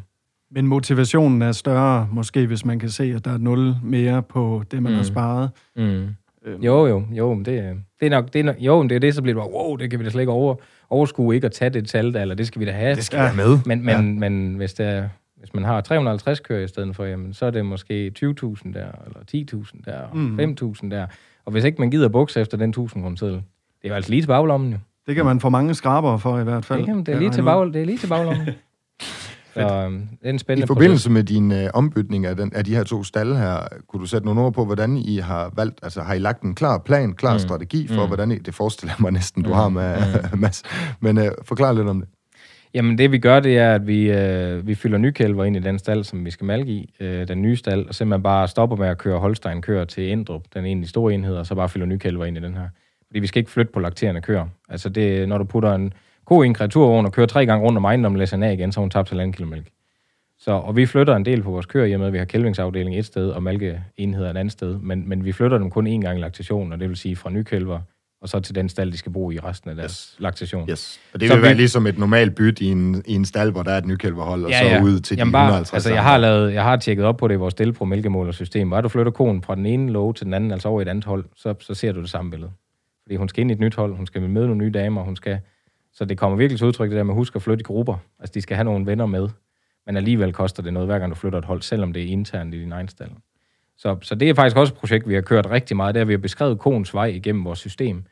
Men 0.54 0.66
motivationen 0.66 1.42
er 1.42 1.52
større, 1.52 2.08
måske 2.12 2.46
hvis 2.46 2.64
man 2.64 2.78
kan 2.78 2.88
se, 2.90 3.12
at 3.16 3.24
der 3.24 3.32
er 3.34 3.38
nul 3.38 3.74
mere 3.82 4.22
på 4.22 4.62
det, 4.70 4.82
man 4.82 4.92
mm. 4.92 4.96
har 4.96 5.04
sparet. 5.04 5.50
Mm. 5.76 5.82
Øhm, 5.82 6.62
Jo, 6.62 6.86
jo, 6.86 7.04
jo, 7.12 7.34
men 7.34 7.44
det, 7.44 7.76
det 8.00 8.06
er 8.06 8.10
nok, 8.10 8.32
det 8.32 8.38
er 8.38 8.44
nok, 8.44 8.56
jo, 8.58 8.78
men 8.82 8.88
det 8.90 8.96
er 8.96 9.00
det, 9.00 9.14
så 9.14 9.22
bliver 9.22 9.34
det 9.34 9.50
bare, 9.52 9.62
wow, 9.62 9.76
det 9.76 9.90
kan 9.90 9.98
vi 9.98 10.04
da 10.04 10.10
slet 10.10 10.22
ikke 10.22 10.32
over, 10.32 10.54
overskue 10.90 11.34
ikke 11.34 11.44
at 11.44 11.52
tage 11.52 11.70
det 11.70 11.88
tal 11.88 12.14
der, 12.14 12.22
eller 12.22 12.34
det 12.34 12.46
skal 12.46 12.60
vi 12.60 12.64
da 12.66 12.72
have. 12.72 12.96
Det 12.96 13.04
skal 13.04 13.16
Ja. 13.16 13.22
være 13.22 13.34
med. 13.34 13.58
Men, 13.66 13.84
men, 13.84 13.94
ja. 13.94 14.00
men 14.00 14.54
hvis, 14.54 14.74
der, 14.74 15.08
hvis 15.40 15.54
man 15.54 15.64
har 15.64 15.80
350 15.80 16.40
køer 16.40 16.64
i 16.64 16.68
stedet 16.68 16.96
for, 16.96 17.04
jamen, 17.04 17.34
så 17.34 17.46
er 17.46 17.50
det 17.50 17.66
måske 17.66 18.12
20.000 18.18 18.24
der, 18.24 18.86
eller 19.06 19.20
10.000 19.54 19.82
der, 19.84 19.98
og 20.00 20.16
Mm. 20.16 20.40
5.000 20.40 20.90
der. 20.90 21.06
Og 21.44 21.52
hvis 21.52 21.64
ikke 21.64 21.78
man 21.78 21.90
gider 21.90 22.08
bukse 22.08 22.40
efter 22.40 22.56
den 22.56 22.70
1000 22.70 23.02
kroner 23.02 23.16
seddel, 23.16 23.34
det 23.34 23.42
er 23.84 23.88
jo 23.88 23.94
altså 23.94 24.10
lige 24.10 24.22
til 24.22 24.26
baglommen 24.26 24.72
jo. 24.72 24.78
Det 25.06 25.14
kan 25.14 25.24
man 25.24 25.40
få 25.40 25.48
mange 25.48 25.74
skraber 25.74 26.16
for 26.16 26.38
i 26.38 26.44
hvert 26.44 26.64
fald. 26.64 26.78
Det, 26.78 26.86
kan, 26.86 26.98
det, 26.98 27.08
er 27.14 27.18
lige 27.18 27.30
til 27.30 27.42
bag, 27.42 27.66
det 27.66 27.76
er 27.76 27.84
lige 27.84 27.98
til 27.98 28.06
baglommen. 28.08 28.46
så 29.54 29.60
øhm, 29.60 30.08
det 30.10 30.18
er 30.22 30.28
en 30.30 30.34
I 30.34 30.38
spændende 30.38 30.66
forbindelse 30.66 31.10
med 31.10 31.24
din 31.24 31.52
øh, 31.52 31.70
ombytning 31.74 32.26
af, 32.26 32.36
den, 32.36 32.52
af 32.54 32.64
de 32.64 32.74
her 32.76 32.84
to 32.84 33.04
stalle 33.04 33.36
her, 33.38 33.58
kunne 33.88 34.00
du 34.00 34.06
sætte 34.06 34.26
nogle 34.26 34.40
ord 34.40 34.52
på, 34.52 34.64
hvordan 34.64 34.96
I 34.96 35.16
har 35.18 35.52
valgt, 35.56 35.78
altså 35.82 36.02
har 36.02 36.14
I 36.14 36.18
lagt 36.18 36.42
en 36.42 36.54
klar 36.54 36.78
plan, 36.78 37.12
klar 37.12 37.30
mm. 37.30 37.34
Mm. 37.34 37.38
strategi 37.38 37.86
for, 37.88 37.94
mm. 37.94 38.00
Mm. 38.00 38.06
hvordan 38.06 38.30
I, 38.30 38.38
det 38.38 38.54
forestiller 38.54 38.94
mig 38.98 39.12
næsten, 39.12 39.42
du 39.42 39.48
Mm. 39.48 39.54
har 39.54 39.68
med, 39.68 39.96
mm. 40.32 40.38
Mads, 40.40 40.62
men 41.00 41.18
øh, 41.18 41.30
forklar 41.44 41.72
lidt 41.72 41.88
om 41.88 42.00
det. 42.00 42.08
Jamen 42.74 42.98
det 42.98 43.12
vi 43.12 43.18
gør, 43.18 43.40
det 43.40 43.58
er, 43.58 43.74
at 43.74 43.86
vi, 43.86 44.10
øh, 44.10 44.66
vi 44.66 44.74
fylder 44.74 44.98
nykælver 44.98 45.44
ind 45.44 45.56
i 45.56 45.60
den 45.60 45.78
stald, 45.78 46.04
som 46.04 46.24
vi 46.24 46.30
skal 46.30 46.44
malke 46.44 46.72
i, 46.72 46.94
øh, 47.00 47.28
den 47.28 47.42
nye 47.42 47.56
stald, 47.56 47.86
og 47.86 47.94
simpelthen 47.94 48.22
bare 48.22 48.48
stopper 48.48 48.76
med 48.76 48.88
at 48.88 48.98
køre 48.98 49.18
Holstein 49.18 49.62
kører 49.62 49.84
til 49.84 50.08
Indrup, 50.08 50.42
den 50.54 50.64
ene 50.64 50.78
af 50.78 50.84
de 50.84 50.88
store 50.88 51.14
enheder, 51.14 51.38
og 51.38 51.46
så 51.46 51.54
bare 51.54 51.68
fylder 51.68 51.86
nykælver 51.86 52.24
ind 52.24 52.36
i 52.36 52.40
den 52.40 52.54
her. 52.54 52.68
Fordi 53.06 53.20
vi 53.20 53.26
skal 53.26 53.40
ikke 53.40 53.50
flytte 53.50 53.72
på 53.72 53.80
lakterende 53.80 54.20
køer. 54.20 54.46
Altså 54.68 54.88
det, 54.88 55.28
når 55.28 55.38
du 55.38 55.44
putter 55.44 55.74
en 55.74 55.92
ko 56.24 56.42
i 56.42 56.46
en 56.46 56.54
kreaturvogn 56.54 57.06
og 57.06 57.12
kører 57.12 57.26
tre 57.26 57.46
gange 57.46 57.64
rundt 57.66 57.76
om 57.76 57.84
ejendommen, 57.84 58.18
læser 58.18 58.36
den 58.36 58.44
af 58.44 58.52
igen, 58.52 58.72
så 58.72 58.80
har 58.80 58.82
hun 58.82 58.90
tabt 58.90 59.10
halvanden 59.10 59.32
kilo 59.32 59.46
mælk. 59.46 59.66
Så, 60.38 60.52
og 60.52 60.76
vi 60.76 60.86
flytter 60.86 61.16
en 61.16 61.24
del 61.24 61.42
på 61.42 61.50
vores 61.50 61.66
køer, 61.66 61.84
i 61.84 61.92
og 61.92 61.98
med, 61.98 62.06
at 62.06 62.12
vi 62.12 62.18
har 62.18 62.24
kælvingsafdeling 62.24 62.98
et 62.98 63.04
sted 63.04 63.30
og 63.30 63.42
malkeenheder 63.42 64.30
et 64.30 64.36
andet 64.36 64.52
sted. 64.52 64.78
Men, 64.78 65.08
men 65.08 65.24
vi 65.24 65.32
flytter 65.32 65.58
dem 65.58 65.70
kun 65.70 65.86
én 65.86 66.00
gang 66.00 66.18
i 66.18 66.20
laktation, 66.20 66.72
og 66.72 66.80
det 66.80 66.88
vil 66.88 66.96
sige 66.96 67.16
fra 67.16 67.30
nykælver 67.30 67.80
og 68.22 68.28
så 68.28 68.40
til 68.40 68.54
den 68.54 68.68
stald, 68.68 68.92
de 68.92 68.96
skal 68.96 69.12
bo 69.12 69.30
i 69.30 69.38
resten 69.38 69.70
af 69.70 69.76
deres 69.76 69.92
Yes. 69.92 70.16
laktation. 70.18 70.70
Yes. 70.70 71.00
Og 71.14 71.20
det 71.20 71.28
Så 71.28 71.34
vil 71.34 71.42
være 71.42 71.50
vi- 71.52 71.56
ligesom 71.56 71.86
et 71.86 71.98
normalt 71.98 72.34
byt 72.34 72.60
i 72.60 72.66
en, 72.66 73.02
i 73.06 73.14
en 73.14 73.24
stald, 73.24 73.50
hvor 73.52 73.62
der 73.62 73.70
er 73.72 73.78
et 73.78 73.86
nykælverhold, 73.86 74.44
og 74.44 74.50
så 74.52 74.80
ud 74.84 75.00
til 75.00 75.16
Jamen 75.16 75.28
de 75.30 75.32
bare, 75.32 75.44
150. 75.44 75.72
Altså, 75.74 75.92
jeg 75.92 76.02
har, 76.02 76.18
lavet, 76.18 76.52
jeg 76.54 76.62
har 76.62 76.76
tjekket 76.76 77.04
op 77.04 77.16
på 77.16 77.28
det 77.28 77.34
i 77.34 77.36
vores 77.36 77.54
Delpro 77.54 77.84
mælkemålersystem. 77.84 78.70
Bare 78.70 78.82
du 78.82 78.88
flytter 78.88 79.12
konen 79.12 79.42
fra 79.42 79.54
den 79.54 79.66
ene 79.66 79.92
låge 79.92 80.14
til 80.14 80.26
den 80.26 80.34
anden, 80.34 80.50
altså 80.50 80.68
over 80.68 80.80
i 80.80 80.82
et 80.82 80.88
andet 80.88 81.04
hold, 81.04 81.24
så, 81.36 81.54
så 81.60 81.74
ser 81.74 81.92
du 81.92 82.00
det 82.00 82.10
samme 82.10 82.30
billede. 82.30 82.50
Fordi 83.02 83.16
hun 83.16 83.28
skal 83.28 83.40
ind 83.40 83.50
i 83.50 83.54
et 83.54 83.60
nyt 83.60 83.74
hold, 83.74 83.96
hun 83.96 84.06
skal 84.06 84.22
møde 84.22 84.46
nogle 84.46 84.64
nye 84.64 84.70
damer, 84.70 85.02
hun 85.02 85.16
skal... 85.16 85.38
Så 85.92 86.04
det 86.04 86.18
kommer 86.18 86.36
virkelig 86.38 86.58
til 86.58 86.66
udtryk, 86.66 86.90
det 86.90 86.96
der 86.96 87.02
med 87.02 87.12
at 87.14 87.16
huske 87.16 87.36
at 87.36 87.42
flytte 87.42 87.60
i 87.60 87.64
grupper. 87.64 87.96
Altså, 88.18 88.32
de 88.34 88.40
skal 88.42 88.56
have 88.56 88.64
nogle 88.64 88.86
venner 88.86 89.06
med. 89.06 89.28
Men 89.86 89.96
alligevel 89.96 90.32
koster 90.32 90.62
det 90.62 90.72
noget, 90.72 90.88
hver 90.88 90.98
gang 90.98 91.10
du 91.10 91.14
flytter 91.16 91.38
et 91.38 91.44
hold, 91.44 91.62
selvom 91.62 91.92
det 91.92 92.02
er 92.02 92.06
internt 92.06 92.54
i 92.54 92.60
din 92.60 92.72
egen 92.72 92.88
stald. 92.88 93.10
Så, 93.78 93.96
så 94.02 94.14
det 94.14 94.28
er 94.30 94.34
faktisk 94.34 94.56
også 94.56 94.72
et 94.72 94.78
projekt, 94.78 95.08
vi 95.08 95.14
har 95.14 95.20
kørt 95.20 95.50
rigtig 95.50 95.76
meget. 95.76 95.94
Der 95.94 96.04
vi 96.04 96.12
har 96.12 96.18
beskrevet 96.18 96.58
koens 96.58 96.94
vej 96.94 97.06
igennem 97.06 97.44
vores 97.44 97.58
system. 97.58 98.04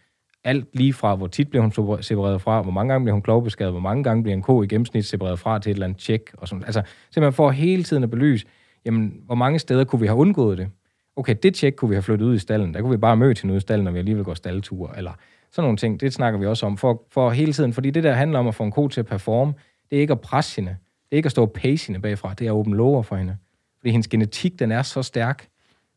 Alt 0.44 0.66
lige 0.72 0.92
fra, 0.92 1.14
hvor 1.14 1.26
tit 1.26 1.48
bliver 1.48 1.62
hun 1.62 2.02
separeret 2.02 2.40
fra, 2.40 2.62
hvor 2.62 2.72
mange 2.72 2.92
gange 2.92 3.04
bliver 3.04 3.12
hun 3.12 3.22
klovbeskadet, 3.22 3.72
hvor 3.72 3.80
mange 3.80 4.04
gange 4.04 4.22
bliver 4.22 4.36
en 4.36 4.42
ko 4.42 4.62
i 4.62 4.66
gennemsnit 4.66 5.04
separeret 5.04 5.38
fra 5.38 5.58
til 5.58 5.70
et 5.70 5.74
eller 5.74 5.86
andet 5.86 6.00
tjek. 6.00 6.30
Og 6.38 6.48
sådan. 6.48 6.64
Altså, 6.64 6.82
simpelthen 7.10 7.32
for 7.32 7.50
hele 7.50 7.82
tiden 7.82 8.02
at 8.02 8.10
belyse, 8.10 8.46
jamen, 8.84 9.22
hvor 9.26 9.34
mange 9.34 9.58
steder 9.58 9.84
kunne 9.84 10.00
vi 10.00 10.06
have 10.06 10.18
undgået 10.18 10.58
det? 10.58 10.68
Okay, 11.16 11.34
det 11.42 11.54
tjek 11.54 11.74
kunne 11.76 11.88
vi 11.88 11.94
have 11.94 12.02
flyttet 12.02 12.26
ud 12.26 12.34
i 12.34 12.38
stallen. 12.38 12.74
Der 12.74 12.80
kunne 12.80 12.90
vi 12.90 12.96
bare 12.96 13.16
møde 13.16 13.34
til 13.34 13.46
noget 13.46 13.60
i 13.60 13.62
stallen, 13.62 13.84
når 13.84 13.92
vi 13.92 13.98
alligevel 13.98 14.24
går 14.24 14.34
stalleture. 14.34 14.96
Eller 14.96 15.12
sådan 15.50 15.64
nogle 15.64 15.76
ting, 15.76 16.00
det 16.00 16.14
snakker 16.14 16.40
vi 16.40 16.46
også 16.46 16.66
om. 16.66 16.76
For, 16.76 17.02
for 17.10 17.30
hele 17.30 17.52
tiden, 17.52 17.72
fordi 17.72 17.90
det 17.90 18.04
der 18.04 18.12
handler 18.12 18.38
om 18.38 18.48
at 18.48 18.54
få 18.54 18.64
en 18.64 18.72
ko 18.72 18.88
til 18.88 19.00
at 19.00 19.06
performe, 19.06 19.52
det 19.90 19.96
er 19.96 20.00
ikke 20.00 20.12
at 20.12 20.20
presse 20.20 20.56
hende. 20.56 20.70
Det 20.70 21.12
er 21.12 21.16
ikke 21.16 21.26
at 21.26 21.30
stå 21.30 21.42
og 21.42 21.52
pace 21.52 21.86
hende 21.86 22.00
bagfra. 22.00 22.34
Det 22.34 22.46
er 22.46 22.50
at 22.50 22.54
åbne 22.54 22.76
lover 22.76 23.02
for 23.02 23.16
hende. 23.16 23.36
Fordi 23.78 23.90
hendes 23.90 24.08
genetik, 24.08 24.58
den 24.58 24.72
er 24.72 24.82
så 24.82 25.02
stærk, 25.02 25.48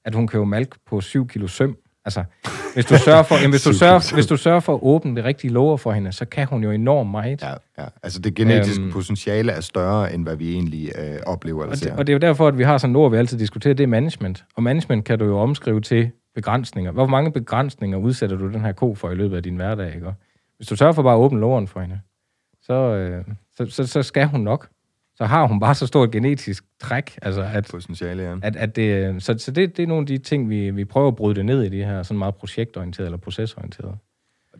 at 0.06 0.16
hun 0.16 0.28
kan 0.28 0.38
jo 0.38 0.44
malke 0.46 0.76
på 0.86 1.02
7 1.02 1.28
kilo 1.28 1.48
søm. 1.48 1.78
Altså, 2.06 2.24
hvis 2.74 2.86
du 2.86 2.98
sørger 2.98 3.24
for, 3.24 3.36
jamen, 3.36 3.50
hvis 3.50 3.64
du 3.64 3.74
sørger, 3.74 4.14
hvis 4.14 4.26
du 4.28 4.38
sørger 4.38 4.60
for 4.60 4.74
at 4.76 4.80
åbne 4.84 5.16
det 5.16 5.24
rigtige 5.24 5.52
låger 5.54 5.78
for 5.78 5.92
hende, 5.92 6.12
så 6.12 6.26
kan 6.26 6.48
hun 6.48 6.64
jo 6.64 6.72
enormt 6.72 7.10
meget. 7.12 7.42
Ja, 7.42 7.54
ja. 7.78 7.86
Altså 8.04 8.20
det 8.20 8.36
genetiske 8.36 8.84
Øhm. 8.84 8.92
potentiale 8.92 9.52
er 9.52 9.62
større, 9.62 10.14
end 10.14 10.24
hvad 10.24 10.36
vi 10.36 10.54
egentlig 10.54 10.92
øh, 11.00 11.18
oplever 11.26 11.62
eller 11.64 11.72
Og 11.72 11.80
det, 11.80 11.84
ser. 11.84 11.96
og 11.96 12.08
det 12.08 12.14
er 12.14 12.16
jo 12.16 12.20
derfor, 12.20 12.48
at 12.48 12.58
vi 12.58 12.64
har 12.64 12.78
sådan 12.78 12.96
et 12.96 13.00
ord, 13.00 13.12
vi 13.12 13.18
altid 13.18 13.40
diskuterer, 13.40 13.74
det 13.74 13.84
er 13.84 13.88
management. 13.88 14.44
Og 14.56 14.64
management 14.64 15.06
kan 15.06 15.20
du 15.20 15.26
jo 15.26 15.40
omskrive 15.40 15.82
til 15.82 16.12
begrænsninger. 16.36 16.92
Hvor 16.92 17.08
mange 17.08 17.32
begrænsninger 17.32 17.98
udsætter 17.98 18.38
du 18.38 18.48
den 18.52 18.62
her 18.62 18.72
ko 18.72 18.96
for 18.96 19.12
i 19.12 19.16
løbet 19.16 19.36
af 19.38 19.44
din 19.44 19.56
hverdag? 19.56 19.96
Ikke? 19.96 20.08
Hvis 20.58 20.68
du 20.68 20.76
sørger 20.76 20.94
for 20.94 21.04
bare 21.04 21.14
at 21.14 21.20
åbne 21.20 21.40
låren 21.40 21.68
for 21.68 21.80
hende, 21.80 22.00
så, 22.62 22.74
øh, 22.74 23.24
så, 23.58 23.66
så, 23.70 23.88
så 23.88 24.04
skal 24.04 24.28
hun 24.28 24.40
nok. 24.42 24.70
Så 25.22 25.26
har 25.26 25.48
hun 25.48 25.60
bare 25.60 25.76
så 25.76 25.88
stort 25.88 26.12
genetisk 26.12 26.64
træk, 26.80 27.18
altså 27.22 27.48
at, 27.54 27.68
Potentiale, 27.72 28.24
ja. 28.24 28.36
at, 28.44 28.56
at 28.56 28.76
det, 28.76 29.24
så, 29.24 29.36
så 29.38 29.52
det, 29.52 29.78
det 29.78 29.84
er 29.84 29.88
nogle 29.88 30.02
af 30.02 30.08
de 30.08 30.18
ting, 30.18 30.50
vi, 30.50 30.70
vi 30.70 30.86
prøver 30.86 31.08
at 31.08 31.16
bryde 31.16 31.36
det 31.36 31.46
ned 31.46 31.64
i 31.64 31.70
de 31.70 31.84
her 31.84 32.04
sådan 32.04 32.18
meget 32.18 32.36
projektorienterede 32.36 33.08
eller 33.08 33.18
procesorienterede. 33.18 33.94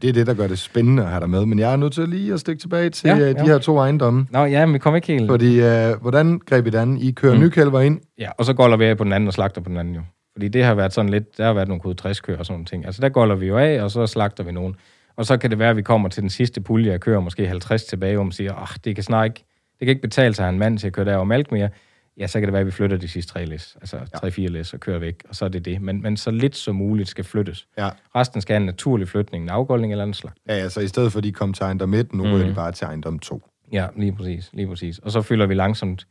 Det 0.02 0.10
er 0.10 0.14
det, 0.14 0.28
der 0.28 0.34
gør 0.34 0.48
det 0.48 0.60
spændende 0.60 1.04
at 1.04 1.10
have 1.10 1.20
dig 1.20 1.30
med. 1.30 1.46
Men 1.46 1.60
jeg 1.60 1.72
er 1.72 1.76
nødt 1.76 1.94
til 1.94 2.10
lige 2.10 2.34
at 2.34 2.40
stikke 2.40 2.62
tilbage 2.62 2.90
til 2.90 3.08
Ja, 3.08 3.18
ja, 3.18 3.34
de 3.34 3.46
her 3.46 3.58
to 3.58 3.78
ejendomme. 3.78 4.28
Nå 4.30 4.46
ja, 4.46 4.66
men 4.66 4.74
vi 4.74 4.80
kommer 4.80 4.96
ikke 4.96 5.08
helt... 5.08 5.28
Fordi, 5.32 5.62
øh, 5.62 6.02
hvordan 6.02 6.40
greb 6.40 6.68
I 6.68 6.70
det 6.70 6.78
an? 6.78 6.98
I 6.98 7.12
kører 7.12 7.34
Mm. 7.34 7.40
nykælver 7.42 7.80
ind. 7.80 8.00
Ja, 8.20 8.30
og 8.38 8.46
så 8.46 8.54
golder 8.54 8.78
vi 8.78 8.86
af 8.86 8.98
på 8.98 9.04
den 9.04 9.14
anden 9.14 9.28
og 9.28 9.34
slagter 9.34 9.62
på 9.62 9.70
den 9.70 9.78
anden 9.78 9.96
jo. 9.96 10.02
Fordi 10.36 10.48
det 10.48 10.64
har 10.64 10.74
været 10.74 10.94
sådan 10.94 11.10
lidt, 11.12 11.38
der 11.38 11.46
har 11.46 11.54
været 11.54 11.68
nogle 11.68 11.82
kode 11.82 11.94
60 11.96 12.20
køer 12.22 12.38
og 12.38 12.46
sådan 12.46 12.54
nogle 12.54 12.66
ting. 12.66 12.86
Altså 12.86 13.02
der 13.02 13.10
golder 13.10 13.36
vi 13.36 13.48
jo 13.48 13.58
af, 13.58 13.82
og 13.84 13.92
så 13.92 14.08
slagter 14.08 14.44
vi 14.44 14.52
nogen. 14.52 14.76
Og 15.18 15.26
så 15.26 15.38
kan 15.38 15.50
det 15.50 15.60
være, 15.60 15.70
at 15.70 15.78
vi 15.78 15.82
kommer 15.82 16.10
til 16.10 16.22
den 16.22 16.30
sidste 16.30 16.62
pulje 16.62 16.94
af 16.94 17.00
køer, 17.00 17.20
måske 17.20 17.48
50 17.48 17.84
tilbage, 17.84 18.16
hvor 18.16 18.24
man 18.24 18.32
siger, 18.32 18.54
ah, 18.54 18.68
det 18.84 18.96
kan 18.96 19.04
snart 19.04 19.26
ikke, 19.26 19.46
det 19.82 19.86
kan 19.86 19.90
ikke 19.90 20.02
betale 20.02 20.34
sig 20.34 20.48
at 20.48 20.54
en 20.54 20.60
mand 20.60 20.78
til 20.78 20.88
at 20.88 20.94
køre 20.94 21.06
der 21.06 21.16
og 21.16 21.28
mere. 21.28 21.70
Ja, 22.18 22.28
så 22.28 22.40
kan 22.40 22.48
det 22.48 22.54
være, 22.54 22.60
at 22.60 22.66
vi 22.66 22.72
flytter 22.72 22.98
de 22.98 23.08
sidste 23.08 23.34
tre 23.34 23.46
læs, 23.46 23.78
altså 23.82 23.98
tre-fire 24.20 24.50
læs 24.50 24.74
og 24.74 24.80
kører 24.80 25.00
væk, 25.00 25.24
og 25.30 25.36
så 25.36 25.46
er 25.46 25.50
det 25.50 25.66
det. 25.66 25.82
Men, 25.82 26.02
men 26.02 26.18
så 26.18 26.32
lidt 26.32 26.56
som 26.56 26.76
muligt 26.76 27.10
skal 27.10 27.24
flyttes. 27.24 27.68
Ja. 27.78 27.90
Resten 28.16 28.42
skal 28.42 28.54
have 28.54 28.60
en 28.60 28.66
naturlig 28.66 29.08
flytning, 29.08 29.44
en 29.44 29.50
afgoldning 29.50 29.94
eller 29.94 30.04
en 30.06 30.14
slag. 30.14 30.32
Ja, 30.48 30.58
ja, 30.58 30.70
så 30.70 30.80
i 30.82 30.88
stedet 30.88 31.12
for, 31.12 31.18
at 31.20 31.24
de 31.24 31.32
kom 31.32 31.54
til 31.54 31.64
ejendom 31.64 31.94
1, 31.94 32.14
nu 32.14 32.24
Mm. 32.24 32.34
ryger 32.34 32.48
de 32.48 32.54
bare 32.54 32.72
til 32.72 32.86
ejendom 32.86 33.20
2. 33.20 33.42
Ja, 33.72 33.88
lige 33.98 34.12
præcis, 34.12 34.50
lige 34.54 34.68
præcis. 34.68 35.00
Og 35.00 35.12
så 35.12 35.22
fylder 35.22 35.46
vi 35.46 35.54
langsomt 35.54 36.08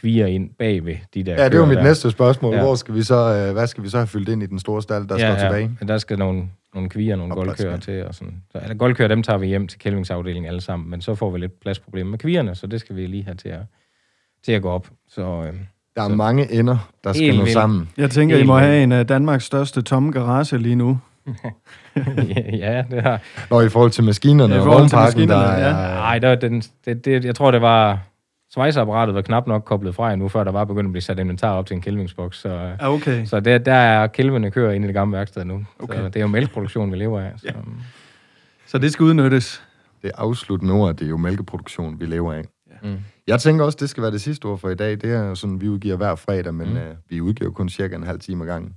kvier 0.00 0.26
ind 0.26 0.50
bagved 0.58 0.96
de 1.14 1.22
der 1.22 1.42
Ja, 1.42 1.48
det 1.48 1.60
var 1.60 1.66
mit 1.66 1.76
der. 1.76 1.82
næste 1.82 2.10
spørgsmål. 2.10 2.54
Ja. 2.54 2.60
Hvor 2.60 2.74
skal 2.74 2.94
vi 2.94 3.02
så, 3.02 3.14
øh, 3.46 3.52
hvad 3.52 3.66
skal 3.66 3.84
vi 3.84 3.88
så 3.88 3.96
have 3.96 4.06
fyldt 4.06 4.28
ind 4.28 4.42
i 4.42 4.46
den 4.46 4.58
store 4.58 4.82
stald, 4.82 5.08
der 5.08 5.18
ja, 5.18 5.34
står 5.38 5.44
tilbage? 5.48 5.70
Ja, 5.80 5.86
der 5.86 5.98
skal 5.98 6.18
nogle, 6.18 6.48
nogle 6.74 6.88
kvier, 6.88 7.16
nogle 7.16 7.34
Og 7.34 7.46
med. 7.46 7.78
til. 7.78 8.04
Og 8.06 8.14
sådan. 8.14 8.42
Så, 8.52 8.58
eller 8.62 8.74
goldkøer, 8.74 9.08
dem 9.08 9.22
tager 9.22 9.38
vi 9.38 9.46
hjem 9.46 9.66
til 9.68 9.78
kælvingsafdelingen 9.78 10.48
alle 10.48 10.60
sammen, 10.60 10.90
men 10.90 11.00
så 11.00 11.14
får 11.14 11.30
vi 11.30 11.38
lidt 11.38 11.60
pladsproblemer 11.60 12.10
med 12.10 12.18
kvierne, 12.18 12.54
så 12.54 12.66
det 12.66 12.80
skal 12.80 12.96
vi 12.96 13.06
lige 13.06 13.24
have 13.24 13.34
til 13.34 13.48
at, 13.48 13.60
til 14.44 14.52
at 14.52 14.62
gå 14.62 14.70
op. 14.70 14.88
Så, 15.08 15.22
øh, 15.22 15.54
Der 15.96 16.02
er 16.02 16.08
Så- 16.08 16.14
mange 16.14 16.52
ender, 16.52 16.90
der 17.04 17.12
skal 17.12 17.24
Helt 17.26 17.38
nå 17.38 17.46
sammen. 17.46 17.88
Jeg 17.96 18.10
tænker, 18.10 18.36
I 18.38 18.42
må 18.44 18.58
have 18.58 18.82
en 18.82 18.92
af 18.92 19.06
Danmarks 19.06 19.44
største 19.44 19.82
tomme 19.82 20.12
garage 20.12 20.58
lige 20.58 20.74
nu. 20.76 20.98
ja, 22.52 22.84
det 22.90 23.02
har... 23.02 23.20
Når 23.50 23.60
i 23.62 23.68
forhold 23.68 23.90
til 23.90 24.04
maskinerne 24.04 24.54
Ja, 24.54 24.58
i 24.58 24.60
og 24.60 24.64
forhold 24.66 24.88
til 24.88 24.96
vognparken, 24.96 25.28
der 25.28 25.36
er... 25.36 25.66
ja. 25.66 25.94
Nej, 25.94 26.18
der, 26.18 26.34
den, 26.34 26.62
det, 26.84 27.04
det, 27.04 27.24
jeg 27.24 27.34
tror, 27.34 27.50
det 27.50 27.60
var... 27.62 27.98
Svejseapparatet 28.54 29.14
var 29.14 29.22
knap 29.22 29.46
nok 29.46 29.62
koblet 29.64 29.94
fra 29.94 30.12
endnu, 30.12 30.28
før 30.28 30.44
der 30.44 30.52
var 30.52 30.64
begyndt 30.64 30.86
at 30.86 30.92
blive 30.92 31.02
sat 31.02 31.18
inventar 31.18 31.52
op 31.54 31.66
til 31.66 31.74
en 31.74 31.80
kælvingsboks. 31.80 32.38
Så, 32.40 32.48
Ja, 32.48 32.92
okay. 32.92 33.24
så 33.24 33.40
der, 33.40 33.58
der 33.58 33.74
er 33.74 34.06
kælvene 34.06 34.50
kører 34.50 34.72
inde 34.72 34.84
i 34.84 34.88
det 34.88 34.94
gamle 34.94 35.16
værksted 35.16 35.44
nu. 35.44 35.64
Okay. 35.78 35.98
Så 35.98 36.04
det 36.04 36.16
er 36.16 36.20
jo 36.20 36.26
mælkeproduktion, 36.26 36.92
vi 36.92 36.96
lever 36.96 37.20
af. 37.20 37.32
Så, 37.36 37.52
Så 38.66 38.78
det 38.78 38.92
skal 38.92 39.04
udnyttes. 39.04 39.62
Det 40.02 40.10
afsluttende 40.14 40.74
ord, 40.74 40.96
det 40.96 41.04
er 41.04 41.08
jo 41.08 41.16
mælkeproduktion, 41.16 42.00
vi 42.00 42.06
lever 42.06 42.32
af. 42.32 42.44
Mm. 42.82 42.96
Jeg 43.26 43.40
tænker 43.40 43.64
også, 43.64 43.78
det 43.80 43.90
skal 43.90 44.02
være 44.02 44.12
det 44.12 44.20
sidste 44.20 44.46
ord 44.46 44.58
for 44.58 44.68
i 44.68 44.74
dag. 44.74 44.90
Det 44.90 45.04
er 45.04 45.24
jo 45.24 45.34
sådan, 45.34 45.60
vi 45.60 45.68
udgiver 45.68 45.96
hver 45.96 46.14
fredag, 46.14 46.54
men 46.54 46.68
mm. 46.70 46.76
øh, 46.76 46.94
vi 47.08 47.20
udgiver 47.20 47.50
kun 47.50 47.68
cirka 47.68 47.96
en 47.96 48.02
halv 48.02 48.20
time 48.20 48.44
ad 48.44 48.48
gangen. 48.48 48.72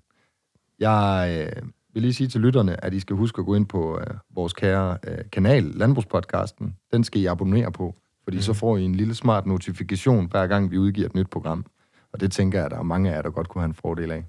Jeg 0.80 1.48
øh, 1.56 1.64
vil 1.94 2.02
lige 2.02 2.14
sige 2.14 2.28
til 2.28 2.42
lytterne, 2.42 2.86
at 2.86 2.94
I 2.94 3.00
skal 3.00 3.16
huske 3.16 3.40
at 3.40 3.46
gå 3.46 3.56
ind 3.56 3.66
på 3.66 4.00
øh, 4.00 4.08
vores 4.36 4.54
kære 4.54 4.98
øh, 5.08 5.18
kanal, 5.32 5.64
Landbrugspodcasten. 5.64 6.76
Den 6.94 7.04
skal 7.04 7.22
I 7.22 7.26
abonnere 7.26 7.72
på, 7.72 7.96
fordi 8.28 8.38
mm. 8.38 8.42
så 8.42 8.54
får 8.54 8.78
I 8.78 8.84
en 8.84 8.96
lille 8.96 9.16
smart 9.16 9.46
notifikation, 9.46 10.28
hver 10.32 10.48
gang 10.48 10.72
vi 10.72 10.78
udgiver 10.78 11.08
et 11.08 11.16
nyt 11.16 11.30
program. 11.30 11.66
Og 12.14 12.20
det 12.20 12.32
tænker 12.32 12.58
jeg, 12.58 12.66
at 12.66 12.72
der 12.72 12.78
er 12.78 12.84
mange 12.84 13.10
af 13.10 13.16
jer, 13.16 13.22
der 13.22 13.30
godt 13.30 13.50
kunne 13.50 13.62
have 13.62 13.68
en 13.70 13.74
fordel 13.74 14.12
af. 14.12 14.26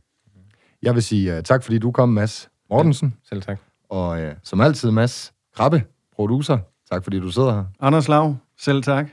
Jeg 0.83 0.95
vil 0.95 1.03
sige 1.03 1.37
uh, 1.37 1.43
tak, 1.43 1.63
fordi 1.63 1.79
du 1.79 1.91
kom, 1.91 2.09
Mads 2.09 2.49
Mortensen. 2.71 3.15
selv 3.29 3.43
tak. 3.43 3.59
Og 3.91 4.21
øh, 4.21 4.35
som 4.43 4.61
altid, 4.61 4.91
Mads 4.91 5.33
Krabbe, 5.57 5.83
producer. 6.15 6.59
Tak, 6.91 7.05
fordi 7.05 7.21
du 7.21 7.31
sidder 7.31 7.55
her. 7.55 7.65
Anders 7.81 8.09
Lav, 8.09 8.37
selv 8.59 8.83
tak. 8.83 9.07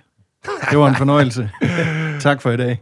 Det 0.69 0.79
var 0.79 0.87
en 0.87 0.95
fornøjelse. 0.95 1.49
tak 2.27 2.41
for 2.41 2.51
i 2.51 2.57
dag. 2.57 2.81